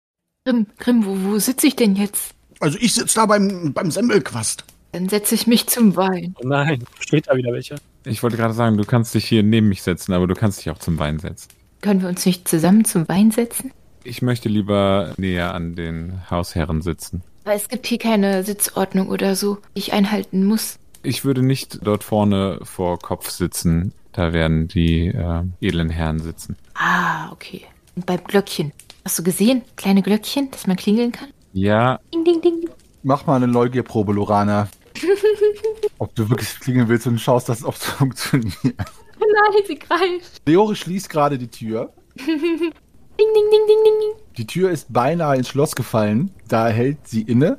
Grimm, 0.45 0.67
Grimm, 0.77 1.03
wo, 1.03 1.31
wo 1.31 1.39
sitze 1.39 1.65
ich 1.65 1.75
denn 1.75 1.95
jetzt? 1.95 2.35
Also 2.59 2.77
ich 2.79 2.93
sitze 2.93 3.15
da 3.15 3.25
beim, 3.25 3.73
beim 3.73 3.89
Semmelquast. 3.89 4.63
Dann 4.91 5.09
setze 5.09 5.33
ich 5.33 5.47
mich 5.47 5.65
zum 5.65 5.95
Wein. 5.95 6.35
Oh 6.39 6.47
nein, 6.47 6.83
steht 6.99 7.27
da 7.27 7.35
wieder 7.35 7.51
welche. 7.51 7.77
Ich 8.05 8.21
wollte 8.21 8.37
gerade 8.37 8.53
sagen, 8.53 8.77
du 8.77 8.83
kannst 8.83 9.15
dich 9.15 9.25
hier 9.25 9.41
neben 9.41 9.69
mich 9.69 9.81
setzen, 9.81 10.13
aber 10.13 10.27
du 10.27 10.35
kannst 10.35 10.59
dich 10.59 10.69
auch 10.69 10.77
zum 10.77 10.99
Wein 10.99 11.17
setzen. 11.17 11.49
Können 11.81 12.03
wir 12.03 12.09
uns 12.09 12.23
nicht 12.27 12.47
zusammen 12.47 12.85
zum 12.85 13.09
Wein 13.09 13.31
setzen? 13.31 13.71
Ich 14.07 14.21
möchte 14.21 14.47
lieber 14.47 15.13
näher 15.17 15.53
an 15.53 15.75
den 15.75 16.21
Hausherren 16.31 16.81
sitzen. 16.81 17.23
Aber 17.43 17.55
es 17.55 17.67
gibt 17.67 17.87
hier 17.87 17.97
keine 17.97 18.45
Sitzordnung 18.45 19.09
oder 19.09 19.35
so, 19.35 19.57
die 19.75 19.79
ich 19.79 19.91
einhalten 19.91 20.45
muss. 20.45 20.79
Ich 21.03 21.25
würde 21.25 21.43
nicht 21.43 21.79
dort 21.85 22.05
vorne 22.05 22.59
vor 22.63 22.99
Kopf 22.99 23.29
sitzen. 23.29 23.91
Da 24.13 24.31
werden 24.31 24.69
die 24.69 25.07
äh, 25.07 25.43
edlen 25.59 25.89
Herren 25.89 26.19
sitzen. 26.19 26.55
Ah, 26.73 27.33
okay. 27.33 27.63
Und 27.97 28.05
beim 28.05 28.23
Glöckchen. 28.23 28.71
Hast 29.03 29.19
du 29.19 29.23
gesehen? 29.23 29.63
Kleine 29.75 30.01
Glöckchen, 30.01 30.51
dass 30.51 30.67
man 30.67 30.77
klingeln 30.77 31.11
kann? 31.11 31.27
Ja, 31.51 31.99
Ding, 32.13 32.23
ding, 32.23 32.41
ding. 32.41 32.69
Mach 33.03 33.25
mal 33.25 33.35
eine 33.35 33.47
Neugierprobe, 33.47 34.13
Lorana. 34.13 34.69
Ob 35.97 36.15
du 36.15 36.29
wirklich 36.29 36.57
klingeln 36.61 36.87
willst 36.87 37.07
und 37.07 37.19
schaust, 37.19 37.49
dass 37.49 37.59
es 37.59 37.65
auch 37.65 37.73
funktioniert. 37.75 38.55
Nein, 38.63 39.63
sie 39.67 39.77
greift. 39.77 40.41
Leore 40.45 40.77
schließt 40.77 41.09
gerade 41.09 41.37
die 41.37 41.49
Tür. 41.49 41.91
Ding, 43.19 43.27
ding, 43.33 43.49
ding, 43.51 43.67
ding, 43.67 43.83
ding. 43.83 44.23
Die 44.37 44.47
Tür 44.47 44.69
ist 44.69 44.93
beinahe 44.93 45.37
ins 45.37 45.47
Schloss 45.47 45.75
gefallen. 45.75 46.31
Da 46.47 46.67
hält 46.67 47.07
sie 47.07 47.21
inne. 47.21 47.57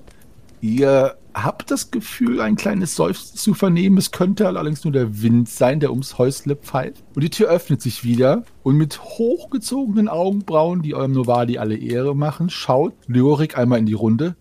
Ihr 0.61 1.17
habt 1.35 1.71
das 1.71 1.91
Gefühl, 1.91 2.41
ein 2.41 2.57
kleines 2.57 2.95
Seufzen 2.95 3.37
zu 3.37 3.55
vernehmen. 3.55 3.99
Es 3.99 4.11
könnte 4.11 4.47
allerdings 4.47 4.85
nur 4.85 4.93
der 4.93 5.23
Wind 5.23 5.49
sein, 5.49 5.81
der 5.81 5.91
ums 5.91 6.19
Häusle 6.19 6.57
pfeift. 6.57 7.03
Und 7.15 7.23
die 7.23 7.31
Tür 7.31 7.49
öffnet 7.49 7.83
sich 7.83 8.05
wieder. 8.05 8.45
Und 8.63 8.77
mit 8.77 9.01
hochgezogenen 9.01 10.09
Augenbrauen, 10.09 10.83
die 10.83 10.95
eurem 10.95 11.13
Novali 11.13 11.59
alle 11.59 11.77
Ehre 11.77 12.15
machen, 12.15 12.51
schaut 12.51 12.95
Leorik 13.07 13.57
einmal 13.57 13.79
in 13.79 13.87
die 13.87 13.95
Runde. 13.95 14.37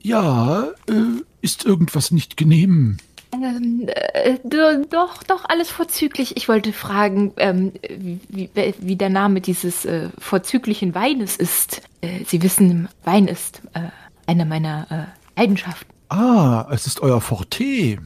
Ja, 0.00 0.68
äh, 0.88 1.22
ist 1.40 1.64
irgendwas 1.64 2.10
nicht 2.10 2.36
genehm? 2.36 2.98
Ähm, 3.32 3.88
äh, 3.88 4.38
do- 4.42 4.84
doch, 4.88 5.22
doch, 5.22 5.44
alles 5.48 5.70
vorzüglich. 5.70 6.36
Ich 6.36 6.48
wollte 6.48 6.72
fragen, 6.72 7.32
ähm, 7.36 7.72
wie, 8.28 8.48
wie, 8.54 8.96
der 8.96 9.10
Name 9.10 9.40
dieses 9.40 9.84
äh, 9.84 10.08
vorzüglichen 10.18 10.94
Weines 10.94 11.36
ist. 11.36 11.82
Äh, 12.00 12.24
Sie 12.24 12.42
wissen, 12.42 12.88
Wein 13.04 13.28
ist 13.28 13.60
äh, 13.74 13.80
eine 14.26 14.46
meiner 14.46 14.86
äh, 15.36 15.40
Leidenschaften. 15.40 15.92
Ah, 16.08 16.66
es 16.70 16.86
ist 16.86 17.00
euer 17.00 17.20
Forte. 17.20 17.98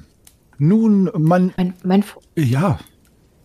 Nun, 0.58 1.10
man, 1.16 1.52
Mein, 1.56 1.74
mein, 1.84 2.04
ja, 2.36 2.78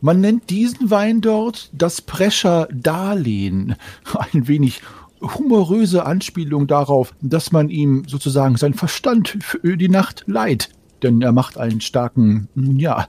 man 0.01 0.19
nennt 0.21 0.49
diesen 0.49 0.89
Wein 0.89 1.21
dort 1.21 1.69
das 1.73 2.01
Prescher 2.01 2.67
Darlehen. 2.71 3.75
Ein 4.33 4.47
wenig 4.47 4.81
humoröse 5.21 6.05
Anspielung 6.05 6.67
darauf, 6.67 7.13
dass 7.21 7.51
man 7.51 7.69
ihm 7.69 8.03
sozusagen 8.07 8.55
sein 8.57 8.73
Verstand 8.73 9.37
für 9.41 9.77
die 9.77 9.89
Nacht 9.89 10.23
leiht. 10.27 10.69
Denn 11.03 11.21
er 11.21 11.31
macht 11.31 11.57
einen 11.57 11.81
starken, 11.81 12.47
nun 12.55 12.79
ja, 12.79 13.07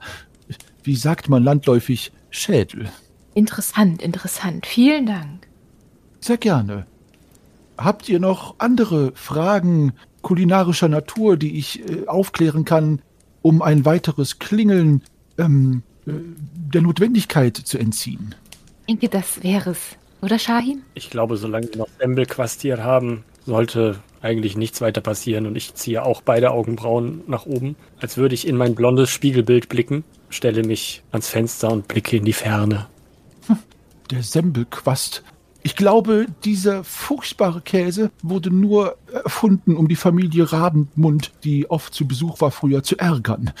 wie 0.83 0.95
sagt 0.95 1.29
man 1.29 1.43
landläufig, 1.43 2.11
Schädel. 2.29 2.89
interessant, 3.33 4.01
interessant. 4.01 4.65
Vielen 4.65 5.05
Dank. 5.07 5.47
Sehr 6.19 6.37
gerne. 6.37 6.85
Habt 7.77 8.09
ihr 8.09 8.19
noch 8.19 8.55
andere 8.59 9.11
Fragen 9.15 9.93
kulinarischer 10.21 10.89
Natur, 10.89 11.37
die 11.37 11.57
ich 11.57 11.79
äh, 11.89 12.07
aufklären 12.07 12.65
kann, 12.65 13.01
um 13.41 13.61
ein 13.61 13.85
weiteres 13.85 14.37
Klingeln 14.39 15.01
ähm, 15.37 15.81
äh, 16.05 16.11
der 16.73 16.81
Notwendigkeit 16.81 17.55
zu 17.55 17.77
entziehen? 17.77 18.35
Ich 18.85 18.99
denke, 18.99 19.09
das 19.09 19.41
wäre 19.43 19.71
es. 19.71 19.79
Oder, 20.21 20.37
Shahin? 20.37 20.81
Ich 20.95 21.09
glaube, 21.09 21.37
solange 21.37 21.69
wir 21.69 21.77
noch 21.77 21.87
Sembelquast 21.99 22.61
hier 22.61 22.83
haben, 22.83 23.23
sollte 23.45 23.99
eigentlich 24.21 24.57
nichts 24.57 24.81
weiter 24.81 25.01
passieren. 25.01 25.45
Und 25.45 25.55
ich 25.55 25.73
ziehe 25.75 26.03
auch 26.03 26.21
beide 26.21 26.51
Augenbrauen 26.51 27.23
nach 27.27 27.45
oben, 27.45 27.75
als 27.99 28.17
würde 28.17 28.35
ich 28.35 28.47
in 28.47 28.57
mein 28.57 28.75
blondes 28.75 29.09
Spiegelbild 29.09 29.69
blicken, 29.69 30.03
stelle 30.29 30.63
mich 30.63 31.03
ans 31.11 31.29
Fenster 31.29 31.71
und 31.71 31.87
blicke 31.87 32.17
in 32.17 32.25
die 32.25 32.33
Ferne. 32.33 32.87
Der 34.11 34.23
Sembelquast. 34.23 35.23
Ich 35.61 35.75
glaube, 35.75 36.27
dieser 36.45 36.85
furchtbare 36.85 37.61
Käse 37.61 38.11
wurde 38.23 38.49
nur 38.49 38.97
erfunden, 39.11 39.75
um 39.75 39.89
die 39.89 39.97
Familie 39.97 40.51
Rabenmund, 40.51 41.31
die 41.43 41.69
oft 41.69 41.93
zu 41.93 42.07
Besuch 42.07 42.39
war, 42.39 42.51
früher 42.51 42.81
zu 42.81 42.97
ärgern. 42.97 43.51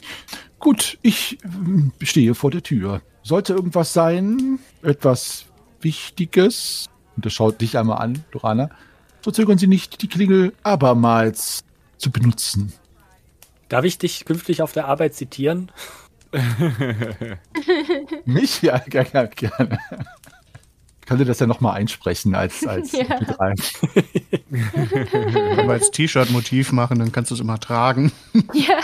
Gut, 0.60 0.98
ich 1.02 1.38
ähm, 1.44 1.90
stehe 2.00 2.36
vor 2.36 2.52
der 2.52 2.62
Tür. 2.62 3.02
Sollte 3.24 3.54
irgendwas 3.54 3.92
sein, 3.92 4.60
etwas 4.82 5.46
Wichtiges, 5.80 6.88
und 7.16 7.26
er 7.26 7.30
schaut 7.30 7.60
dich 7.60 7.76
einmal 7.76 7.98
an, 7.98 8.24
Dorana, 8.30 8.70
so 9.22 9.30
zögern 9.30 9.58
Sie 9.58 9.66
nicht, 9.66 10.02
die 10.02 10.08
Klingel 10.08 10.52
abermals 10.62 11.64
zu 11.98 12.10
benutzen. 12.10 12.72
Darf 13.68 13.84
ich 13.84 13.98
dich 13.98 14.24
künftig 14.24 14.60
auf 14.62 14.72
der 14.72 14.86
Arbeit 14.86 15.14
zitieren? 15.14 15.70
Mich? 18.24 18.62
Ja, 18.62 18.78
gerne. 18.86 19.28
gerne. 19.34 19.78
Ich 21.00 21.06
könnte 21.06 21.24
das 21.24 21.40
ja 21.40 21.46
nochmal 21.46 21.74
einsprechen 21.74 22.34
als, 22.34 22.66
als 22.66 22.92
Ja. 22.92 23.04
MP3. 23.04 23.54
Wenn 24.50 25.66
wir 25.66 25.72
als 25.72 25.90
T-Shirt-Motiv 25.90 26.72
machen, 26.72 26.98
dann 26.98 27.12
kannst 27.12 27.30
du 27.30 27.34
es 27.34 27.40
immer 27.40 27.58
tragen. 27.58 28.12
Ja. 28.52 28.78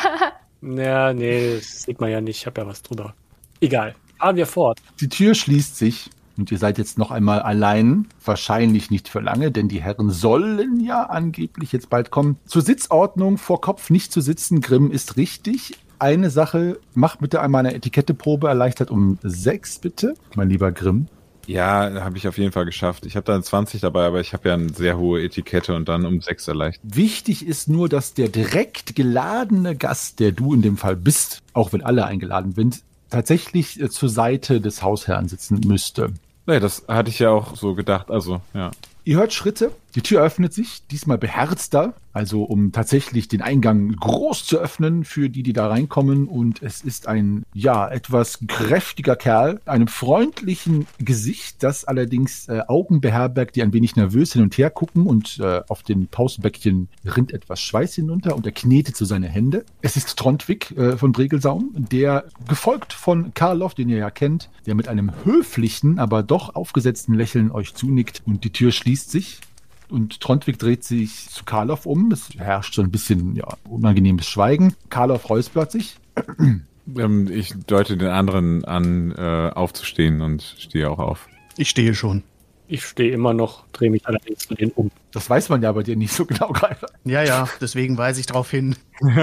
Ja, 0.60 1.12
nee, 1.14 1.56
das 1.56 1.82
sieht 1.82 2.00
man 2.00 2.10
ja 2.10 2.20
nicht. 2.20 2.38
Ich 2.38 2.46
habe 2.46 2.60
ja 2.60 2.66
was 2.66 2.82
drüber. 2.82 3.14
Egal. 3.60 3.94
Fahren 4.18 4.36
wir 4.36 4.46
fort. 4.46 4.80
Die 5.00 5.08
Tür 5.08 5.34
schließt 5.34 5.76
sich 5.76 6.10
und 6.38 6.50
ihr 6.50 6.58
seid 6.58 6.78
jetzt 6.78 6.98
noch 6.98 7.10
einmal 7.10 7.40
allein. 7.42 8.06
Wahrscheinlich 8.24 8.90
nicht 8.90 9.08
für 9.08 9.20
lange, 9.20 9.50
denn 9.50 9.68
die 9.68 9.82
Herren 9.82 10.10
sollen 10.10 10.80
ja 10.80 11.02
angeblich 11.02 11.72
jetzt 11.72 11.90
bald 11.90 12.10
kommen. 12.10 12.38
Zur 12.46 12.62
Sitzordnung 12.62 13.36
vor 13.36 13.60
Kopf 13.60 13.90
nicht 13.90 14.12
zu 14.12 14.20
sitzen, 14.20 14.60
Grimm, 14.60 14.90
ist 14.90 15.16
richtig. 15.16 15.78
Eine 15.98 16.30
Sache, 16.30 16.78
mach 16.94 17.16
bitte 17.16 17.42
einmal 17.42 17.66
eine 17.66 17.74
Etiketteprobe, 17.74 18.48
erleichtert 18.48 18.90
um 18.90 19.18
sechs, 19.22 19.80
bitte, 19.80 20.14
mein 20.36 20.48
lieber 20.48 20.70
Grimm. 20.70 21.08
Ja, 21.48 22.04
habe 22.04 22.18
ich 22.18 22.28
auf 22.28 22.36
jeden 22.36 22.52
Fall 22.52 22.66
geschafft. 22.66 23.06
Ich 23.06 23.16
habe 23.16 23.24
da 23.24 23.32
eine 23.32 23.42
20 23.42 23.80
dabei, 23.80 24.04
aber 24.06 24.20
ich 24.20 24.34
habe 24.34 24.50
ja 24.50 24.54
eine 24.54 24.68
sehr 24.68 24.98
hohe 24.98 25.22
Etikette 25.22 25.74
und 25.74 25.88
dann 25.88 26.04
um 26.04 26.20
6 26.20 26.46
erleichtert. 26.46 26.94
Wichtig 26.94 27.46
ist 27.46 27.70
nur, 27.70 27.88
dass 27.88 28.12
der 28.12 28.28
direkt 28.28 28.94
geladene 28.94 29.74
Gast, 29.74 30.20
der 30.20 30.32
du 30.32 30.52
in 30.52 30.60
dem 30.60 30.76
Fall 30.76 30.94
bist, 30.94 31.40
auch 31.54 31.72
wenn 31.72 31.80
alle 31.80 32.04
eingeladen 32.04 32.52
sind, 32.52 32.82
tatsächlich 33.08 33.80
äh, 33.80 33.88
zur 33.88 34.10
Seite 34.10 34.60
des 34.60 34.82
Hausherrn 34.82 35.26
sitzen 35.28 35.60
müsste. 35.66 36.12
Nee, 36.48 36.60
das 36.60 36.82
hatte 36.88 37.10
ich 37.10 37.18
ja 37.18 37.28
auch 37.28 37.56
so 37.56 37.74
gedacht. 37.74 38.10
Also, 38.10 38.40
ja. 38.54 38.70
Ihr 39.04 39.18
hört 39.18 39.34
Schritte, 39.34 39.70
die 39.94 40.02
Tür 40.02 40.22
öffnet 40.22 40.52
sich, 40.52 40.86
diesmal 40.90 41.18
beherzter, 41.18 41.94
also 42.12 42.42
um 42.42 42.72
tatsächlich 42.72 43.28
den 43.28 43.42
Eingang 43.42 43.92
groß 43.92 44.44
zu 44.44 44.58
öffnen 44.58 45.04
für 45.04 45.30
die, 45.30 45.42
die 45.42 45.52
da 45.52 45.68
reinkommen. 45.68 46.26
Und 46.26 46.62
es 46.62 46.82
ist 46.82 47.06
ein, 47.06 47.44
ja, 47.54 47.88
etwas 47.88 48.40
kräftiger 48.46 49.16
Kerl, 49.16 49.60
einem 49.66 49.88
freundlichen 49.88 50.86
Gesicht, 50.98 51.62
das 51.62 51.84
allerdings 51.84 52.48
äh, 52.48 52.62
Augen 52.66 53.00
beherbergt, 53.00 53.56
die 53.56 53.62
ein 53.62 53.72
wenig 53.72 53.96
nervös 53.96 54.32
hin 54.32 54.42
und 54.42 54.58
her 54.58 54.70
gucken 54.70 55.06
und 55.06 55.38
äh, 55.38 55.62
auf 55.68 55.82
den 55.82 56.08
Pausenbäckchen 56.08 56.88
rinnt 57.04 57.32
etwas 57.32 57.60
Schweiß 57.60 57.94
hinunter 57.94 58.36
und 58.36 58.44
er 58.46 58.52
knetet 58.52 58.96
so 58.96 59.04
seine 59.04 59.28
Hände. 59.28 59.64
Es 59.80 59.96
ist 59.96 60.18
Trondwig 60.18 60.76
äh, 60.76 60.96
von 60.96 61.12
Bregelsaum, 61.12 61.70
der 61.74 62.24
gefolgt 62.46 62.92
von 62.92 63.32
Karloff, 63.32 63.74
den 63.74 63.88
ihr 63.88 63.98
ja 63.98 64.10
kennt, 64.10 64.50
der 64.66 64.74
mit 64.74 64.88
einem 64.88 65.12
höflichen, 65.24 65.98
aber 65.98 66.22
doch 66.22 66.54
aufgesetzten 66.54 67.14
Lächeln 67.14 67.50
euch 67.50 67.74
zunickt 67.74 68.22
und 68.26 68.44
die 68.44 68.52
Tür 68.52 68.72
schließt 68.72 69.10
sich. 69.10 69.40
Und 69.90 70.20
Trondwig 70.20 70.58
dreht 70.58 70.84
sich 70.84 71.28
zu 71.30 71.44
Karloff 71.44 71.86
um. 71.86 72.12
Es 72.12 72.30
herrscht 72.36 72.74
so 72.74 72.82
ein 72.82 72.90
bisschen 72.90 73.34
ja, 73.36 73.48
unangenehmes 73.68 74.26
Schweigen. 74.26 74.74
Karloff 74.90 75.30
räuspert 75.30 75.72
sich. 75.72 75.96
Ähm, 76.96 77.30
ich 77.30 77.54
deute 77.66 77.96
den 77.96 78.08
anderen 78.08 78.64
an, 78.64 79.12
äh, 79.12 79.50
aufzustehen 79.54 80.20
und 80.20 80.42
stehe 80.58 80.90
auch 80.90 80.98
auf. 80.98 81.28
Ich 81.56 81.70
stehe 81.70 81.94
schon. 81.94 82.22
Ich 82.66 82.84
stehe 82.84 83.12
immer 83.12 83.32
noch, 83.32 83.66
drehe 83.72 83.90
mich 83.90 84.06
allerdings 84.06 84.46
zu 84.46 84.54
denen 84.54 84.72
um. 84.72 84.90
Das 85.12 85.28
weiß 85.28 85.48
man 85.48 85.62
ja 85.62 85.72
bei 85.72 85.82
dir 85.82 85.96
nicht 85.96 86.12
so 86.12 86.26
genau, 86.26 86.48
Greifer. 86.52 86.88
Ja, 87.04 87.22
ja, 87.22 87.48
deswegen 87.60 87.96
weise 87.96 88.20
ich 88.20 88.26
darauf 88.26 88.50
hin. 88.50 88.76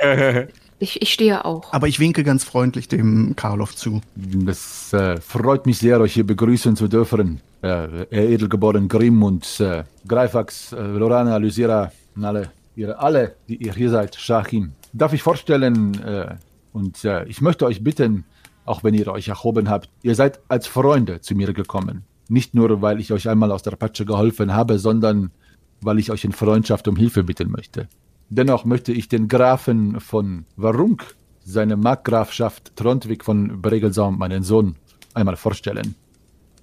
Ich, 0.78 1.02
ich 1.02 1.12
stehe 1.12 1.44
auch. 1.44 1.72
Aber 1.72 1.88
ich 1.88 1.98
winke 1.98 2.22
ganz 2.22 2.44
freundlich 2.44 2.88
dem 2.88 3.34
Karloff 3.34 3.74
zu. 3.74 4.00
Es 4.46 4.92
äh, 4.92 5.20
freut 5.20 5.66
mich 5.66 5.78
sehr, 5.78 6.00
euch 6.00 6.14
hier 6.14 6.26
begrüßen 6.26 6.76
zu 6.76 6.86
dürfen. 6.86 7.40
Äh, 7.62 8.04
Edelgeboren 8.10 8.88
Grimm 8.88 9.22
und 9.22 9.58
äh, 9.60 9.82
Greifax, 10.06 10.72
äh, 10.72 10.80
Lorana, 10.80 11.36
Lysira, 11.38 11.90
und 12.14 12.24
alle, 12.24 12.52
ihr 12.76 13.00
alle, 13.00 13.34
die 13.48 13.56
ihr 13.56 13.74
hier 13.74 13.90
seid, 13.90 14.14
Shachim. 14.14 14.72
Darf 14.92 15.12
ich 15.12 15.22
vorstellen, 15.22 16.00
äh, 16.02 16.36
und 16.72 17.04
äh, 17.04 17.24
ich 17.24 17.40
möchte 17.40 17.66
euch 17.66 17.82
bitten, 17.82 18.24
auch 18.64 18.84
wenn 18.84 18.94
ihr 18.94 19.08
euch 19.08 19.28
erhoben 19.28 19.68
habt, 19.68 19.88
ihr 20.02 20.14
seid 20.14 20.40
als 20.48 20.68
Freunde 20.68 21.20
zu 21.20 21.34
mir 21.34 21.52
gekommen. 21.52 22.04
Nicht 22.28 22.54
nur, 22.54 22.82
weil 22.82 23.00
ich 23.00 23.12
euch 23.12 23.28
einmal 23.28 23.50
aus 23.50 23.62
der 23.62 23.72
Patsche 23.72 24.04
geholfen 24.04 24.54
habe, 24.54 24.78
sondern 24.78 25.32
weil 25.80 25.98
ich 25.98 26.10
euch 26.10 26.24
in 26.24 26.32
Freundschaft 26.32 26.86
um 26.86 26.96
Hilfe 26.96 27.24
bitten 27.24 27.50
möchte. 27.50 27.88
Dennoch 28.30 28.64
möchte 28.64 28.92
ich 28.92 29.08
den 29.08 29.28
Grafen 29.28 30.00
von 30.00 30.44
Warunk, 30.56 31.14
seine 31.44 31.76
Markgrafschaft 31.76 32.76
Trondwig 32.76 33.24
von 33.24 33.62
Bregelsaum, 33.62 34.18
meinen 34.18 34.42
Sohn, 34.42 34.76
einmal 35.14 35.36
vorstellen. 35.36 35.94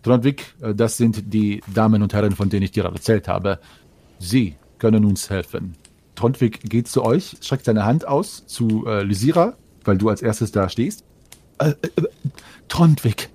Trondwig, 0.04 0.54
äh, 0.62 0.76
das 0.76 0.98
sind 0.98 1.34
die 1.34 1.62
Damen 1.74 2.04
und 2.04 2.14
Herren, 2.14 2.34
von 2.34 2.50
denen 2.50 2.64
ich 2.64 2.72
dir 2.72 2.86
erzählt 2.86 3.28
habe. 3.28 3.60
Sie 4.20 4.56
können 4.78 5.06
uns 5.06 5.32
helfen. 5.32 5.76
Trondwig 6.14 6.62
geht 6.62 6.88
zu 6.88 7.04
euch, 7.04 7.36
streckt 7.42 7.66
seine 7.66 7.86
Hand 7.86 8.08
aus 8.08 8.46
zu 8.46 8.86
äh, 8.86 9.02
Lysira, 9.02 9.58
weil 9.84 9.98
du 9.98 10.10
als 10.10 10.22
erstes 10.22 10.52
da 10.52 10.70
stehst. 10.70 11.04
Äh, 11.58 11.70
äh, 11.70 11.76
Trondwig, 12.68 13.30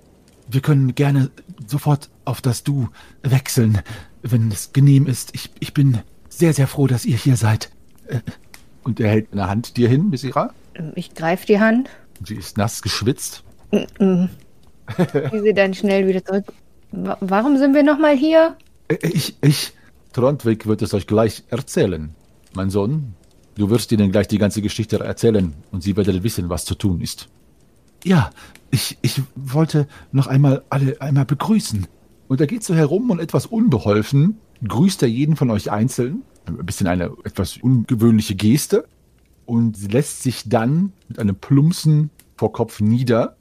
wir 0.49 0.61
können 0.61 0.95
gerne 0.95 1.31
sofort 1.67 2.09
auf 2.23 2.41
das 2.41 2.63
Du 2.63 2.87
wechseln, 3.23 3.81
wenn 4.21 4.49
es 4.51 4.71
genehm 4.71 5.07
ist. 5.07 5.35
Ich, 5.35 5.51
ich 5.59 5.73
bin 5.73 5.99
sehr, 6.29 6.53
sehr 6.53 6.67
froh, 6.67 6.87
dass 6.87 7.05
ihr 7.05 7.17
hier 7.17 7.35
seid. 7.35 7.71
Und 8.83 8.99
er 8.99 9.09
hält 9.09 9.31
eine 9.31 9.47
Hand 9.47 9.77
dir 9.77 9.87
hin, 9.89 10.09
Lysira. 10.11 10.53
Ich 10.95 11.13
greife 11.13 11.45
die 11.45 11.59
Hand, 11.59 11.89
Sie 12.25 12.35
ist 12.35 12.57
nass 12.57 12.81
geschwitzt. 12.81 13.43
ziehe 13.71 14.29
sie 15.43 15.53
dann 15.53 15.73
schnell 15.73 16.07
wieder 16.07 16.23
zurück. 16.23 16.45
Wa- 16.91 17.17
Warum 17.21 17.57
sind 17.57 17.73
wir 17.73 17.83
nochmal 17.83 18.15
hier? 18.15 18.55
Äh, 18.87 18.97
Ich, 19.03 19.35
ich, 19.41 19.73
Trondwig 20.13 20.65
wird 20.65 20.81
es 20.81 20.93
euch 20.93 21.07
gleich 21.07 21.43
erzählen. 21.49 22.13
Mein 22.53 22.69
Sohn, 22.69 23.13
du 23.55 23.69
wirst 23.69 23.91
ihnen 23.91 24.11
gleich 24.11 24.27
die 24.27 24.37
ganze 24.37 24.61
Geschichte 24.61 24.99
erzählen 24.99 25.53
und 25.71 25.81
sie 25.83 25.95
werden 25.95 26.23
wissen, 26.23 26.49
was 26.49 26.65
zu 26.65 26.75
tun 26.75 27.01
ist. 27.01 27.29
Ja, 28.03 28.31
ich, 28.71 28.97
ich 29.01 29.21
wollte 29.35 29.87
noch 30.11 30.27
einmal 30.27 30.63
alle 30.69 30.99
einmal 31.01 31.25
begrüßen. 31.25 31.87
Und 32.27 32.41
er 32.41 32.47
geht 32.47 32.63
so 32.63 32.73
herum 32.73 33.09
und 33.09 33.19
etwas 33.19 33.45
unbeholfen 33.45 34.37
grüßt 34.67 35.01
er 35.03 35.09
jeden 35.09 35.35
von 35.35 35.49
euch 35.49 35.71
einzeln. 35.71 36.23
Ein 36.59 36.65
bisschen 36.65 36.87
eine 36.87 37.11
etwas 37.23 37.57
ungewöhnliche 37.57 38.35
Geste. 38.35 38.85
Und 39.45 39.91
lässt 39.91 40.23
sich 40.23 40.47
dann 40.47 40.93
mit 41.09 41.19
einem 41.19 41.35
Plumpsen 41.35 42.09
vor 42.37 42.53
Kopf 42.53 42.79
nieder. 42.79 43.35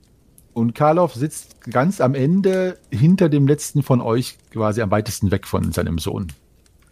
Und 0.53 0.75
Karloff 0.75 1.15
sitzt 1.15 1.61
ganz 1.71 2.01
am 2.01 2.15
Ende 2.15 2.79
hinter 2.91 3.29
dem 3.29 3.47
letzten 3.47 3.83
von 3.83 4.01
euch, 4.01 4.37
quasi 4.51 4.83
am 4.83 4.91
weitesten 4.91 5.31
weg 5.31 5.47
von 5.47 5.73
seinem 5.73 5.99
Sohn. 5.99 6.29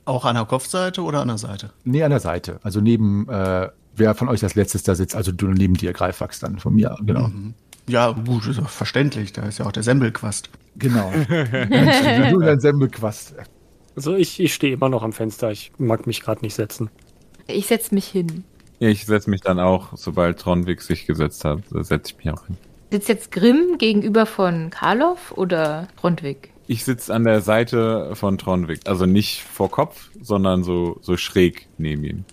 Auch 0.05 0.25
an 0.25 0.37
der 0.37 0.45
Kopfseite 0.45 1.03
oder 1.03 1.21
an 1.21 1.29
der 1.29 1.39
Seite? 1.39 1.71
Nee, 1.85 2.03
an 2.03 2.11
der 2.11 2.21
Seite. 2.21 2.61
Also 2.63 2.81
neben, 2.81 3.29
äh, 3.29 3.69
wer 3.97 4.15
von 4.15 4.29
euch 4.29 4.43
als 4.43 4.55
letztes 4.55 4.85
da 4.85 4.95
sitzt, 4.95 5.17
also 5.17 5.33
du 5.33 5.49
neben 5.49 5.75
dir, 5.75 5.93
Greifax 5.93 6.39
dann 6.39 6.59
von 6.59 6.75
mir, 6.75 6.97
genau. 7.03 7.29
Mhm. 7.29 7.55
Ja, 7.89 8.13
gut, 8.13 8.47
ist 8.47 8.59
doch 8.59 8.69
verständlich. 8.69 9.33
Da 9.33 9.43
ist 9.43 9.59
ja 9.59 9.67
auch 9.67 9.73
der 9.73 9.83
Sembelquast. 9.83 10.51
Genau. 10.77 11.11
du 11.29 12.39
dein 12.39 12.61
Semmelquast. 12.61 13.35
Also 13.99 14.15
ich, 14.15 14.39
ich 14.39 14.55
stehe 14.55 14.75
immer 14.75 14.89
noch 14.89 15.03
am 15.03 15.13
Fenster. 15.13 15.51
Ich 15.51 15.73
mag 15.77 16.07
mich 16.07 16.21
gerade 16.21 16.43
nicht 16.43 16.55
setzen. 16.55 16.89
Ich 17.49 17.67
setze 17.67 17.93
mich 17.97 18.07
hin. 18.07 18.45
Ich 18.79 19.07
setze 19.07 19.29
mich 19.29 19.41
dann 19.41 19.59
auch, 19.59 19.89
sobald 19.97 20.39
Trondwig 20.39 20.83
sich 20.83 21.05
gesetzt 21.05 21.45
hat, 21.45 21.63
setze 21.69 22.13
ich 22.13 22.25
mich 22.25 22.33
auch 22.33 22.47
hin. 22.47 22.57
Sitzt 22.93 23.09
jetzt 23.09 23.33
Grimm 23.33 23.77
gegenüber 23.77 24.25
von 24.25 24.71
Karloff 24.71 25.33
oder 25.33 25.89
Trondwig? 26.01 26.51
Ich 26.69 26.85
sitze 26.85 27.13
an 27.13 27.25
der 27.25 27.41
Seite 27.41 28.15
von 28.15 28.39
Trondwig. 28.39 28.83
Also 28.85 29.05
nicht 29.05 29.43
vor 29.43 29.69
Kopf, 29.69 30.11
sondern 30.23 30.63
so, 30.63 30.99
so 31.01 31.17
schräg 31.17 31.67
neben 31.77 32.05
ihm. 32.05 32.25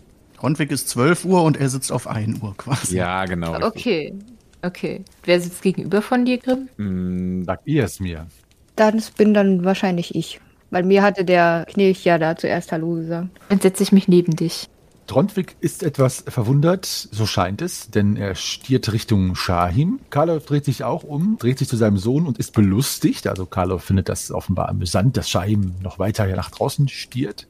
Rundweg 0.43 0.69
ist 0.69 0.87
12 0.89 1.25
Uhr 1.25 1.41
und 1.41 1.57
er 1.57 1.69
sitzt 1.69 1.91
auf 1.91 2.05
1 2.05 2.43
Uhr 2.43 2.53
quasi. 2.55 2.97
Ja, 2.97 3.25
genau. 3.25 3.53
richtig. 3.53 3.69
Okay. 3.75 4.13
Okay. 4.61 5.01
Wer 5.23 5.41
sitzt 5.41 5.63
gegenüber 5.63 6.03
von 6.03 6.25
dir, 6.25 6.37
Grimm? 6.37 6.69
Mm, 6.77 7.43
Sagt 7.43 7.65
ihr 7.65 7.85
es 7.85 7.99
mir. 7.99 8.27
Das 8.75 9.09
bin 9.09 9.33
dann 9.33 9.65
wahrscheinlich 9.65 10.13
ich. 10.13 10.39
Weil 10.75 10.83
mir 10.83 11.03
hatte 11.03 11.23
der 11.23 11.65
Knilch 11.69 12.03
ja 12.03 12.17
da 12.17 12.35
zuerst 12.35 12.73
Hallo 12.73 12.95
gesagt. 12.95 13.29
Dann 13.47 13.61
setze 13.61 13.81
ich 13.81 13.93
mich 13.93 14.09
neben 14.09 14.35
dich. 14.35 14.67
Trondwig 15.07 15.55
ist 15.61 15.83
etwas 15.83 16.25
verwundert, 16.27 16.85
so 16.85 17.25
scheint 17.25 17.61
es, 17.61 17.89
denn 17.91 18.17
er 18.17 18.35
stiert 18.35 18.91
Richtung 18.91 19.35
Shahim. 19.35 20.01
Karloff 20.09 20.45
dreht 20.45 20.65
sich 20.65 20.83
auch 20.83 21.03
um, 21.03 21.37
dreht 21.39 21.59
sich 21.59 21.69
zu 21.69 21.77
seinem 21.77 21.95
Sohn 21.95 22.25
und 22.27 22.39
ist 22.39 22.51
belustigt. 22.51 23.25
Also 23.27 23.45
Karloff 23.45 23.85
findet 23.85 24.09
das 24.09 24.33
offenbar 24.33 24.67
amüsant, 24.67 25.15
dass 25.15 25.29
Shahim 25.29 25.75
noch 25.81 25.97
weiter 25.97 26.27
nach 26.35 26.51
draußen 26.51 26.89
stiert. 26.89 27.47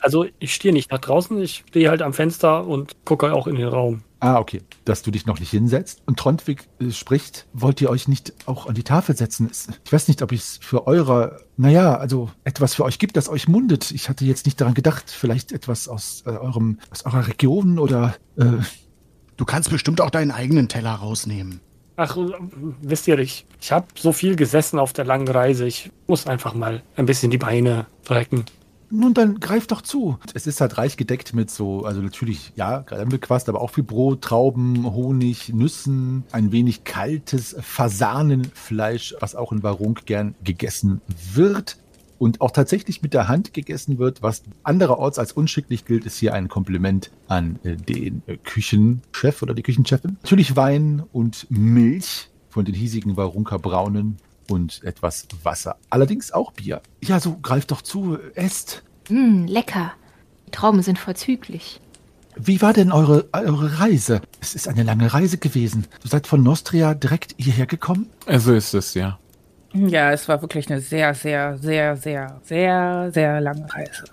Also 0.00 0.26
ich 0.38 0.54
stehe 0.54 0.72
nicht 0.72 0.92
nach 0.92 1.00
draußen, 1.00 1.42
ich 1.42 1.64
stehe 1.66 1.90
halt 1.90 2.00
am 2.00 2.12
Fenster 2.12 2.64
und 2.64 3.04
gucke 3.04 3.32
auch 3.32 3.48
in 3.48 3.56
den 3.56 3.66
Raum. 3.66 4.04
Ah, 4.22 4.38
okay. 4.38 4.62
Dass 4.84 5.02
du 5.02 5.10
dich 5.10 5.26
noch 5.26 5.40
nicht 5.40 5.50
hinsetzt. 5.50 6.02
Und 6.06 6.18
Trondwig 6.18 6.68
äh, 6.80 6.90
spricht, 6.90 7.46
wollt 7.52 7.80
ihr 7.80 7.90
euch 7.90 8.06
nicht 8.06 8.32
auch 8.46 8.66
an 8.66 8.74
die 8.74 8.84
Tafel 8.84 9.16
setzen? 9.16 9.50
Ich 9.84 9.92
weiß 9.92 10.06
nicht, 10.06 10.22
ob 10.22 10.30
es 10.30 10.60
für 10.62 10.86
eure, 10.86 11.40
naja, 11.56 11.96
also 11.96 12.30
etwas 12.44 12.74
für 12.74 12.84
euch 12.84 13.00
gibt, 13.00 13.16
das 13.16 13.28
euch 13.28 13.48
mundet. 13.48 13.90
Ich 13.90 14.08
hatte 14.08 14.24
jetzt 14.24 14.46
nicht 14.46 14.60
daran 14.60 14.74
gedacht, 14.74 15.10
vielleicht 15.10 15.50
etwas 15.50 15.88
aus 15.88 16.22
äh, 16.24 16.30
eurem, 16.30 16.78
aus 16.90 17.04
eurer 17.04 17.26
Region 17.26 17.80
oder 17.80 18.14
äh, 18.36 18.58
Du 19.36 19.44
kannst 19.44 19.70
bestimmt 19.70 20.00
auch 20.00 20.10
deinen 20.10 20.30
eigenen 20.30 20.68
Teller 20.68 20.92
rausnehmen. 20.92 21.60
Ach, 21.96 22.16
wisst 22.80 23.08
ihr, 23.08 23.18
ich, 23.18 23.44
ich 23.60 23.72
habe 23.72 23.86
so 23.96 24.12
viel 24.12 24.36
gesessen 24.36 24.78
auf 24.78 24.92
der 24.92 25.04
langen 25.04 25.26
Reise. 25.26 25.66
Ich 25.66 25.90
muss 26.06 26.28
einfach 26.28 26.54
mal 26.54 26.82
ein 26.96 27.06
bisschen 27.06 27.30
die 27.30 27.38
Beine 27.38 27.86
strecken. 28.04 28.44
Nun, 28.94 29.14
dann 29.14 29.40
greif 29.40 29.66
doch 29.66 29.80
zu. 29.80 30.18
Es 30.34 30.46
ist 30.46 30.60
halt 30.60 30.76
reich 30.76 30.98
gedeckt 30.98 31.32
mit 31.32 31.50
so, 31.50 31.86
also 31.86 32.02
natürlich, 32.02 32.52
ja, 32.56 32.82
Kremmelquast, 32.82 33.48
aber 33.48 33.62
auch 33.62 33.70
viel 33.70 33.84
Brot, 33.84 34.20
Trauben, 34.20 34.84
Honig, 34.92 35.48
Nüssen, 35.48 36.24
ein 36.30 36.52
wenig 36.52 36.84
kaltes 36.84 37.56
Fasanenfleisch, 37.58 39.14
was 39.18 39.34
auch 39.34 39.50
in 39.50 39.62
Warunk 39.62 40.04
gern 40.04 40.34
gegessen 40.44 41.00
wird. 41.32 41.78
Und 42.18 42.42
auch 42.42 42.50
tatsächlich 42.50 43.00
mit 43.00 43.14
der 43.14 43.28
Hand 43.28 43.54
gegessen 43.54 43.98
wird, 43.98 44.22
was 44.22 44.42
andererorts 44.62 45.18
als 45.18 45.32
unschicklich 45.32 45.86
gilt, 45.86 46.04
ist 46.04 46.18
hier 46.18 46.34
ein 46.34 46.48
Kompliment 46.48 47.10
an 47.28 47.58
äh, 47.64 47.76
den 47.76 48.22
Küchenchef 48.44 49.42
oder 49.42 49.54
die 49.54 49.62
Küchenchefin. 49.62 50.18
Natürlich 50.22 50.54
Wein 50.54 51.02
und 51.12 51.46
Milch 51.48 52.28
von 52.50 52.66
den 52.66 52.74
hiesigen 52.74 53.16
Warunker 53.16 53.58
Braunen 53.58 54.18
und 54.52 54.82
etwas 54.84 55.26
Wasser. 55.42 55.76
Allerdings 55.90 56.32
auch 56.32 56.52
Bier. 56.52 56.80
Ja, 57.02 57.20
so 57.20 57.38
greift 57.40 57.70
doch 57.70 57.82
zu, 57.82 58.18
esst. 58.34 58.82
Hm, 59.08 59.46
lecker. 59.46 59.92
Die 60.46 60.50
Trauben 60.50 60.82
sind 60.82 60.98
vorzüglich. 60.98 61.80
Wie 62.36 62.62
war 62.62 62.72
denn 62.72 62.92
eure, 62.92 63.28
eure 63.32 63.78
Reise? 63.78 64.22
Es 64.40 64.54
ist 64.54 64.68
eine 64.68 64.82
lange 64.82 65.12
Reise 65.12 65.36
gewesen. 65.38 65.86
Du 66.02 66.08
seid 66.08 66.26
von 66.26 66.42
Nostria 66.42 66.94
direkt 66.94 67.34
hierher 67.36 67.66
gekommen? 67.66 68.08
Also 68.26 68.54
ist 68.54 68.72
es, 68.72 68.94
ja. 68.94 69.18
Ja, 69.74 70.12
es 70.12 70.28
war 70.28 70.40
wirklich 70.42 70.70
eine 70.70 70.80
sehr, 70.80 71.14
sehr, 71.14 71.58
sehr, 71.58 71.96
sehr, 71.96 72.40
sehr, 72.42 73.10
sehr 73.12 73.40
lange 73.40 73.66
Reise. 73.72 74.04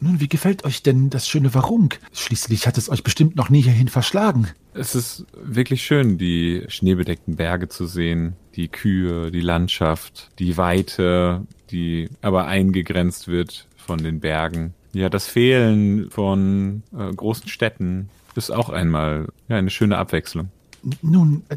Nun, 0.00 0.20
wie 0.20 0.28
gefällt 0.28 0.64
euch 0.64 0.82
denn 0.82 1.10
das 1.10 1.26
schöne 1.26 1.54
Warunk? 1.54 1.98
Schließlich 2.12 2.66
hat 2.66 2.76
es 2.76 2.90
euch 2.90 3.02
bestimmt 3.02 3.36
noch 3.36 3.48
nie 3.48 3.62
hierhin 3.62 3.88
verschlagen. 3.88 4.48
Es 4.74 4.94
ist 4.94 5.24
wirklich 5.42 5.82
schön, 5.82 6.18
die 6.18 6.64
schneebedeckten 6.68 7.36
Berge 7.36 7.68
zu 7.68 7.86
sehen, 7.86 8.34
die 8.56 8.68
Kühe, 8.68 9.30
die 9.30 9.40
Landschaft, 9.40 10.30
die 10.38 10.56
Weite, 10.58 11.46
die 11.70 12.10
aber 12.20 12.46
eingegrenzt 12.46 13.28
wird 13.28 13.66
von 13.76 14.02
den 14.02 14.20
Bergen. 14.20 14.74
Ja, 14.92 15.08
das 15.08 15.26
Fehlen 15.26 16.10
von 16.10 16.82
äh, 16.96 17.12
großen 17.12 17.48
Städten 17.48 18.08
ist 18.34 18.50
auch 18.50 18.68
einmal 18.68 19.28
ja, 19.48 19.56
eine 19.56 19.70
schöne 19.70 19.98
Abwechslung. 19.98 20.50
Nun, 21.02 21.42
äh, 21.48 21.56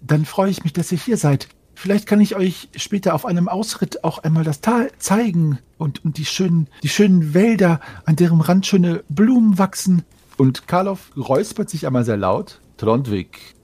dann 0.00 0.24
freue 0.24 0.50
ich 0.50 0.64
mich, 0.64 0.72
dass 0.72 0.92
ihr 0.92 0.98
hier 0.98 1.16
seid. 1.16 1.48
Vielleicht 1.78 2.06
kann 2.06 2.22
ich 2.22 2.34
euch 2.34 2.70
später 2.74 3.14
auf 3.14 3.26
einem 3.26 3.48
Ausritt 3.48 4.02
auch 4.02 4.18
einmal 4.18 4.44
das 4.44 4.62
Tal 4.62 4.90
zeigen 4.98 5.58
und, 5.76 6.02
und 6.06 6.16
die 6.16 6.24
schönen, 6.24 6.68
die 6.82 6.88
schönen 6.88 7.34
Wälder, 7.34 7.80
an 8.06 8.16
deren 8.16 8.40
Rand 8.40 8.64
schöne 8.64 9.04
Blumen 9.10 9.58
wachsen. 9.58 10.02
Und 10.38 10.66
Karloff 10.66 11.12
räuspert 11.16 11.68
sich 11.68 11.86
einmal 11.86 12.04
sehr 12.06 12.16
laut. 12.16 12.60
Trondwig, 12.78 13.54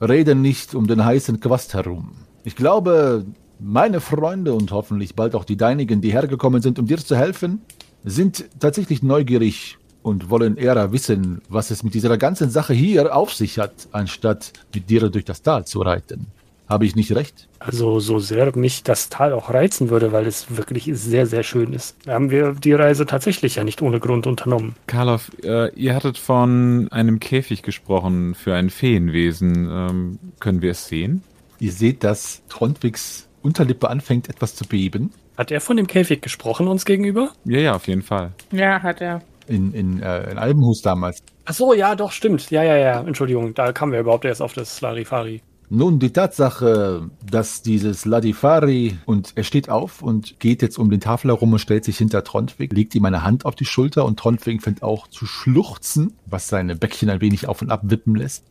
rede 0.00 0.34
nicht 0.34 0.74
um 0.74 0.86
den 0.86 1.06
heißen 1.06 1.40
Quast 1.40 1.72
herum. 1.72 2.12
Ich 2.44 2.54
glaube, 2.54 3.24
meine 3.58 4.02
Freunde 4.02 4.52
und 4.52 4.70
hoffentlich 4.70 5.14
bald 5.14 5.34
auch 5.34 5.44
die 5.44 5.56
deinigen, 5.56 6.02
die 6.02 6.12
hergekommen 6.12 6.60
sind, 6.60 6.78
um 6.78 6.86
dir 6.86 6.98
zu 6.98 7.16
helfen, 7.16 7.62
sind 8.04 8.44
tatsächlich 8.60 9.02
neugierig 9.02 9.78
und 10.02 10.28
wollen 10.28 10.58
eher 10.58 10.92
wissen, 10.92 11.40
was 11.48 11.70
es 11.70 11.82
mit 11.82 11.94
dieser 11.94 12.18
ganzen 12.18 12.50
Sache 12.50 12.74
hier 12.74 13.16
auf 13.16 13.32
sich 13.32 13.58
hat, 13.58 13.72
anstatt 13.92 14.52
mit 14.74 14.90
dir 14.90 15.08
durch 15.08 15.24
das 15.24 15.40
Tal 15.40 15.64
zu 15.64 15.80
reiten. 15.80 16.26
Habe 16.68 16.86
ich 16.86 16.96
nicht 16.96 17.14
recht? 17.14 17.48
Also 17.58 18.00
so 18.00 18.18
sehr 18.18 18.56
mich 18.56 18.82
das 18.82 19.10
Tal 19.10 19.32
auch 19.32 19.50
reizen 19.50 19.90
würde, 19.90 20.12
weil 20.12 20.26
es 20.26 20.56
wirklich 20.56 20.90
sehr, 20.92 21.26
sehr 21.26 21.42
schön 21.42 21.72
ist, 21.72 21.96
haben 22.06 22.30
wir 22.30 22.52
die 22.52 22.72
Reise 22.72 23.04
tatsächlich 23.04 23.56
ja 23.56 23.64
nicht 23.64 23.82
ohne 23.82 24.00
Grund 24.00 24.26
unternommen. 24.26 24.74
Karloff, 24.86 25.30
äh, 25.42 25.74
ihr 25.74 25.94
hattet 25.94 26.16
von 26.16 26.88
einem 26.90 27.20
Käfig 27.20 27.62
gesprochen 27.62 28.34
für 28.34 28.54
ein 28.54 28.70
Feenwesen. 28.70 29.68
Ähm, 29.70 30.18
können 30.40 30.62
wir 30.62 30.70
es 30.70 30.86
sehen? 30.86 31.22
Ihr 31.58 31.72
seht, 31.72 32.02
dass 32.02 32.42
Trondwigs 32.48 33.28
Unterlippe 33.42 33.90
anfängt 33.90 34.30
etwas 34.30 34.56
zu 34.56 34.66
beben. 34.66 35.12
Hat 35.36 35.50
er 35.50 35.60
von 35.60 35.76
dem 35.76 35.86
Käfig 35.86 36.22
gesprochen 36.22 36.66
uns 36.66 36.86
gegenüber? 36.86 37.32
Ja, 37.44 37.58
ja, 37.58 37.74
auf 37.74 37.86
jeden 37.88 38.02
Fall. 38.02 38.32
Ja, 38.52 38.82
hat 38.82 39.02
er. 39.02 39.20
In, 39.46 39.74
in, 39.74 40.00
äh, 40.00 40.30
in 40.30 40.38
Albenhus 40.38 40.80
damals. 40.80 41.22
Ach 41.44 41.52
so, 41.52 41.74
ja, 41.74 41.94
doch, 41.94 42.10
stimmt. 42.10 42.50
Ja, 42.50 42.62
ja, 42.62 42.76
ja. 42.76 43.00
Entschuldigung, 43.02 43.52
da 43.52 43.72
kamen 43.72 43.92
wir 43.92 44.00
überhaupt 44.00 44.24
erst 44.24 44.40
auf 44.40 44.54
das 44.54 44.80
Larifari. 44.80 45.42
Nun, 45.70 45.98
die 45.98 46.12
Tatsache, 46.12 47.10
dass 47.24 47.62
dieses 47.62 48.04
Ladifari 48.04 48.98
und 49.06 49.32
er 49.34 49.44
steht 49.44 49.70
auf 49.70 50.02
und 50.02 50.38
geht 50.38 50.60
jetzt 50.62 50.78
um 50.78 50.90
den 50.90 51.00
Tafel 51.00 51.30
herum 51.30 51.52
und 51.52 51.58
stellt 51.58 51.84
sich 51.84 51.98
hinter 51.98 52.22
Trondwig, 52.22 52.72
legt 52.72 52.94
ihm 52.94 53.04
eine 53.06 53.24
Hand 53.24 53.46
auf 53.46 53.54
die 53.54 53.64
Schulter 53.64 54.04
und 54.04 54.18
Trondwig 54.18 54.62
fängt 54.62 54.82
auch 54.82 55.08
zu 55.08 55.26
schluchzen, 55.26 56.12
was 56.26 56.48
seine 56.48 56.76
Bäckchen 56.76 57.08
ein 57.08 57.20
wenig 57.20 57.48
auf 57.48 57.62
und 57.62 57.70
ab 57.70 57.80
wippen 57.84 58.14
lässt. 58.14 58.44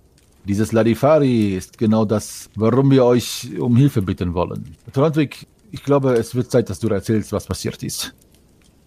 Dieses 0.45 0.72
Ladifari 0.72 1.55
ist 1.55 1.78
genau 1.78 2.03
das, 2.03 2.49
warum 2.55 2.91
wir 2.91 3.05
euch 3.05 3.49
um 3.59 3.78
Hilfe 3.78 4.01
bitten 4.01 4.34
wollen. 4.34 4.76
Trondwig, 4.91 5.47
ich 5.72 5.84
glaube, 5.84 6.14
es 6.16 6.36
wird 6.36 6.51
Zeit, 6.51 6.70
dass 6.70 6.80
du 6.80 6.89
erzählst, 6.89 7.32
was 7.32 7.45
passiert 7.45 7.82
ist. 7.84 8.14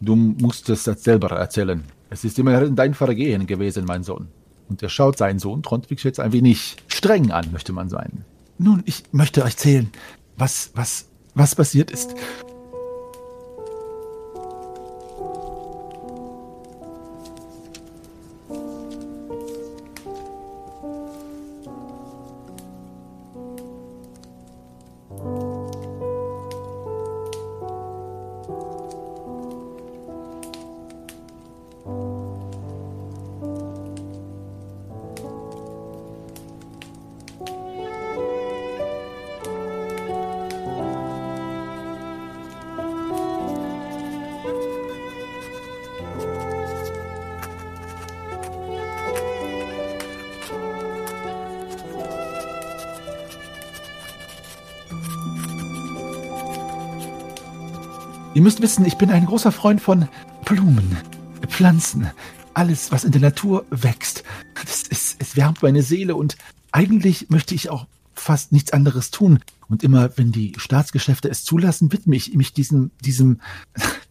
Du 0.00 0.14
musst 0.14 0.68
es 0.68 0.84
selber 0.84 1.30
erzählen. 1.30 1.82
Es 2.10 2.24
ist 2.24 2.38
immerhin 2.38 2.76
dein 2.76 2.92
Vergehen 2.92 3.46
gewesen, 3.46 3.84
mein 3.86 4.02
Sohn. 4.02 4.28
Und 4.68 4.82
er 4.82 4.88
schaut 4.88 5.18
seinen 5.18 5.38
Sohn 5.38 5.62
Trondwig 5.62 6.02
jetzt 6.02 6.20
ein 6.20 6.32
wenig 6.32 6.76
streng 6.88 7.30
an, 7.30 7.52
möchte 7.52 7.72
man 7.72 7.88
sein. 7.88 8.24
Nun, 8.58 8.82
ich 8.86 9.04
möchte 9.12 9.42
euch 9.42 9.52
erzählen, 9.52 9.90
was, 10.36 10.70
was, 10.74 11.06
was 11.34 11.54
passiert 11.54 11.90
ist. 11.90 12.14
Müsst 58.46 58.62
wissen, 58.62 58.84
ich 58.84 58.96
bin 58.96 59.10
ein 59.10 59.26
großer 59.26 59.50
Freund 59.50 59.80
von 59.80 60.06
Blumen, 60.44 60.96
Pflanzen, 61.48 62.12
alles, 62.54 62.92
was 62.92 63.02
in 63.02 63.10
der 63.10 63.20
Natur 63.20 63.66
wächst. 63.70 64.22
Ist, 64.88 65.16
es 65.18 65.34
wärmt 65.34 65.64
meine 65.64 65.82
Seele 65.82 66.14
und 66.14 66.36
eigentlich 66.70 67.28
möchte 67.28 67.56
ich 67.56 67.70
auch 67.70 67.88
fast 68.14 68.52
nichts 68.52 68.72
anderes 68.72 69.10
tun. 69.10 69.40
Und 69.68 69.82
immer, 69.82 70.16
wenn 70.16 70.30
die 70.30 70.52
Staatsgeschäfte 70.58 71.28
es 71.28 71.42
zulassen, 71.42 71.92
widme 71.92 72.14
ich 72.14 72.34
mich 72.34 72.52
diesem, 72.52 72.92
diesem, 73.04 73.40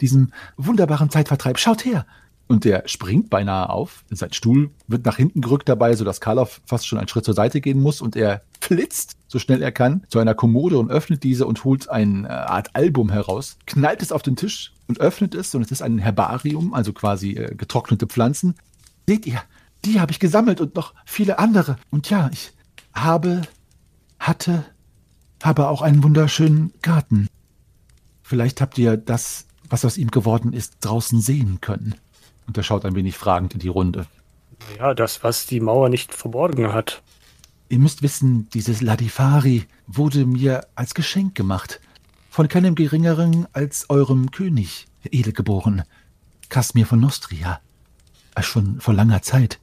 diesem 0.02 0.34
wunderbaren 0.58 1.10
Zeitvertreib. 1.10 1.58
Schaut 1.58 1.86
her! 1.86 2.06
Und 2.48 2.64
der 2.64 2.84
springt 2.88 3.30
beinahe 3.30 3.70
auf. 3.70 4.04
Sein 4.12 4.34
Stuhl 4.34 4.70
wird 4.88 5.06
nach 5.06 5.18
hinten 5.18 5.42
gerückt 5.42 5.68
dabei, 5.68 5.96
sodass 5.96 6.22
Karloff 6.22 6.62
fast 6.66 6.88
schon 6.88 7.00
einen 7.00 7.08
Schritt 7.08 7.26
zur 7.26 7.34
Seite 7.34 7.60
gehen 7.60 7.82
muss 7.82 8.02
und 8.02 8.16
er 8.16 8.44
flitzt, 8.62 9.16
so 9.28 9.40
schnell 9.40 9.64
er 9.64 9.72
kann, 9.72 10.04
zu 10.10 10.20
einer 10.20 10.36
Kommode 10.36 10.78
und 10.78 10.92
öffnet 10.92 11.24
diese 11.24 11.48
und 11.48 11.64
holt 11.64 11.90
eine 11.90 12.30
Art 12.50 12.76
Album 12.76 13.12
heraus, 13.12 13.58
knallt 13.66 14.04
es 14.04 14.12
auf 14.12 14.22
den 14.22 14.36
Tisch 14.36 14.74
und 14.88 15.00
öffnet 15.00 15.34
es 15.34 15.56
und 15.56 15.64
es 15.64 15.72
ist 15.72 15.82
ein 15.82 15.98
Herbarium, 15.98 16.74
also 16.74 16.94
quasi 16.94 17.32
äh, 17.32 17.56
getrocknete 17.56 18.06
Pflanzen. 18.06 18.56
Seht 19.08 19.26
ihr, 19.26 19.42
die 19.84 20.00
habe 20.00 20.12
ich 20.12 20.20
gesammelt 20.20 20.62
und 20.62 20.76
noch 20.76 20.94
viele 21.06 21.40
andere. 21.40 21.78
Und 21.90 22.10
ja, 22.10 22.30
ich 22.32 22.54
habe, 22.94 23.42
hatte, 24.20 24.66
habe 25.44 25.68
auch 25.68 25.82
einen 25.82 26.04
wunderschönen 26.04 26.74
Garten. 26.82 27.28
Vielleicht 28.22 28.62
habt 28.62 28.78
ihr 28.78 28.98
das, 28.98 29.46
was 29.70 29.86
aus 29.86 29.98
ihm 29.98 30.12
geworden 30.12 30.54
ist, 30.54 30.78
draußen 30.82 31.22
sehen 31.22 31.62
können. 31.62 31.96
Und 32.48 32.58
er 32.58 32.64
schaut 32.64 32.86
ein 32.86 32.96
wenig 32.96 33.18
fragend 33.18 33.54
in 33.54 33.60
die 33.60 33.68
Runde. 33.68 34.06
Ja, 34.78 34.94
das, 34.94 35.24
was 35.24 35.46
die 35.46 35.60
Mauer 35.60 35.90
nicht 35.90 36.14
verborgen 36.14 36.74
hat. 36.74 37.02
Ihr 37.70 37.80
müsst 37.80 38.02
wissen, 38.02 38.48
dieses 38.50 38.82
Ladifari 38.82 39.66
wurde 39.88 40.26
mir 40.26 40.68
als 40.76 40.94
Geschenk 40.94 41.36
gemacht. 41.36 41.82
Von 42.30 42.48
keinem 42.48 42.76
geringeren 42.76 43.48
als 43.54 43.90
eurem 43.90 44.32
König, 44.32 44.88
edelgeboren, 45.04 45.84
Kasmir 46.50 46.86
von 46.86 47.00
Nostria. 47.00 47.60
Schon 48.42 48.82
vor 48.82 48.94
langer 48.94 49.22
Zeit. 49.22 49.60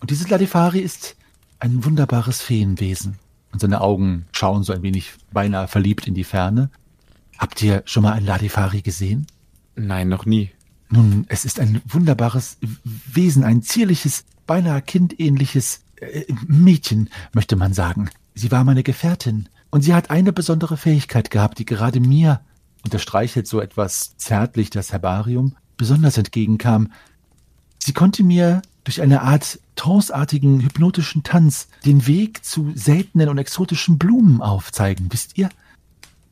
Und 0.00 0.10
dieses 0.10 0.28
Ladifari 0.28 0.80
ist 0.80 1.16
ein 1.60 1.84
wunderbares 1.84 2.40
Feenwesen. 2.40 3.18
Und 3.52 3.60
seine 3.60 3.82
Augen 3.82 4.26
schauen 4.32 4.64
so 4.64 4.72
ein 4.72 4.82
wenig 4.82 5.12
beinahe 5.32 5.68
verliebt 5.68 6.08
in 6.08 6.14
die 6.14 6.24
Ferne. 6.24 6.70
Habt 7.38 7.62
ihr 7.62 7.82
schon 7.84 8.02
mal 8.02 8.12
ein 8.12 8.24
Ladifari 8.24 8.82
gesehen? 8.82 9.26
Nein, 9.76 10.08
noch 10.08 10.26
nie. 10.26 10.50
Nun, 10.94 11.26
es 11.28 11.44
ist 11.44 11.58
ein 11.58 11.82
wunderbares 11.86 12.56
Wesen, 12.84 13.42
ein 13.42 13.62
zierliches, 13.62 14.24
beinahe 14.46 14.80
kindähnliches 14.80 15.80
äh, 15.96 16.22
Mädchen, 16.46 17.10
möchte 17.32 17.56
man 17.56 17.72
sagen. 17.72 18.10
Sie 18.36 18.52
war 18.52 18.62
meine 18.62 18.84
Gefährtin 18.84 19.48
und 19.70 19.82
sie 19.82 19.92
hat 19.92 20.10
eine 20.10 20.32
besondere 20.32 20.76
Fähigkeit 20.76 21.32
gehabt, 21.32 21.58
die 21.58 21.64
gerade 21.64 21.98
mir, 21.98 22.42
und 22.84 22.94
er 22.94 23.00
streichelt 23.00 23.48
so 23.48 23.60
etwas 23.60 24.16
zärtlich 24.18 24.70
das 24.70 24.92
Herbarium, 24.92 25.56
besonders 25.76 26.16
entgegenkam. 26.16 26.92
Sie 27.80 27.92
konnte 27.92 28.22
mir 28.22 28.62
durch 28.84 29.02
eine 29.02 29.22
Art 29.22 29.58
tranceartigen 29.74 30.60
hypnotischen 30.60 31.24
Tanz 31.24 31.66
den 31.84 32.06
Weg 32.06 32.44
zu 32.44 32.70
seltenen 32.76 33.28
und 33.30 33.38
exotischen 33.38 33.98
Blumen 33.98 34.40
aufzeigen, 34.40 35.08
wisst 35.10 35.38
ihr? 35.38 35.48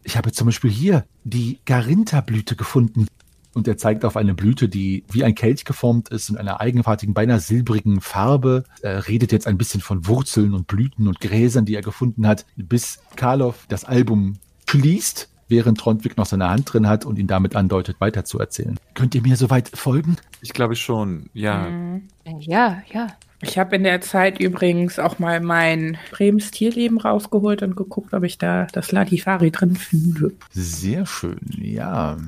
Ich 0.04 0.16
habe 0.16 0.30
zum 0.30 0.46
Beispiel 0.46 0.70
hier 0.70 1.04
die 1.24 1.58
Garinta-Blüte 1.64 2.54
gefunden. 2.54 3.08
Und 3.54 3.68
er 3.68 3.76
zeigt 3.76 4.04
auf 4.04 4.16
eine 4.16 4.34
Blüte, 4.34 4.68
die 4.68 5.04
wie 5.10 5.24
ein 5.24 5.34
Kelch 5.34 5.64
geformt 5.64 6.08
ist, 6.08 6.30
in 6.30 6.36
einer 6.36 6.60
eigenartigen, 6.60 7.14
beinahe 7.14 7.40
silbrigen 7.40 8.00
Farbe. 8.00 8.64
Er 8.80 9.08
redet 9.08 9.32
jetzt 9.32 9.46
ein 9.46 9.58
bisschen 9.58 9.80
von 9.80 10.06
Wurzeln 10.06 10.54
und 10.54 10.66
Blüten 10.66 11.06
und 11.06 11.20
Gräsern, 11.20 11.64
die 11.64 11.74
er 11.74 11.82
gefunden 11.82 12.26
hat, 12.26 12.46
bis 12.56 13.00
Karloff 13.16 13.66
das 13.68 13.84
Album 13.84 14.34
schließt, 14.68 15.28
während 15.48 15.78
Trondwig 15.78 16.16
noch 16.16 16.24
seine 16.24 16.48
Hand 16.48 16.72
drin 16.72 16.88
hat 16.88 17.04
und 17.04 17.18
ihn 17.18 17.26
damit 17.26 17.54
andeutet, 17.54 17.96
weiterzuerzählen. 18.00 18.78
Könnt 18.94 19.14
ihr 19.14 19.22
mir 19.22 19.36
soweit 19.36 19.68
folgen? 19.68 20.16
Ich 20.40 20.54
glaube 20.54 20.76
schon, 20.76 21.28
ja. 21.34 21.68
Mhm. 21.68 22.08
Ja, 22.40 22.82
ja. 22.92 23.08
Ich 23.44 23.58
habe 23.58 23.74
in 23.74 23.82
der 23.82 24.00
Zeit 24.00 24.40
übrigens 24.40 25.00
auch 25.00 25.18
mal 25.18 25.40
mein 25.40 25.98
Brems 26.12 26.52
Tierleben 26.52 26.98
rausgeholt 26.98 27.62
und 27.62 27.76
geguckt, 27.76 28.14
ob 28.14 28.22
ich 28.22 28.38
da 28.38 28.66
das 28.72 28.92
Ladifari 28.92 29.50
drin 29.50 29.74
finde. 29.74 30.32
Sehr 30.52 31.06
schön, 31.06 31.40
ja. 31.58 32.18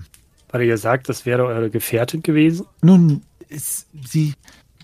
Weil 0.55 0.63
ihr 0.63 0.79
sagt, 0.79 1.09
das 1.09 1.27
wäre 1.27 1.47
eure 1.47 1.69
Gefährtin 1.69 2.23
gewesen. 2.23 2.65
Nun, 2.81 3.23
es, 3.49 3.89
sie 4.07 4.35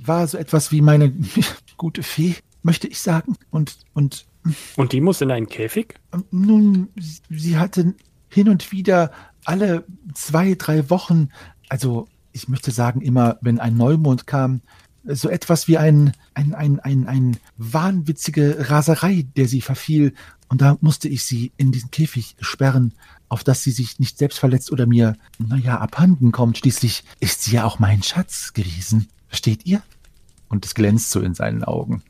war 0.04 0.26
so 0.26 0.36
etwas 0.36 0.72
wie 0.72 0.80
meine 0.80 1.12
gute 1.76 2.02
Fee, 2.02 2.34
möchte 2.64 2.88
ich 2.88 2.98
sagen. 2.98 3.36
Und, 3.52 3.76
und 3.94 4.26
Und 4.74 4.90
die 4.90 5.00
muss 5.00 5.20
in 5.20 5.30
einen 5.30 5.48
Käfig? 5.48 5.94
ähm, 6.12 6.24
nun, 6.32 6.88
sie 6.98 7.56
hatte 7.56 7.94
hin 8.28 8.48
und 8.48 8.72
wieder 8.72 9.12
alle 9.44 9.84
zwei, 10.12 10.56
drei 10.56 10.90
Wochen, 10.90 11.28
also 11.68 12.08
ich 12.32 12.48
möchte 12.48 12.72
sagen, 12.72 13.00
immer, 13.00 13.38
wenn 13.40 13.60
ein 13.60 13.76
Neumond 13.76 14.26
kam, 14.26 14.62
so 15.04 15.28
etwas 15.28 15.68
wie 15.68 15.78
ein, 15.78 16.14
ein, 16.34 16.52
ein, 16.52 16.80
ein, 16.80 17.06
ein 17.06 17.36
wahnwitzige 17.58 18.70
Raserei, 18.70 19.24
der 19.36 19.46
sie 19.46 19.60
verfiel. 19.60 20.14
Und 20.48 20.62
da 20.62 20.78
musste 20.80 21.08
ich 21.08 21.22
sie 21.22 21.52
in 21.56 21.70
diesen 21.70 21.92
Käfig 21.92 22.34
sperren, 22.40 22.92
auf 23.30 23.42
dass 23.42 23.62
sie 23.62 23.70
sich 23.70 23.98
nicht 23.98 24.18
selbst 24.18 24.38
verletzt 24.38 24.70
oder 24.70 24.84
mir, 24.84 25.16
naja, 25.38 25.78
abhanden 25.78 26.32
kommt. 26.32 26.58
Schließlich 26.58 27.04
ist 27.18 27.42
sie 27.42 27.54
ja 27.54 27.64
auch 27.64 27.78
mein 27.78 28.02
Schatz 28.02 28.52
gewesen. 28.52 29.08
Versteht 29.28 29.64
ihr? 29.64 29.82
Und 30.48 30.66
es 30.66 30.74
glänzt 30.74 31.10
so 31.10 31.20
in 31.20 31.34
seinen 31.34 31.64
Augen. 31.64 32.02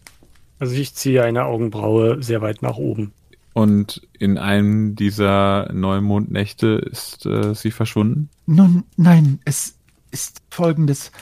Also 0.58 0.74
ich 0.74 0.94
ziehe 0.94 1.22
eine 1.22 1.44
Augenbraue 1.44 2.22
sehr 2.22 2.40
weit 2.40 2.62
nach 2.62 2.76
oben. 2.76 3.12
Und 3.52 4.02
in 4.18 4.38
einem 4.38 4.96
dieser 4.96 5.72
Neumondnächte 5.72 6.82
ist 6.90 7.26
äh, 7.26 7.54
sie 7.54 7.70
verschwunden? 7.70 8.30
Nun, 8.46 8.84
nein, 8.96 9.40
es, 9.44 9.74
ist 10.10 10.42
folgendes. 10.50 11.12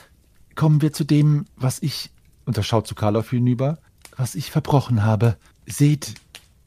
Kommen 0.54 0.82
wir 0.82 0.92
zu 0.92 1.04
dem, 1.04 1.46
was 1.56 1.82
ich, 1.82 2.10
und 2.44 2.56
er 2.56 2.62
schaut 2.62 2.86
zu 2.86 2.94
Karloff 2.94 3.30
hinüber, 3.30 3.78
was 4.16 4.34
ich 4.34 4.50
verbrochen 4.50 5.04
habe. 5.04 5.36
Seht, 5.66 6.14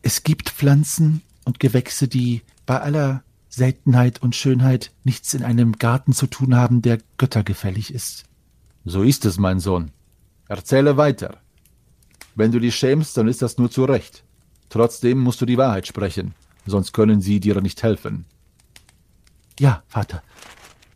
es 0.01 0.23
gibt 0.23 0.49
Pflanzen 0.49 1.21
und 1.43 1.59
Gewächse, 1.59 2.07
die 2.07 2.41
bei 2.71 2.79
aller 2.79 3.21
Seltenheit 3.49 4.21
und 4.21 4.33
Schönheit 4.33 4.93
nichts 5.03 5.33
in 5.33 5.43
einem 5.43 5.73
Garten 5.73 6.13
zu 6.13 6.25
tun 6.25 6.55
haben, 6.55 6.81
der 6.81 6.99
göttergefällig 7.17 7.93
ist. 7.93 8.23
So 8.85 9.03
ist 9.03 9.25
es, 9.25 9.37
mein 9.37 9.59
Sohn. 9.59 9.91
Erzähle 10.47 10.95
weiter. 10.95 11.35
Wenn 12.33 12.53
du 12.53 12.59
dich 12.61 12.73
schämst, 12.77 13.17
dann 13.17 13.27
ist 13.27 13.41
das 13.41 13.57
nur 13.57 13.69
zu 13.69 13.83
Recht. 13.83 14.23
Trotzdem 14.69 15.17
musst 15.17 15.41
du 15.41 15.45
die 15.45 15.57
Wahrheit 15.57 15.85
sprechen, 15.85 16.33
sonst 16.65 16.93
können 16.93 17.19
sie 17.19 17.41
dir 17.41 17.59
nicht 17.59 17.83
helfen. 17.83 18.23
Ja, 19.59 19.83
Vater. 19.89 20.23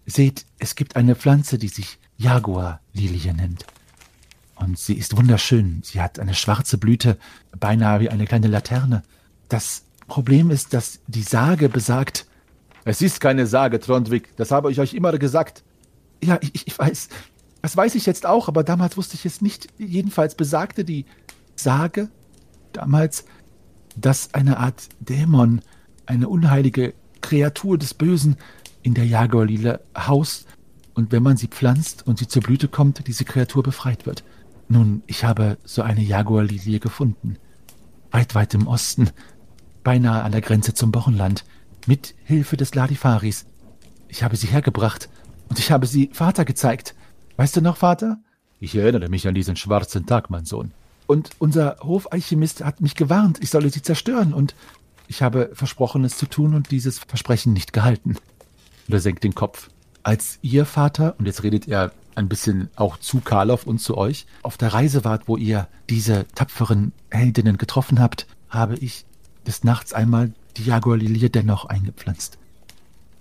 Seht, 0.05 0.45
es 0.57 0.75
gibt 0.75 0.95
eine 0.95 1.15
Pflanze, 1.15 1.57
die 1.57 1.67
sich 1.67 1.99
Jaguarlilie 2.15 3.33
nennt. 3.33 3.65
Und 4.55 4.79
sie 4.79 4.93
ist 4.93 5.17
wunderschön. 5.17 5.81
Sie 5.83 5.99
hat 5.99 6.19
eine 6.19 6.35
schwarze 6.35 6.77
Blüte, 6.77 7.17
beinahe 7.59 7.99
wie 7.99 8.09
eine 8.09 8.27
kleine 8.27 8.47
Laterne. 8.47 9.03
Das 9.49 9.83
Problem 10.07 10.51
ist, 10.51 10.73
dass 10.73 10.99
die 11.07 11.21
Sage 11.21 11.69
besagt. 11.69 12.25
Es 12.83 13.01
ist 13.01 13.19
keine 13.19 13.47
Sage, 13.47 13.79
Trondwig. 13.79 14.35
Das 14.37 14.51
habe 14.51 14.71
ich 14.71 14.79
euch 14.79 14.93
immer 14.93 15.17
gesagt. 15.17 15.63
Ja, 16.23 16.37
ich, 16.41 16.67
ich 16.67 16.77
weiß. 16.77 17.09
Das 17.61 17.75
weiß 17.75 17.95
ich 17.95 18.05
jetzt 18.05 18.25
auch, 18.25 18.47
aber 18.47 18.63
damals 18.63 18.95
wusste 18.95 19.15
ich 19.15 19.25
es 19.25 19.41
nicht. 19.41 19.67
Jedenfalls 19.77 20.35
besagte 20.35 20.83
die 20.83 21.05
Sage 21.55 22.09
damals, 22.73 23.25
dass 23.95 24.33
eine 24.33 24.57
Art 24.57 24.89
Dämon, 24.99 25.61
eine 26.05 26.29
unheilige 26.29 26.93
Kreatur 27.21 27.77
des 27.77 27.95
Bösen 27.95 28.37
in 28.83 28.93
der 28.93 29.05
Jaguarlile 29.05 29.81
haust 29.97 30.45
und 30.93 31.11
wenn 31.11 31.23
man 31.23 31.37
sie 31.37 31.47
pflanzt 31.47 32.05
und 32.05 32.19
sie 32.19 32.27
zur 32.27 32.43
Blüte 32.43 32.67
kommt, 32.67 33.07
diese 33.07 33.25
Kreatur 33.25 33.63
befreit 33.63 34.05
wird. 34.05 34.23
Nun, 34.67 35.01
ich 35.07 35.23
habe 35.23 35.57
so 35.63 35.81
eine 35.81 36.01
Jaguarlilie 36.01 36.79
gefunden. 36.79 37.37
Weit, 38.11 38.35
weit 38.35 38.53
im 38.53 38.67
Osten, 38.67 39.09
beinahe 39.85 40.23
an 40.23 40.33
der 40.33 40.41
Grenze 40.41 40.73
zum 40.73 40.91
Bochenland, 40.91 41.45
mit 41.85 42.15
Hilfe 42.25 42.57
des 42.57 42.75
Ladifaris. 42.75 43.45
Ich 44.09 44.23
habe 44.23 44.35
sie 44.35 44.47
hergebracht 44.47 45.07
und 45.47 45.59
ich 45.59 45.71
habe 45.71 45.85
sie 45.87 46.09
Vater 46.11 46.43
gezeigt. 46.43 46.95
Weißt 47.37 47.55
du 47.55 47.61
noch, 47.61 47.77
Vater? 47.77 48.17
Ich 48.59 48.75
erinnere 48.75 49.07
mich 49.07 49.27
an 49.27 49.35
diesen 49.35 49.55
schwarzen 49.55 50.05
Tag, 50.05 50.29
mein 50.29 50.43
Sohn. 50.43 50.73
Und 51.07 51.29
unser 51.37 51.77
Hofalchemist 51.81 52.65
hat 52.65 52.81
mich 52.81 52.95
gewarnt, 52.95 53.37
ich 53.41 53.51
solle 53.51 53.69
sie 53.69 53.83
zerstören, 53.83 54.33
und 54.33 54.55
ich 55.07 55.21
habe 55.21 55.51
versprochen, 55.53 56.03
es 56.03 56.17
zu 56.17 56.25
tun 56.25 56.55
und 56.55 56.71
dieses 56.71 56.97
Versprechen 56.99 57.53
nicht 57.53 57.71
gehalten. 57.71 58.17
Und 58.87 58.93
er 58.93 58.99
senkt 58.99 59.23
den 59.23 59.35
Kopf. 59.35 59.69
Als 60.01 60.39
ihr 60.41 60.65
Vater, 60.65 61.15
und 61.19 61.25
jetzt 61.27 61.43
redet 61.43 61.67
er 61.67 61.91
ein 62.15 62.27
bisschen 62.27 62.69
auch 62.75 62.97
zu 62.97 63.19
Karloff 63.19 63.67
und 63.67 63.79
zu 63.79 63.97
euch, 63.97 64.25
auf 64.41 64.57
der 64.57 64.73
Reise 64.73 65.03
wart, 65.03 65.27
wo 65.27 65.37
ihr 65.37 65.67
diese 65.89 66.25
tapferen 66.33 66.91
Heldinnen 67.11 67.57
getroffen 67.57 67.99
habt, 67.99 68.25
habe 68.49 68.77
ich 68.77 69.05
des 69.47 69.63
Nachts 69.63 69.93
einmal 69.93 70.31
die 70.57 70.63
Jaguarlilie 70.63 71.29
dennoch 71.29 71.65
eingepflanzt. 71.65 72.37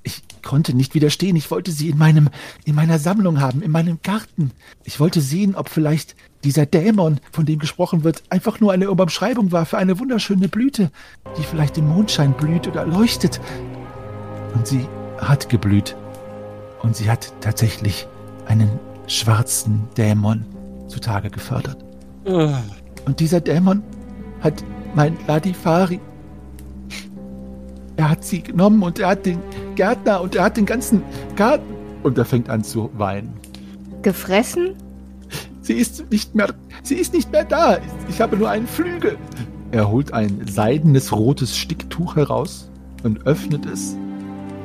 Ich 0.02 0.22
konnte 0.42 0.74
nicht 0.74 0.94
widerstehen. 0.94 1.34
Ich 1.36 1.50
wollte 1.50 1.72
sie 1.72 1.88
in 1.88 1.96
meinem, 1.96 2.28
in 2.64 2.74
meiner 2.74 2.98
Sammlung 2.98 3.40
haben, 3.40 3.62
in 3.62 3.70
meinem 3.70 4.00
Garten. 4.02 4.50
Ich 4.84 5.00
wollte 5.00 5.20
sehen, 5.22 5.54
ob 5.54 5.70
vielleicht 5.70 6.14
dieser 6.44 6.66
Dämon, 6.66 7.20
von 7.32 7.46
dem 7.46 7.58
gesprochen 7.58 8.04
wird, 8.04 8.22
einfach 8.28 8.60
nur 8.60 8.72
eine 8.72 8.90
Umschreibung 8.90 9.50
war 9.50 9.64
für 9.64 9.78
eine 9.78 9.98
wunderschöne 9.98 10.48
Blüte, 10.48 10.90
die 11.38 11.42
vielleicht 11.42 11.78
im 11.78 11.88
Mondschein 11.88 12.34
blüht 12.34 12.68
oder 12.68 12.84
leuchtet. 12.84 13.40
Und 14.54 14.66
sie 14.66 14.86
hat 15.18 15.48
geblüht. 15.48 15.96
Und 16.82 16.94
sie 16.94 17.10
hat 17.10 17.32
tatsächlich 17.40 18.06
einen 18.46 18.68
schwarzen 19.06 19.88
Dämon 19.96 20.44
zutage 20.88 21.30
gefördert. 21.30 21.82
Und 23.06 23.20
dieser 23.20 23.40
Dämon 23.40 23.82
hat 24.40 24.62
mein 24.94 25.16
Ladifari. 25.26 25.98
Er 27.96 28.10
hat 28.10 28.24
sie 28.24 28.42
genommen 28.42 28.82
und 28.82 28.98
er 28.98 29.08
hat 29.08 29.26
den 29.26 29.38
Gärtner 29.76 30.20
und 30.20 30.34
er 30.34 30.44
hat 30.44 30.56
den 30.56 30.66
ganzen 30.66 31.02
Garten. 31.36 31.74
Und 32.02 32.18
er 32.18 32.24
fängt 32.24 32.50
an 32.50 32.64
zu 32.64 32.90
weinen. 32.94 33.32
Gefressen? 34.02 34.74
Sie 35.60 35.74
ist 35.74 36.10
nicht 36.10 36.34
mehr, 36.34 36.52
sie 36.82 36.96
ist 36.96 37.14
nicht 37.14 37.32
mehr 37.32 37.44
da. 37.44 37.78
Ich 38.08 38.20
habe 38.20 38.36
nur 38.36 38.50
einen 38.50 38.66
Flügel. 38.66 39.16
Er 39.72 39.90
holt 39.90 40.12
ein 40.12 40.46
seidenes 40.46 41.12
rotes 41.12 41.56
Sticktuch 41.56 42.16
heraus 42.16 42.70
und 43.02 43.26
öffnet 43.26 43.64
es. 43.66 43.96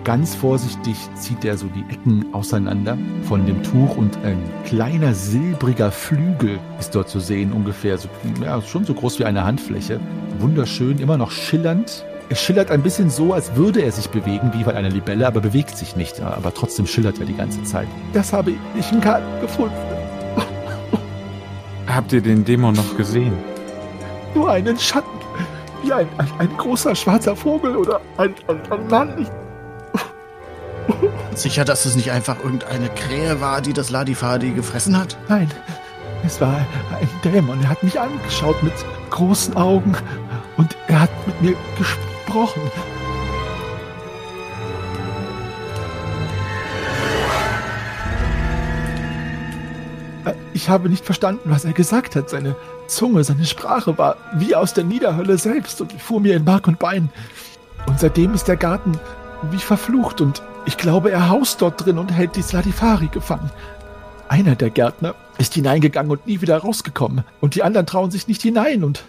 Ganz 0.04 0.34
vorsichtig 0.34 0.96
zieht 1.16 1.46
er 1.46 1.58
so 1.58 1.68
die 1.68 1.94
Ecken 1.94 2.34
auseinander 2.34 2.98
von 3.24 3.46
dem 3.46 3.62
Tuch 3.64 3.96
und 3.98 4.18
ein 4.24 4.38
kleiner 4.66 5.14
silbriger 5.14 5.92
Flügel 5.92 6.60
ist 6.80 6.96
dort 6.96 7.10
zu 7.10 7.20
sehen, 7.20 7.54
ungefähr 7.54 7.98
so, 7.98 8.10
ja, 8.44 8.62
schon 8.62 8.86
so 8.86 8.94
groß 8.94 9.20
wie 9.20 9.26
eine 9.26 9.44
Handfläche. 9.44 10.00
Wunderschön, 10.40 11.00
immer 11.00 11.18
noch 11.18 11.32
schillernd. 11.32 12.06
Er 12.30 12.36
schillert 12.36 12.70
ein 12.70 12.84
bisschen 12.84 13.10
so, 13.10 13.34
als 13.34 13.56
würde 13.56 13.82
er 13.82 13.92
sich 13.92 14.08
bewegen, 14.08 14.52
wie 14.54 14.64
bei 14.64 14.76
einer 14.76 14.90
Libelle, 14.90 15.26
aber 15.26 15.42
bewegt 15.42 15.76
sich 15.76 15.96
nicht. 15.96 16.22
Aber 16.22 16.54
trotzdem 16.54 16.86
schillert 16.86 17.20
er 17.20 17.26
die 17.26 17.36
ganze 17.36 17.64
Zeit. 17.64 17.88
Das 18.14 18.32
habe 18.32 18.54
ich 18.78 18.92
im 18.92 19.02
Garten 19.02 19.42
gefunden. 19.42 19.74
Habt 21.88 22.14
ihr 22.14 22.22
den 22.22 22.46
Dämon 22.46 22.76
noch 22.76 22.96
gesehen? 22.96 23.34
Nur 24.36 24.52
einen 24.52 24.78
Schatten. 24.78 25.10
Wie 25.84 25.92
ein, 25.92 26.08
ein, 26.20 26.28
ein 26.38 26.58
großer 26.58 26.94
schwarzer 26.94 27.36
Vogel 27.36 27.76
oder 27.76 28.00
ein, 28.18 28.36
ein, 28.48 28.62
ein 28.72 28.88
Mann. 28.88 29.28
Sicher, 31.34 31.66
dass 31.66 31.86
es 31.86 31.96
nicht 31.96 32.12
einfach 32.12 32.44
irgendeine 32.44 32.90
Krähe 32.90 33.42
war, 33.42 33.62
die 33.62 33.74
das 33.74 33.90
Ladifadi 33.90 34.52
gefressen 34.52 34.96
hat? 34.96 35.18
Nein, 35.30 35.50
es 36.24 36.40
war 36.40 36.58
ein 37.00 37.10
Dämon. 37.24 37.64
Er 37.64 37.70
hat 37.70 37.82
mich 37.82 38.00
angeschaut 38.00 38.62
mit 38.62 38.74
großen 39.10 39.56
Augen 39.58 39.96
und 40.58 40.78
er 40.88 41.02
hat 41.02 41.28
mit 41.28 41.42
mir 41.42 41.56
gesprochen. 41.76 42.09
Äh, 50.26 50.34
Ich 50.54 50.70
habe 50.70 50.90
nicht 50.90 51.06
verstanden, 51.06 51.50
was 51.50 51.66
er 51.66 51.74
gesagt 51.74 52.16
hat. 52.16 52.30
Seine 52.30 52.56
Zunge, 52.88 53.24
seine 53.24 53.46
Sprache 53.46 53.98
war 53.98 54.18
wie 54.36 54.56
aus 54.56 54.74
der 54.74 54.84
Niederhölle 54.84 55.38
selbst 55.38 55.82
und 55.82 55.94
fuhr 55.94 56.20
mir 56.20 56.36
in 56.36 56.44
Mark 56.44 56.68
und 56.68 56.80
Bein. 56.80 57.10
Und 57.88 58.00
seitdem 58.00 58.34
ist 58.34 58.48
der 58.48 58.58
Garten 58.58 59.00
wie 59.52 59.58
verflucht 59.58 60.22
und 60.22 60.42
ich 60.66 60.78
glaube, 60.78 61.12
er 61.12 61.30
haust 61.30 61.62
dort 61.62 61.84
drin 61.86 61.98
und 61.98 62.12
hält 62.12 62.36
die 62.36 62.42
Sladifari 62.42 63.08
gefangen. 63.08 63.50
Einer 64.28 64.56
der 64.56 64.70
Gärtner 64.70 65.16
ist 65.38 65.54
hineingegangen 65.56 66.12
und 66.12 66.28
nie 66.28 66.42
wieder 66.42 66.58
rausgekommen. 66.58 67.24
Und 67.42 67.56
die 67.56 67.64
anderen 67.64 67.88
trauen 67.88 68.12
sich 68.12 68.28
nicht 68.28 68.42
hinein 68.42 68.84
und. 68.84 69.04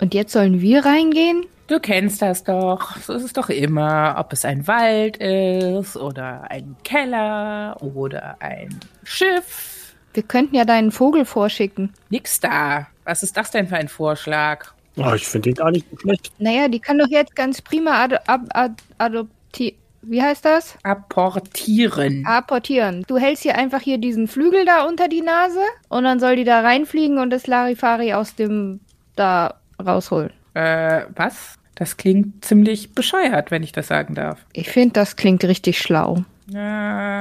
Und 0.00 0.14
jetzt 0.14 0.32
sollen 0.32 0.60
wir 0.60 0.84
reingehen? 0.84 1.44
Du 1.70 1.78
kennst 1.78 2.20
das 2.20 2.42
doch. 2.42 2.96
So 2.96 3.12
ist 3.12 3.22
es 3.22 3.32
doch 3.32 3.48
immer. 3.48 4.16
Ob 4.18 4.32
es 4.32 4.44
ein 4.44 4.66
Wald 4.66 5.18
ist 5.18 5.96
oder 5.96 6.50
ein 6.50 6.74
Keller 6.82 7.76
oder 7.80 8.36
ein 8.40 8.80
Schiff. 9.04 9.94
Wir 10.12 10.24
könnten 10.24 10.56
ja 10.56 10.64
deinen 10.64 10.90
Vogel 10.90 11.24
vorschicken. 11.24 11.92
Nix 12.08 12.40
da. 12.40 12.88
Was 13.04 13.22
ist 13.22 13.36
das 13.36 13.52
denn 13.52 13.68
für 13.68 13.76
ein 13.76 13.86
Vorschlag? 13.86 14.72
Oh, 14.96 15.12
ich 15.14 15.24
finde 15.28 15.50
den 15.50 15.54
gar 15.54 15.70
nicht 15.70 15.86
so 15.92 15.98
schlecht. 15.98 16.32
Naja, 16.40 16.66
die 16.66 16.80
kann 16.80 16.98
doch 16.98 17.06
jetzt 17.08 17.36
ganz 17.36 17.62
prima 17.62 18.02
ad 18.02 18.16
ad 18.26 18.46
ad 18.52 18.74
adoptieren. 18.98 19.78
Wie 20.02 20.20
heißt 20.20 20.44
das? 20.44 20.76
Apportieren. 20.82 22.26
Apportieren. 22.26 23.04
Du 23.06 23.16
hältst 23.16 23.44
hier 23.44 23.56
einfach 23.56 23.80
hier 23.80 23.98
diesen 23.98 24.26
Flügel 24.26 24.64
da 24.64 24.88
unter 24.88 25.06
die 25.06 25.22
Nase 25.22 25.62
und 25.88 26.02
dann 26.02 26.18
soll 26.18 26.34
die 26.34 26.44
da 26.44 26.62
reinfliegen 26.62 27.18
und 27.18 27.30
das 27.30 27.46
Larifari 27.46 28.12
aus 28.12 28.34
dem 28.34 28.80
da 29.14 29.54
rausholen. 29.78 30.32
Äh, 30.54 31.02
was? 31.14 31.59
Das 31.80 31.96
klingt 31.96 32.44
ziemlich 32.44 32.92
bescheuert, 32.92 33.50
wenn 33.50 33.62
ich 33.62 33.72
das 33.72 33.86
sagen 33.88 34.14
darf. 34.14 34.44
Ich 34.52 34.68
finde, 34.68 34.92
das 34.92 35.16
klingt 35.16 35.42
richtig 35.44 35.78
schlau. 35.78 36.24
Äh, 36.50 36.52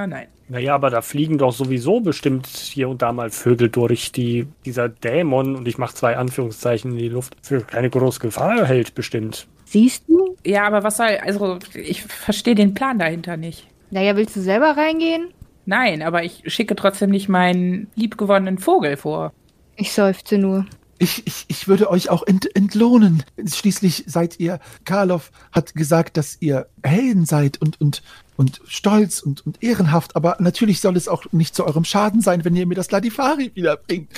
nein. 0.06 0.28
Naja, 0.50 0.76
aber 0.76 0.90
da 0.90 1.02
fliegen 1.02 1.38
doch 1.38 1.54
sowieso 1.54 2.02
bestimmt 2.02 2.46
hier 2.46 2.90
und 2.90 3.02
da 3.02 3.14
mal 3.14 3.30
Vögel 3.30 3.70
durch, 3.70 4.12
die 4.12 4.48
dieser 4.66 4.90
Dämon, 4.90 5.56
und 5.56 5.66
ich 5.66 5.78
mache 5.78 5.96
zwei 5.96 6.18
Anführungszeichen 6.18 6.92
in 6.92 6.98
die 6.98 7.08
Luft, 7.08 7.38
für 7.42 7.62
keine 7.62 7.90
große 7.90 8.20
Gefahr 8.20 8.66
hält 8.66 8.96
bestimmt. 8.96 9.48
Siehst 9.64 10.04
du? 10.10 10.36
Ja, 10.46 10.68
aber 10.68 10.84
was 10.84 10.98
soll, 10.98 11.18
also 11.24 11.58
ich 11.74 12.04
verstehe 12.04 12.56
den 12.56 12.74
Plan 12.74 13.00
dahinter 13.00 13.38
nicht. 13.38 13.66
Naja, 13.92 14.18
willst 14.18 14.36
du 14.36 14.42
selber 14.42 14.76
reingehen? 14.76 15.30
Nein, 15.68 16.02
aber 16.02 16.26
ich 16.26 16.44
schicke 16.48 16.76
trotzdem 16.76 17.12
nicht 17.12 17.30
meinen 17.30 17.88
liebgewonnenen 17.96 18.58
Vogel 18.58 18.98
vor. 18.98 19.32
Ich 19.78 19.94
seufze 19.94 20.38
nur. 20.38 20.66
Ich, 21.02 21.26
ich, 21.26 21.46
ich 21.48 21.68
würde 21.68 21.90
euch 21.90 22.10
auch 22.10 22.24
ent, 22.24 22.54
entlohnen. 22.56 23.24
Schließlich 23.44 24.04
seid 24.06 24.40
ihr, 24.40 24.60
Karloff 24.84 25.32
hat 25.52 25.74
gesagt, 25.74 26.18
dass 26.18 26.38
ihr 26.42 26.68
Helden 26.84 27.26
seid 27.26 27.62
und, 27.62 27.80
und, 27.80 28.04
und 28.36 28.62
stolz 28.68 29.22
und, 29.22 29.46
und 29.46 29.64
ehrenhaft, 29.64 30.18
aber 30.18 30.36
natürlich 30.40 30.82
soll 30.82 30.98
es 30.98 31.08
auch 31.08 31.24
nicht 31.32 31.56
zu 31.56 31.66
eurem 31.66 31.86
Schaden 31.86 32.22
sein, 32.22 32.44
wenn 32.44 32.56
ihr 32.56 32.68
mir 32.68 32.76
das 32.76 32.92
Ladifari 32.92 33.52
wiederbringt. 33.56 34.12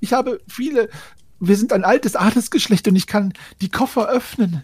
Ich 0.00 0.12
habe 0.12 0.40
viele, 0.48 0.88
wir 1.40 1.56
sind 1.56 1.72
ein 1.72 1.84
altes 1.84 2.14
Adelsgeschlecht 2.14 2.86
und 2.86 2.94
ich 2.94 3.08
kann 3.08 3.32
die 3.60 3.70
Koffer 3.70 4.08
öffnen. 4.08 4.62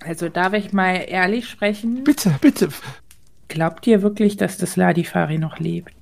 Also 0.00 0.28
darf 0.28 0.52
ich 0.54 0.72
mal 0.72 0.96
ehrlich 1.06 1.48
sprechen? 1.48 2.02
Bitte, 2.02 2.34
bitte. 2.40 2.68
Glaubt 3.48 3.86
ihr 3.86 4.02
wirklich, 4.02 4.36
dass 4.36 4.58
das 4.58 4.76
Ladifari 4.76 5.38
noch 5.38 5.58
lebt? 5.58 5.92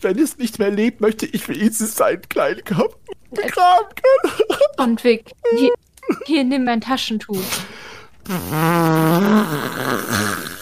Wenn 0.00 0.18
es 0.18 0.38
nicht 0.38 0.58
mehr 0.58 0.70
lebt, 0.70 1.00
möchte 1.00 1.26
ich 1.26 1.48
wenigstens 1.48 1.96
seinen 1.96 2.28
kleinen 2.28 2.64
Körper 2.64 2.96
begraben 3.30 3.94
können. 3.94 4.34
Trondwig, 4.76 5.24
hier, 5.56 5.72
hier, 6.26 6.44
nimm 6.44 6.64
mein 6.64 6.80
Taschentuch. 6.80 7.38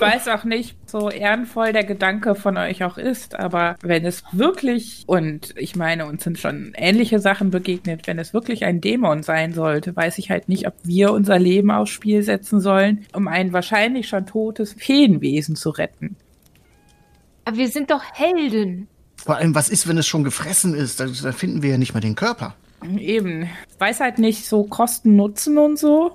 Ich 0.00 0.06
weiß 0.14 0.28
auch 0.28 0.44
nicht, 0.44 0.76
so 0.86 1.10
ehrenvoll 1.10 1.72
der 1.72 1.82
Gedanke 1.82 2.36
von 2.36 2.56
euch 2.56 2.84
auch 2.84 2.98
ist, 2.98 3.34
aber 3.34 3.76
wenn 3.82 4.04
es 4.04 4.22
wirklich, 4.30 5.02
und 5.06 5.54
ich 5.56 5.74
meine, 5.74 6.06
uns 6.06 6.22
sind 6.22 6.38
schon 6.38 6.72
ähnliche 6.76 7.18
Sachen 7.18 7.50
begegnet, 7.50 8.06
wenn 8.06 8.20
es 8.20 8.32
wirklich 8.32 8.64
ein 8.64 8.80
Dämon 8.80 9.24
sein 9.24 9.52
sollte, 9.54 9.96
weiß 9.96 10.18
ich 10.18 10.30
halt 10.30 10.48
nicht, 10.48 10.68
ob 10.68 10.74
wir 10.84 11.12
unser 11.12 11.40
Leben 11.40 11.72
aufs 11.72 11.90
Spiel 11.90 12.22
setzen 12.22 12.60
sollen, 12.60 13.06
um 13.12 13.26
ein 13.26 13.52
wahrscheinlich 13.52 14.08
schon 14.08 14.24
totes 14.24 14.72
Feenwesen 14.72 15.56
zu 15.56 15.70
retten. 15.70 16.16
Aber 17.44 17.56
wir 17.56 17.68
sind 17.68 17.90
doch 17.90 18.04
Helden. 18.12 18.86
Vor 19.16 19.36
allem, 19.36 19.54
was 19.54 19.68
ist, 19.68 19.88
wenn 19.88 19.98
es 19.98 20.06
schon 20.06 20.22
gefressen 20.22 20.74
ist? 20.74 21.00
Da, 21.00 21.06
da 21.06 21.32
finden 21.32 21.62
wir 21.62 21.70
ja 21.70 21.78
nicht 21.78 21.94
mal 21.94 22.00
den 22.00 22.14
Körper. 22.14 22.54
Eben. 22.98 23.42
Ich 23.42 23.80
weiß 23.80 23.98
halt 23.98 24.18
nicht 24.18 24.46
so 24.46 24.62
Kosten, 24.62 25.16
Nutzen 25.16 25.58
und 25.58 25.76
so. 25.76 26.14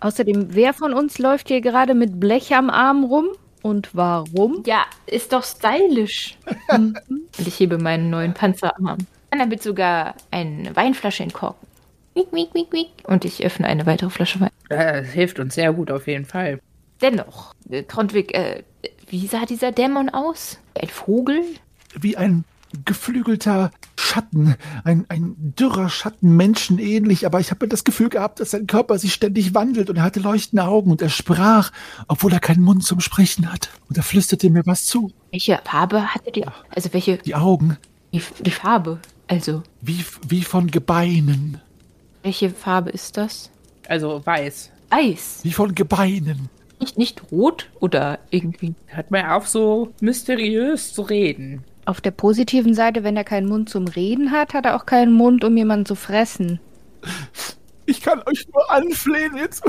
Außerdem, 0.00 0.54
wer 0.54 0.72
von 0.72 0.94
uns 0.94 1.18
läuft 1.18 1.48
hier 1.48 1.60
gerade 1.60 1.94
mit 1.94 2.18
Blech 2.18 2.54
am 2.54 2.70
Arm 2.70 3.04
rum? 3.04 3.28
Und 3.62 3.94
warum? 3.94 4.62
Ja, 4.66 4.86
ist 5.06 5.32
doch 5.32 5.44
stylisch. 5.44 6.38
Und 6.68 6.98
ich 7.38 7.60
hebe 7.60 7.78
meinen 7.78 8.08
neuen 8.08 8.32
Panzerarm. 8.32 8.98
Und 9.32 9.38
damit 9.38 9.62
sogar 9.62 10.14
eine 10.30 10.74
Weinflasche 10.74 11.22
in 11.22 11.32
Korken. 11.32 11.68
Wiek, 12.14 12.32
wiek, 12.32 12.54
wiek, 12.54 12.72
wiek. 12.72 12.88
Und 13.04 13.24
ich 13.24 13.44
öffne 13.44 13.66
eine 13.66 13.86
weitere 13.86 14.10
Flasche 14.10 14.40
Wein. 14.40 14.50
Das 14.68 15.08
hilft 15.08 15.38
uns 15.38 15.54
sehr 15.54 15.72
gut 15.72 15.90
auf 15.90 16.06
jeden 16.06 16.24
Fall. 16.24 16.60
Dennoch, 17.00 17.54
äh, 17.68 17.82
Trondwig, 17.84 18.34
äh, 18.34 18.62
wie 19.08 19.26
sah 19.26 19.44
dieser 19.44 19.72
Dämon 19.72 20.08
aus? 20.08 20.58
Ein 20.80 20.88
Vogel? 20.88 21.42
Wie 21.98 22.16
ein 22.16 22.44
geflügelter 22.84 23.70
Schatten, 23.98 24.56
ein, 24.84 25.04
ein 25.08 25.34
dürrer 25.38 25.88
Schatten, 25.88 26.36
menschenähnlich, 26.36 27.26
aber 27.26 27.40
ich 27.40 27.50
habe 27.50 27.68
das 27.68 27.84
Gefühl 27.84 28.08
gehabt, 28.08 28.40
dass 28.40 28.50
sein 28.50 28.66
Körper 28.66 28.98
sich 28.98 29.12
ständig 29.12 29.54
wandelt 29.54 29.90
und 29.90 29.96
er 29.96 30.02
hatte 30.02 30.20
leuchtende 30.20 30.64
Augen 30.64 30.90
und 30.90 31.02
er 31.02 31.08
sprach, 31.08 31.72
obwohl 32.08 32.32
er 32.32 32.40
keinen 32.40 32.62
Mund 32.62 32.84
zum 32.84 33.00
Sprechen 33.00 33.52
hat. 33.52 33.70
Und 33.88 33.96
er 33.96 34.02
flüsterte 34.02 34.50
mir 34.50 34.62
was 34.66 34.86
zu. 34.86 35.12
Welche 35.30 35.60
Farbe 35.64 36.14
hatte 36.14 36.32
die? 36.32 36.44
Also 36.70 36.92
welche, 36.92 37.18
Die 37.18 37.34
Augen, 37.34 37.76
die, 38.12 38.22
die 38.40 38.50
Farbe? 38.50 38.98
Also, 39.28 39.62
wie, 39.80 40.04
wie 40.26 40.42
von 40.42 40.70
Gebeinen, 40.70 41.60
welche 42.22 42.50
Farbe 42.50 42.90
ist 42.90 43.16
das? 43.16 43.50
Also 43.88 44.24
weiß. 44.24 44.70
Eis. 44.90 45.40
wie 45.42 45.52
von 45.52 45.74
Gebeinen. 45.74 46.48
Nicht, 46.80 46.98
nicht 46.98 47.22
rot 47.30 47.68
oder 47.78 48.18
irgendwie. 48.30 48.74
Hört 48.86 49.10
mal 49.10 49.30
auf, 49.36 49.48
so 49.48 49.92
mysteriös 50.00 50.92
zu 50.92 51.02
reden. 51.02 51.62
Auf 51.86 52.00
der 52.00 52.10
positiven 52.10 52.74
Seite, 52.74 53.02
wenn 53.04 53.16
er 53.16 53.24
keinen 53.24 53.48
Mund 53.48 53.68
zum 53.68 53.88
Reden 53.88 54.30
hat, 54.30 54.54
hat 54.54 54.66
er 54.66 54.76
auch 54.76 54.86
keinen 54.86 55.12
Mund, 55.12 55.44
um 55.44 55.56
jemanden 55.56 55.86
zu 55.86 55.94
fressen. 55.94 56.60
Ich 57.86 58.00
kann 58.00 58.22
euch 58.26 58.46
nur 58.52 58.70
anflehen, 58.70 59.36
jetzt. 59.36 59.64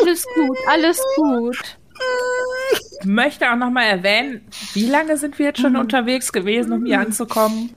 Alles 0.00 0.24
gut, 0.34 0.58
alles 0.68 1.02
gut. 1.16 1.78
Ich 3.00 3.06
möchte 3.06 3.50
auch 3.50 3.56
nochmal 3.56 3.86
erwähnen, 3.86 4.46
wie 4.74 4.86
lange 4.86 5.16
sind 5.16 5.38
wir 5.38 5.46
jetzt 5.46 5.60
schon 5.60 5.76
unterwegs 5.76 6.32
gewesen, 6.32 6.72
um 6.72 6.84
hier 6.86 7.00
anzukommen? 7.00 7.74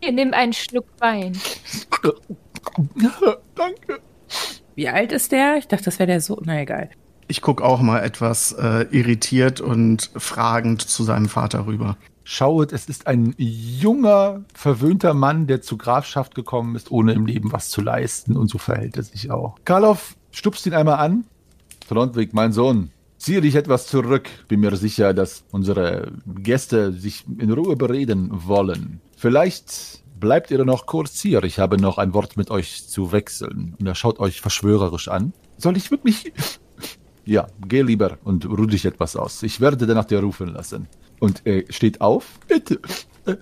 Hier, 0.00 0.12
nimm 0.12 0.34
einen 0.34 0.52
Schluck 0.52 0.86
Wein. 0.98 1.38
Danke. 3.54 4.00
Wie 4.74 4.88
alt 4.88 5.12
ist 5.12 5.32
der? 5.32 5.56
Ich 5.56 5.68
dachte, 5.68 5.84
das 5.84 5.98
wäre 5.98 6.08
der 6.08 6.20
so. 6.20 6.40
Na 6.44 6.60
egal. 6.60 6.90
Ich 7.26 7.40
gucke 7.40 7.64
auch 7.64 7.80
mal 7.80 8.00
etwas 8.00 8.52
äh, 8.52 8.86
irritiert 8.90 9.60
und 9.60 10.10
fragend 10.16 10.82
zu 10.82 11.04
seinem 11.04 11.28
Vater 11.28 11.66
rüber. 11.66 11.96
Schauet, 12.24 12.72
es 12.72 12.88
ist 12.88 13.06
ein 13.06 13.34
junger, 13.36 14.44
verwöhnter 14.54 15.12
Mann, 15.14 15.46
der 15.46 15.60
zur 15.60 15.78
Grafschaft 15.78 16.34
gekommen 16.34 16.74
ist, 16.74 16.90
ohne 16.90 17.12
im 17.12 17.26
Leben 17.26 17.52
was 17.52 17.68
zu 17.68 17.82
leisten. 17.82 18.36
Und 18.36 18.48
so 18.48 18.58
verhält 18.58 18.96
er 18.96 19.02
sich 19.02 19.30
auch. 19.30 19.56
Karloff 19.64 20.16
stupst 20.30 20.66
ihn 20.66 20.74
einmal 20.74 20.98
an. 20.98 21.24
Trondwig, 21.86 22.32
mein 22.32 22.52
Sohn, 22.52 22.90
ziehe 23.18 23.42
dich 23.42 23.54
etwas 23.56 23.86
zurück. 23.86 24.28
Bin 24.48 24.60
mir 24.60 24.74
sicher, 24.76 25.12
dass 25.12 25.44
unsere 25.50 26.12
Gäste 26.26 26.92
sich 26.92 27.24
in 27.38 27.50
Ruhe 27.50 27.76
bereden 27.76 28.30
wollen. 28.32 29.00
Vielleicht 29.16 30.02
bleibt 30.18 30.50
ihr 30.50 30.64
noch 30.64 30.86
kurz 30.86 31.20
hier. 31.20 31.42
Ich 31.44 31.58
habe 31.58 31.76
noch 31.76 31.98
ein 31.98 32.14
Wort 32.14 32.38
mit 32.38 32.50
euch 32.50 32.88
zu 32.88 33.12
wechseln. 33.12 33.74
Und 33.78 33.86
er 33.86 33.94
schaut 33.94 34.18
euch 34.18 34.40
verschwörerisch 34.40 35.08
an. 35.08 35.34
Soll 35.58 35.76
ich 35.76 35.90
wirklich... 35.90 36.32
Ja, 37.24 37.46
geh 37.66 37.82
lieber 37.82 38.18
und 38.24 38.46
ruh 38.46 38.66
dich 38.66 38.84
etwas 38.84 39.16
aus. 39.16 39.42
Ich 39.42 39.60
werde 39.60 39.86
danach 39.86 40.04
dir 40.04 40.20
rufen 40.20 40.48
lassen. 40.48 40.88
Und 41.20 41.42
er 41.44 41.64
steht 41.70 42.00
auf. 42.00 42.38
Bitte, 42.48 42.80
äh, 43.26 43.36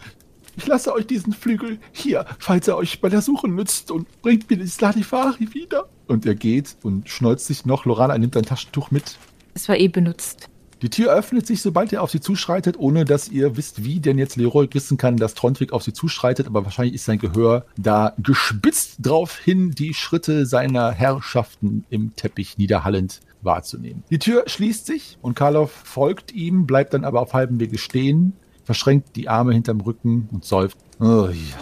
ich 0.57 0.67
lasse 0.67 0.93
euch 0.93 1.07
diesen 1.07 1.33
Flügel 1.33 1.79
hier, 1.93 2.27
falls 2.39 2.69
er 2.69 2.77
euch 2.77 3.01
bei 3.01 3.09
der 3.09 3.23
Suche 3.23 3.49
nützt 3.49 3.91
und 3.91 4.07
bringt 4.21 4.51
mir 4.51 4.59
die 4.59 4.67
Sladifari 4.67 5.53
wieder. 5.55 5.89
Und 6.07 6.27
er 6.27 6.35
geht 6.35 6.77
und 6.83 7.09
schneuzt 7.09 7.47
sich 7.47 7.65
noch. 7.65 7.87
Lorana 7.87 8.19
nimmt 8.19 8.37
ein 8.37 8.45
Taschentuch 8.45 8.91
mit. 8.91 9.19
Es 9.55 9.69
war 9.69 9.79
eh 9.79 9.89
benutzt. 9.89 10.49
Die 10.83 10.91
Tür 10.91 11.13
öffnet 11.13 11.47
sich, 11.47 11.63
sobald 11.63 11.93
er 11.93 12.03
auf 12.03 12.11
sie 12.11 12.21
zuschreitet, 12.21 12.77
ohne 12.77 13.05
dass 13.05 13.29
ihr 13.29 13.57
wisst, 13.57 13.85
wie 13.85 14.01
denn 14.01 14.19
jetzt 14.19 14.37
Leroy 14.37 14.69
wissen 14.73 14.99
kann, 14.99 15.17
dass 15.17 15.35
Trondwig 15.35 15.73
auf 15.73 15.85
sie 15.85 15.93
zuschreitet. 15.93 16.49
Aber 16.49 16.65
wahrscheinlich 16.65 16.97
ist 16.97 17.05
sein 17.05 17.21
Gehör 17.21 17.65
da 17.77 18.15
gespitzt 18.19 18.97
drauf 19.01 19.39
hin, 19.39 19.71
die 19.71 19.95
Schritte 19.95 20.45
seiner 20.45 20.91
Herrschaften 20.91 21.85
im 21.89 22.17
Teppich 22.17 22.59
niederhallend 22.59 23.21
wahrzunehmen. 23.43 24.03
Die 24.11 24.19
Tür 24.19 24.45
schließt 24.47 24.87
sich 24.87 25.19
und 25.23 25.35
Karloff 25.35 25.71
folgt 25.73 26.33
ihm, 26.33 26.67
bleibt 26.67 26.95
dann 26.95 27.05
aber 27.05 27.21
auf 27.21 27.35
halbem 27.35 27.61
Wege 27.61 27.79
stehen, 27.79 28.35
verschränkt 28.65 29.17
die 29.17 29.29
Arme 29.29 29.53
hinterm 29.53 29.81
Rücken 29.81 30.29
und 30.33 30.45
seufzt. 30.45 30.79
Oh, 31.01 31.29
ja. 31.29 31.57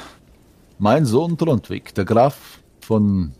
Mein 0.78 1.04
Sohn 1.06 1.36
Trondwig, 1.36 1.94
der 1.94 2.04
Graf 2.04 2.60
von 2.80 3.32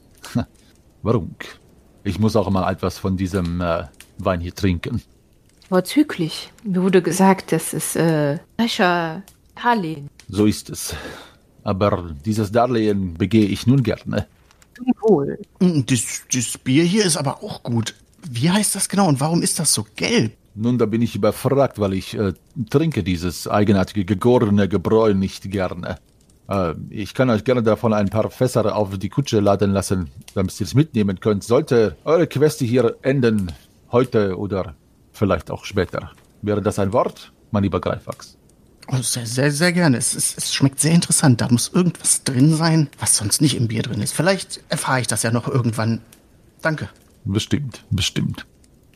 Warunk. 1.02 1.58
Ich 2.04 2.18
muss 2.18 2.36
auch 2.36 2.48
mal 2.50 2.70
etwas 2.70 2.98
von 2.98 3.16
diesem 3.16 3.60
äh, 3.60 3.84
Wein 4.18 4.40
hier 4.40 4.54
trinken. 4.54 5.02
Vorzüglich. 5.68 6.52
Mir 6.64 6.82
wurde 6.82 7.02
gesagt, 7.02 7.52
das 7.52 7.72
ist 7.74 7.96
äh, 7.96 8.38
frischer 8.58 9.22
Darlehen. 9.62 10.08
So 10.28 10.46
ist 10.46 10.70
es. 10.70 10.94
Aber 11.62 12.14
dieses 12.24 12.50
Darlehen 12.52 13.14
begehe 13.14 13.46
ich 13.46 13.66
nun 13.66 13.82
gerne. 13.82 14.26
Wohl. 15.02 15.38
Mm, 15.60 15.82
Das, 15.86 16.22
das 16.32 16.58
Bier 16.58 16.84
hier 16.84 17.04
ist 17.04 17.16
aber 17.16 17.42
auch 17.42 17.62
gut. 17.62 17.94
Wie 18.28 18.50
heißt 18.50 18.74
das 18.74 18.88
genau 18.88 19.08
und 19.08 19.20
warum 19.20 19.42
ist 19.42 19.58
das 19.58 19.72
so 19.72 19.86
gelb? 19.96 20.32
Nun, 20.54 20.78
da 20.78 20.86
bin 20.86 21.00
ich 21.00 21.14
überfragt, 21.14 21.78
weil 21.78 21.94
ich 21.94 22.14
äh, 22.14 22.32
trinke 22.68 23.02
dieses 23.02 23.46
eigenartige 23.46 24.04
gegorene 24.04 24.68
Gebräu 24.68 25.14
nicht 25.14 25.50
gerne. 25.50 25.98
Äh, 26.48 26.74
ich 26.90 27.14
kann 27.14 27.30
euch 27.30 27.44
gerne 27.44 27.62
davon 27.62 27.92
ein 27.92 28.08
paar 28.10 28.30
Fässer 28.30 28.74
auf 28.74 28.98
die 28.98 29.08
Kutsche 29.08 29.40
laden 29.40 29.72
lassen, 29.72 30.10
damit 30.34 30.58
ihr 30.60 30.66
es 30.66 30.74
mitnehmen 30.74 31.20
könnt. 31.20 31.44
Sollte 31.44 31.96
eure 32.04 32.26
Queste 32.26 32.64
hier 32.64 32.96
enden, 33.02 33.52
heute 33.92 34.36
oder 34.36 34.74
vielleicht 35.12 35.50
auch 35.50 35.64
später. 35.64 36.10
Wäre 36.42 36.60
das 36.62 36.78
ein 36.78 36.92
Wort, 36.92 37.32
mein 37.52 37.62
lieber 37.62 37.80
Greifax? 37.80 38.36
Oh, 38.88 39.02
sehr, 39.02 39.26
sehr, 39.26 39.52
sehr 39.52 39.72
gerne. 39.72 39.98
Es, 39.98 40.14
es, 40.14 40.36
es 40.36 40.52
schmeckt 40.52 40.80
sehr 40.80 40.92
interessant. 40.92 41.40
Da 41.40 41.48
muss 41.48 41.70
irgendwas 41.72 42.24
drin 42.24 42.56
sein, 42.56 42.88
was 42.98 43.16
sonst 43.16 43.40
nicht 43.40 43.56
im 43.56 43.68
Bier 43.68 43.82
drin 43.82 44.02
ist. 44.02 44.12
Vielleicht 44.12 44.60
erfahre 44.68 45.00
ich 45.00 45.06
das 45.06 45.22
ja 45.22 45.30
noch 45.30 45.46
irgendwann. 45.46 46.00
Danke. 46.60 46.88
Bestimmt, 47.24 47.84
bestimmt. 47.90 48.46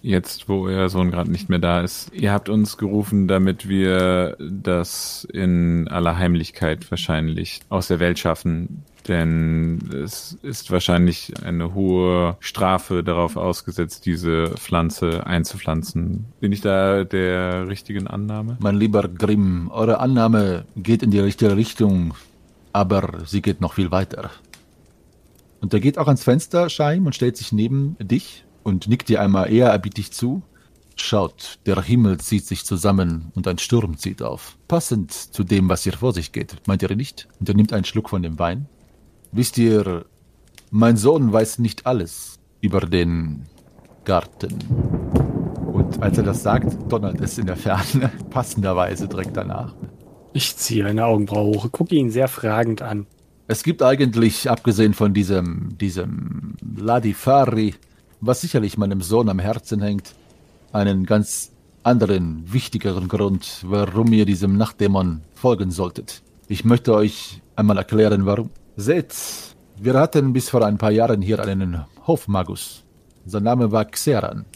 Jetzt, 0.04 0.50
wo 0.50 0.66
euer 0.66 0.90
Sohn 0.90 1.10
gerade 1.10 1.30
nicht 1.30 1.48
mehr 1.48 1.58
da 1.58 1.80
ist. 1.80 2.12
Ihr 2.12 2.30
habt 2.30 2.50
uns 2.50 2.76
gerufen, 2.76 3.26
damit 3.26 3.68
wir 3.68 4.36
das 4.38 5.26
in 5.32 5.88
aller 5.88 6.18
Heimlichkeit 6.18 6.90
wahrscheinlich 6.90 7.60
aus 7.70 7.88
der 7.88 8.00
Welt 8.00 8.18
schaffen. 8.18 8.84
Denn 9.08 9.78
es 9.92 10.38
ist 10.42 10.70
wahrscheinlich 10.70 11.32
eine 11.42 11.72
hohe 11.72 12.36
Strafe 12.40 13.02
darauf 13.02 13.36
ausgesetzt, 13.36 14.04
diese 14.04 14.48
Pflanze 14.56 15.26
einzupflanzen. 15.26 16.26
Bin 16.38 16.52
ich 16.52 16.60
da 16.60 17.04
der 17.04 17.68
richtigen 17.68 18.06
Annahme? 18.06 18.58
Mein 18.60 18.76
lieber 18.76 19.08
Grimm, 19.08 19.70
eure 19.72 20.00
Annahme 20.00 20.64
geht 20.76 21.02
in 21.02 21.10
die 21.10 21.18
richtige 21.18 21.56
Richtung, 21.56 22.14
aber 22.74 23.20
sie 23.24 23.40
geht 23.40 23.60
noch 23.60 23.74
viel 23.74 23.90
weiter. 23.90 24.30
Und 25.64 25.72
er 25.72 25.80
geht 25.80 25.96
auch 25.96 26.08
ans 26.08 26.24
Fenster, 26.24 26.68
Scheim, 26.68 27.06
und 27.06 27.14
stellt 27.14 27.38
sich 27.38 27.50
neben 27.50 27.96
dich 27.98 28.44
und 28.64 28.86
nickt 28.86 29.08
dir 29.08 29.22
einmal 29.22 29.50
ehrerbietig 29.50 30.12
zu. 30.12 30.42
Schaut, 30.94 31.58
der 31.64 31.80
Himmel 31.80 32.20
zieht 32.20 32.44
sich 32.44 32.66
zusammen 32.66 33.32
und 33.34 33.48
ein 33.48 33.56
Sturm 33.56 33.96
zieht 33.96 34.20
auf. 34.20 34.58
Passend 34.68 35.10
zu 35.10 35.42
dem, 35.42 35.70
was 35.70 35.84
hier 35.84 35.94
vor 35.94 36.12
sich 36.12 36.32
geht, 36.32 36.56
meint 36.66 36.82
ihr 36.82 36.94
nicht? 36.94 37.28
Und 37.40 37.48
er 37.48 37.54
nimmt 37.54 37.72
einen 37.72 37.86
Schluck 37.86 38.10
von 38.10 38.20
dem 38.20 38.38
Wein. 38.38 38.66
Wisst 39.32 39.56
ihr, 39.56 40.04
mein 40.70 40.98
Sohn 40.98 41.32
weiß 41.32 41.60
nicht 41.60 41.86
alles 41.86 42.38
über 42.60 42.80
den 42.80 43.44
Garten. 44.04 44.52
Und 45.72 46.02
als 46.02 46.18
er 46.18 46.24
das 46.24 46.42
sagt, 46.42 46.92
donnert 46.92 47.22
es 47.22 47.38
in 47.38 47.46
der 47.46 47.56
Ferne, 47.56 48.12
passenderweise 48.28 49.08
direkt 49.08 49.34
danach. 49.34 49.74
Ich 50.34 50.58
ziehe 50.58 50.84
eine 50.84 51.06
Augenbraue 51.06 51.56
hoch, 51.56 51.72
gucke 51.72 51.94
ihn 51.94 52.10
sehr 52.10 52.28
fragend 52.28 52.82
an. 52.82 53.06
Es 53.47 53.62
gibt 53.62 53.82
eigentlich, 53.82 54.49
abgesehen 54.51 54.95
von 54.95 55.12
diesem, 55.12 55.76
diesem 55.76 56.55
Ladifari, 56.76 57.74
was 58.20 58.40
sicherlich 58.40 58.78
meinem 58.78 59.03
Sohn 59.03 59.28
am 59.28 59.38
Herzen 59.38 59.82
hängt, 59.82 60.14
einen 60.72 61.05
ganz 61.05 61.53
anderen, 61.82 62.51
wichtigeren 62.51 63.07
Grund, 63.07 63.61
warum 63.66 64.12
ihr 64.14 64.24
diesem 64.24 64.57
Nachtdämon 64.57 65.20
folgen 65.34 65.70
solltet. 65.70 66.22
Ich 66.49 66.64
möchte 66.64 66.95
euch 66.95 67.42
einmal 67.55 67.76
erklären, 67.76 68.24
warum. 68.24 68.49
Seht, 68.76 69.14
wir 69.78 69.95
hatten 69.95 70.32
bis 70.32 70.49
vor 70.49 70.64
ein 70.64 70.78
paar 70.78 70.90
Jahren 70.90 71.20
hier 71.20 71.40
einen 71.40 71.84
Hofmagus. 72.07 72.82
Sein 73.26 73.42
Name 73.42 73.70
war 73.70 73.84
Xeran. 73.84 74.47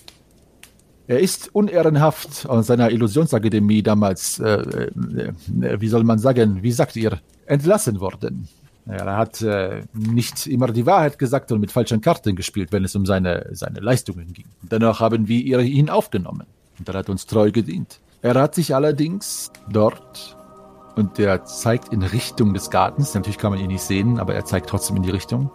Er 1.07 1.21
ist 1.21 1.55
unehrenhaft 1.55 2.49
aus 2.49 2.67
seiner 2.67 2.91
Illusionsakademie 2.91 3.83
damals, 3.83 4.39
äh, 4.41 4.55
äh, 4.55 5.33
wie 5.81 5.89
soll 5.89 6.05
man 6.05 6.19
sagen, 6.19 6.63
wie 6.63 6.73
sagt 6.73 6.97
ihr, 6.97 7.21
entlassen 7.47 8.01
worden. 8.01 8.49
Er 8.89 9.17
hat 9.19 9.43
äh, 9.43 9.83
nicht 9.93 10.47
immer 10.47 10.69
die 10.69 10.87
Wahrheit 10.87 11.19
gesagt 11.19 11.53
und 11.53 11.61
mit 11.61 11.71
falschen 11.71 12.01
Karten 12.01 12.35
gespielt, 12.37 12.73
wenn 12.73 12.85
es 12.85 12.97
um 12.97 13.05
seine, 13.05 13.47
seine 13.53 13.81
Leistungen 13.81 14.33
ging. 14.33 14.47
Dennoch 14.63 15.01
haben 15.01 15.29
wir 15.29 15.61
ihn 15.61 15.91
aufgenommen 15.91 16.47
und 16.79 16.89
er 16.89 16.95
hat 16.95 17.11
uns 17.11 17.27
treu 17.27 17.51
gedient. 17.53 18.01
Er 18.23 18.35
hat 18.35 18.55
sich 18.55 18.75
allerdings 18.75 19.53
dort, 19.71 20.37
und 20.97 21.19
er 21.19 21.45
zeigt 21.45 21.93
in 21.93 22.03
Richtung 22.03 22.55
des 22.55 22.71
Gartens, 22.71 23.15
natürlich 23.15 23.39
kann 23.39 23.53
man 23.53 23.61
ihn 23.61 23.69
nicht 23.69 23.83
sehen, 23.83 24.19
aber 24.19 24.35
er 24.35 24.45
zeigt 24.47 24.71
trotzdem 24.71 24.97
in 24.97 25.03
die 25.03 25.11
Richtung, 25.11 25.51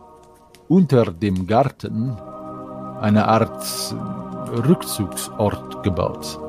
unter 0.67 1.05
dem 1.11 1.47
Garten 1.47 2.15
eine 3.01 3.27
Art 3.27 3.65
Rückzugsort 4.65 5.83
gebaut. 5.83 6.39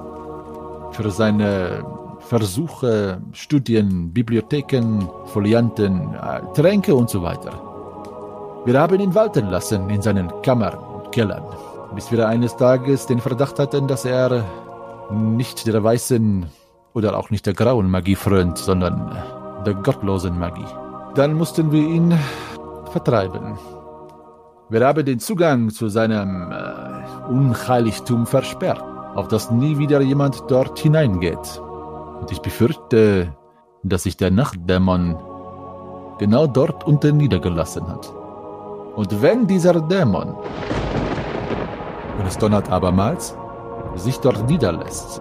Für 0.92 1.10
seine 1.10 1.84
Versuche, 2.28 3.20
Studien, 3.32 4.12
Bibliotheken, 4.12 5.08
Folianten, 5.26 6.14
äh, 6.14 6.40
Tränke 6.54 6.94
und 6.94 7.10
so 7.10 7.22
weiter. 7.22 7.52
Wir 8.64 8.80
haben 8.80 8.98
ihn 8.98 9.14
walten 9.14 9.50
lassen 9.50 9.90
in 9.90 10.00
seinen 10.00 10.30
Kammern 10.42 10.78
und 10.78 11.12
Kellern, 11.12 11.44
bis 11.94 12.10
wir 12.10 12.26
eines 12.26 12.56
Tages 12.56 13.06
den 13.06 13.20
Verdacht 13.20 13.58
hatten, 13.58 13.86
dass 13.86 14.06
er 14.06 14.42
nicht 15.10 15.66
der 15.66 15.84
weißen 15.84 16.46
oder 16.94 17.18
auch 17.18 17.28
nicht 17.28 17.44
der 17.44 17.52
grauen 17.52 17.90
Magie 17.90 18.14
frönt, 18.14 18.56
sondern 18.56 19.14
der 19.66 19.74
gottlosen 19.74 20.38
Magie. 20.38 20.66
Dann 21.14 21.34
mussten 21.34 21.70
wir 21.72 21.82
ihn 21.82 22.18
vertreiben. 22.90 23.58
Wir 24.70 24.86
haben 24.86 25.04
den 25.04 25.20
Zugang 25.20 25.68
zu 25.68 25.88
seinem 25.88 26.50
äh, 26.50 27.28
Unheiligtum 27.28 28.26
versperrt, 28.26 28.82
auf 29.14 29.28
dass 29.28 29.50
nie 29.50 29.76
wieder 29.76 30.00
jemand 30.00 30.42
dort 30.48 30.78
hineingeht. 30.78 31.60
Und 32.24 32.32
ich 32.32 32.40
befürchte, 32.40 33.36
dass 33.82 34.04
sich 34.04 34.16
der 34.16 34.30
Nachtdämon 34.30 35.14
genau 36.18 36.46
dort 36.46 36.86
unten 36.86 37.18
niedergelassen 37.18 37.86
hat. 37.86 38.10
Und 38.96 39.20
wenn 39.20 39.46
dieser 39.46 39.78
Dämon, 39.82 40.34
und 42.18 42.26
es 42.26 42.38
donnert 42.38 42.70
abermals, 42.70 43.36
sich 43.96 44.16
dort 44.20 44.48
niederlässt 44.48 45.20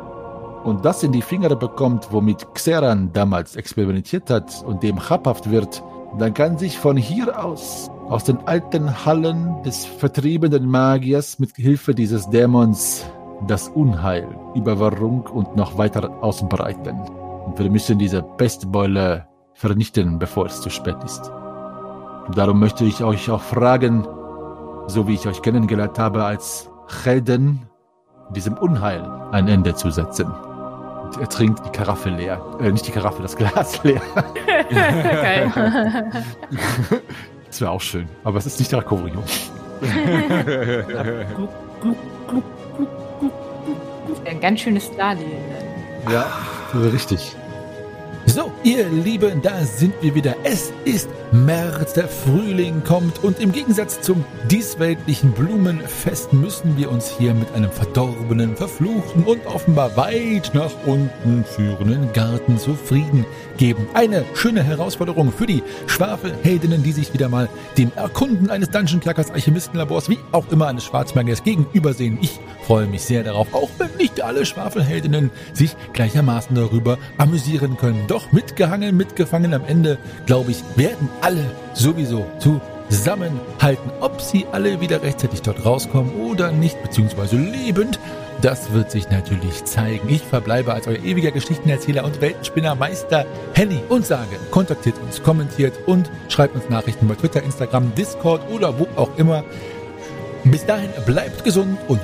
und 0.64 0.86
das 0.86 1.04
in 1.04 1.12
die 1.12 1.22
Finger 1.22 1.54
bekommt, 1.58 2.08
womit 2.12 2.54
Xeran 2.54 3.12
damals 3.12 3.58
experimentiert 3.58 4.30
hat 4.30 4.64
und 4.66 4.82
dem 4.82 5.10
habhaft 5.10 5.52
wird, 5.52 5.84
dann 6.18 6.34
kann 6.34 6.58
sich 6.58 6.80
von 6.80 6.96
hier 6.96 7.44
aus, 7.44 7.92
aus 8.08 8.24
den 8.24 8.48
alten 8.48 9.06
Hallen 9.06 9.62
des 9.64 9.84
vertriebenen 9.84 10.66
Magiers 10.68 11.38
mit 11.38 11.58
Hilfe 11.58 11.96
dieses 11.96 12.30
Dämons 12.30 13.06
das 13.48 13.70
Unheil, 13.70 14.28
Überwachung 14.56 15.28
und 15.28 15.56
noch 15.56 15.78
weiter 15.78 16.12
ausbreiten. 16.22 17.00
Und 17.46 17.60
wir 17.60 17.70
müssen 17.70 18.00
diese 18.00 18.24
Pestbeule 18.24 19.28
vernichten, 19.54 20.20
bevor 20.20 20.46
es 20.48 20.62
zu 20.62 20.70
spät 20.70 20.98
ist. 21.04 21.32
Darum 22.36 22.60
möchte 22.60 22.86
ich 22.86 23.04
euch 23.04 23.30
auch 23.30 23.42
fragen, 23.42 24.08
so 24.88 25.08
wie 25.08 25.14
ich 25.16 25.28
euch 25.28 25.42
kennengelernt 25.42 26.00
habe, 26.00 26.24
als 26.24 26.70
Helden 27.04 27.68
diesem 28.30 28.58
Unheil 28.58 29.10
ein 29.32 29.48
Ende 29.48 29.76
zu 29.76 29.92
setzen. 29.92 30.28
Und 30.28 31.18
er 31.20 31.30
trinkt 31.30 31.66
die 31.66 31.70
Karaffe 31.70 32.10
leer. 32.10 32.42
Äh, 32.60 32.72
nicht 32.72 32.88
die 32.88 32.92
Karaffe, 32.92 33.22
das 33.22 33.36
Glas 33.36 33.84
leer. 33.84 34.02
Geil. 34.70 35.52
das 37.48 37.62
wäre 37.62 37.72
auch 37.72 37.82
schön, 37.82 38.08
aber 38.24 38.38
es 38.38 38.46
ist 38.46 38.60
nicht 38.60 38.74
Rakorio. 38.74 39.22
Ein 44.26 44.40
ganz 44.40 44.62
schönes 44.62 44.96
Darlehen. 44.96 45.42
Ja, 46.10 46.26
richtig. 46.74 47.36
So, 48.34 48.52
ihr 48.64 48.90
Lieben, 48.90 49.44
da 49.44 49.64
sind 49.64 49.94
wir 50.02 50.16
wieder. 50.16 50.36
Es 50.44 50.74
ist 50.86 51.08
März, 51.32 51.94
der 51.94 52.08
Frühling 52.08 52.84
kommt 52.84 53.24
und 53.24 53.40
im 53.40 53.52
Gegensatz 53.52 54.02
zum 54.02 54.26
diesweltlichen 54.50 55.34
Blumenfest 55.34 56.34
müssen 56.34 56.76
wir 56.76 56.92
uns 56.92 57.16
hier 57.16 57.36
mit 57.36 57.52
einem 57.54 57.72
verdorbenen, 57.72 58.56
verfluchten 58.56 59.24
und 59.24 59.46
offenbar 59.46 59.96
weit 59.98 60.50
nach 60.56 60.72
unten 60.88 61.46
führenden 61.46 62.12
Garten 62.14 62.58
zufrieden 62.58 63.24
geben. 63.58 63.88
Eine 63.94 64.26
schöne 64.34 64.64
Herausforderung 64.64 65.32
für 65.32 65.46
die 65.46 65.62
Schwafelheldinnen, 65.86 66.82
die 66.82 66.92
sich 66.92 67.14
wieder 67.14 67.30
mal 67.30 67.50
dem 67.78 67.92
Erkunden 67.96 68.50
eines 68.50 68.72
Dungeon 68.72 69.00
Klackers 69.00 69.30
Alchemistenlabors, 69.30 70.10
wie 70.10 70.18
auch 70.32 70.50
immer 70.52 70.68
eines 70.68 70.86
Schwarzmagiers 70.86 71.44
gegenübersehen. 71.44 72.18
Ich 72.22 72.40
freue 72.64 72.88
mich 72.88 73.04
sehr 73.04 73.24
darauf, 73.24 73.54
auch 73.54 73.70
wenn 73.78 73.96
nicht 73.98 74.22
alle 74.22 74.46
Schwafelheldinnen 74.46 75.30
sich 75.54 75.76
gleichermaßen 75.94 76.56
darüber 76.56 76.98
amüsieren 77.18 77.78
können. 77.78 78.06
Doch 78.08 78.23
mitgehangen, 78.32 78.96
mitgefangen 78.96 79.54
am 79.54 79.66
Ende, 79.66 79.98
glaube 80.26 80.52
ich, 80.52 80.64
werden 80.76 81.10
alle 81.22 81.52
sowieso 81.74 82.26
zusammenhalten. 82.90 83.92
Ob 84.00 84.22
sie 84.22 84.46
alle 84.52 84.80
wieder 84.82 85.02
rechtzeitig 85.02 85.42
dort 85.42 85.66
rauskommen 85.66 86.14
oder 86.30 86.52
nicht, 86.52 86.82
beziehungsweise 86.82 87.38
lebend, 87.38 88.00
das 88.42 88.74
wird 88.74 88.92
sich 88.92 89.10
natürlich 89.10 89.64
zeigen. 89.66 90.10
Ich 90.10 90.22
verbleibe 90.22 90.74
als 90.74 90.88
euer 90.88 91.04
ewiger 91.04 91.32
Geschichtenerzähler 91.32 92.04
und 92.04 92.20
Weltenspinner 92.20 92.76
Meister 92.76 93.26
Henny 93.54 93.80
und 93.90 94.06
sage, 94.06 94.38
kontaktiert 94.52 94.96
uns, 95.00 95.24
kommentiert 95.24 95.74
und 95.86 96.10
schreibt 96.30 96.56
uns 96.56 96.70
Nachrichten 96.70 97.08
bei 97.08 97.16
Twitter, 97.16 97.44
Instagram, 97.44 97.96
Discord 97.96 98.42
oder 98.52 98.78
wo 98.78 98.88
auch 98.96 99.18
immer. 99.18 99.44
Bis 100.44 100.66
dahin 100.66 100.90
bleibt 101.06 101.44
gesund 101.44 101.78
und 101.88 102.02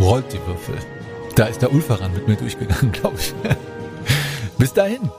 rollt 0.00 0.32
die 0.32 0.40
Würfel. 0.46 0.74
Da 1.36 1.46
ist 1.46 1.62
der 1.62 1.72
Ulfaran 1.72 2.12
mit 2.12 2.26
mir 2.26 2.36
durchgegangen, 2.36 2.92
glaube 2.92 3.16
ich. 3.18 3.34
Bis 4.58 4.72
dahin. 4.72 5.10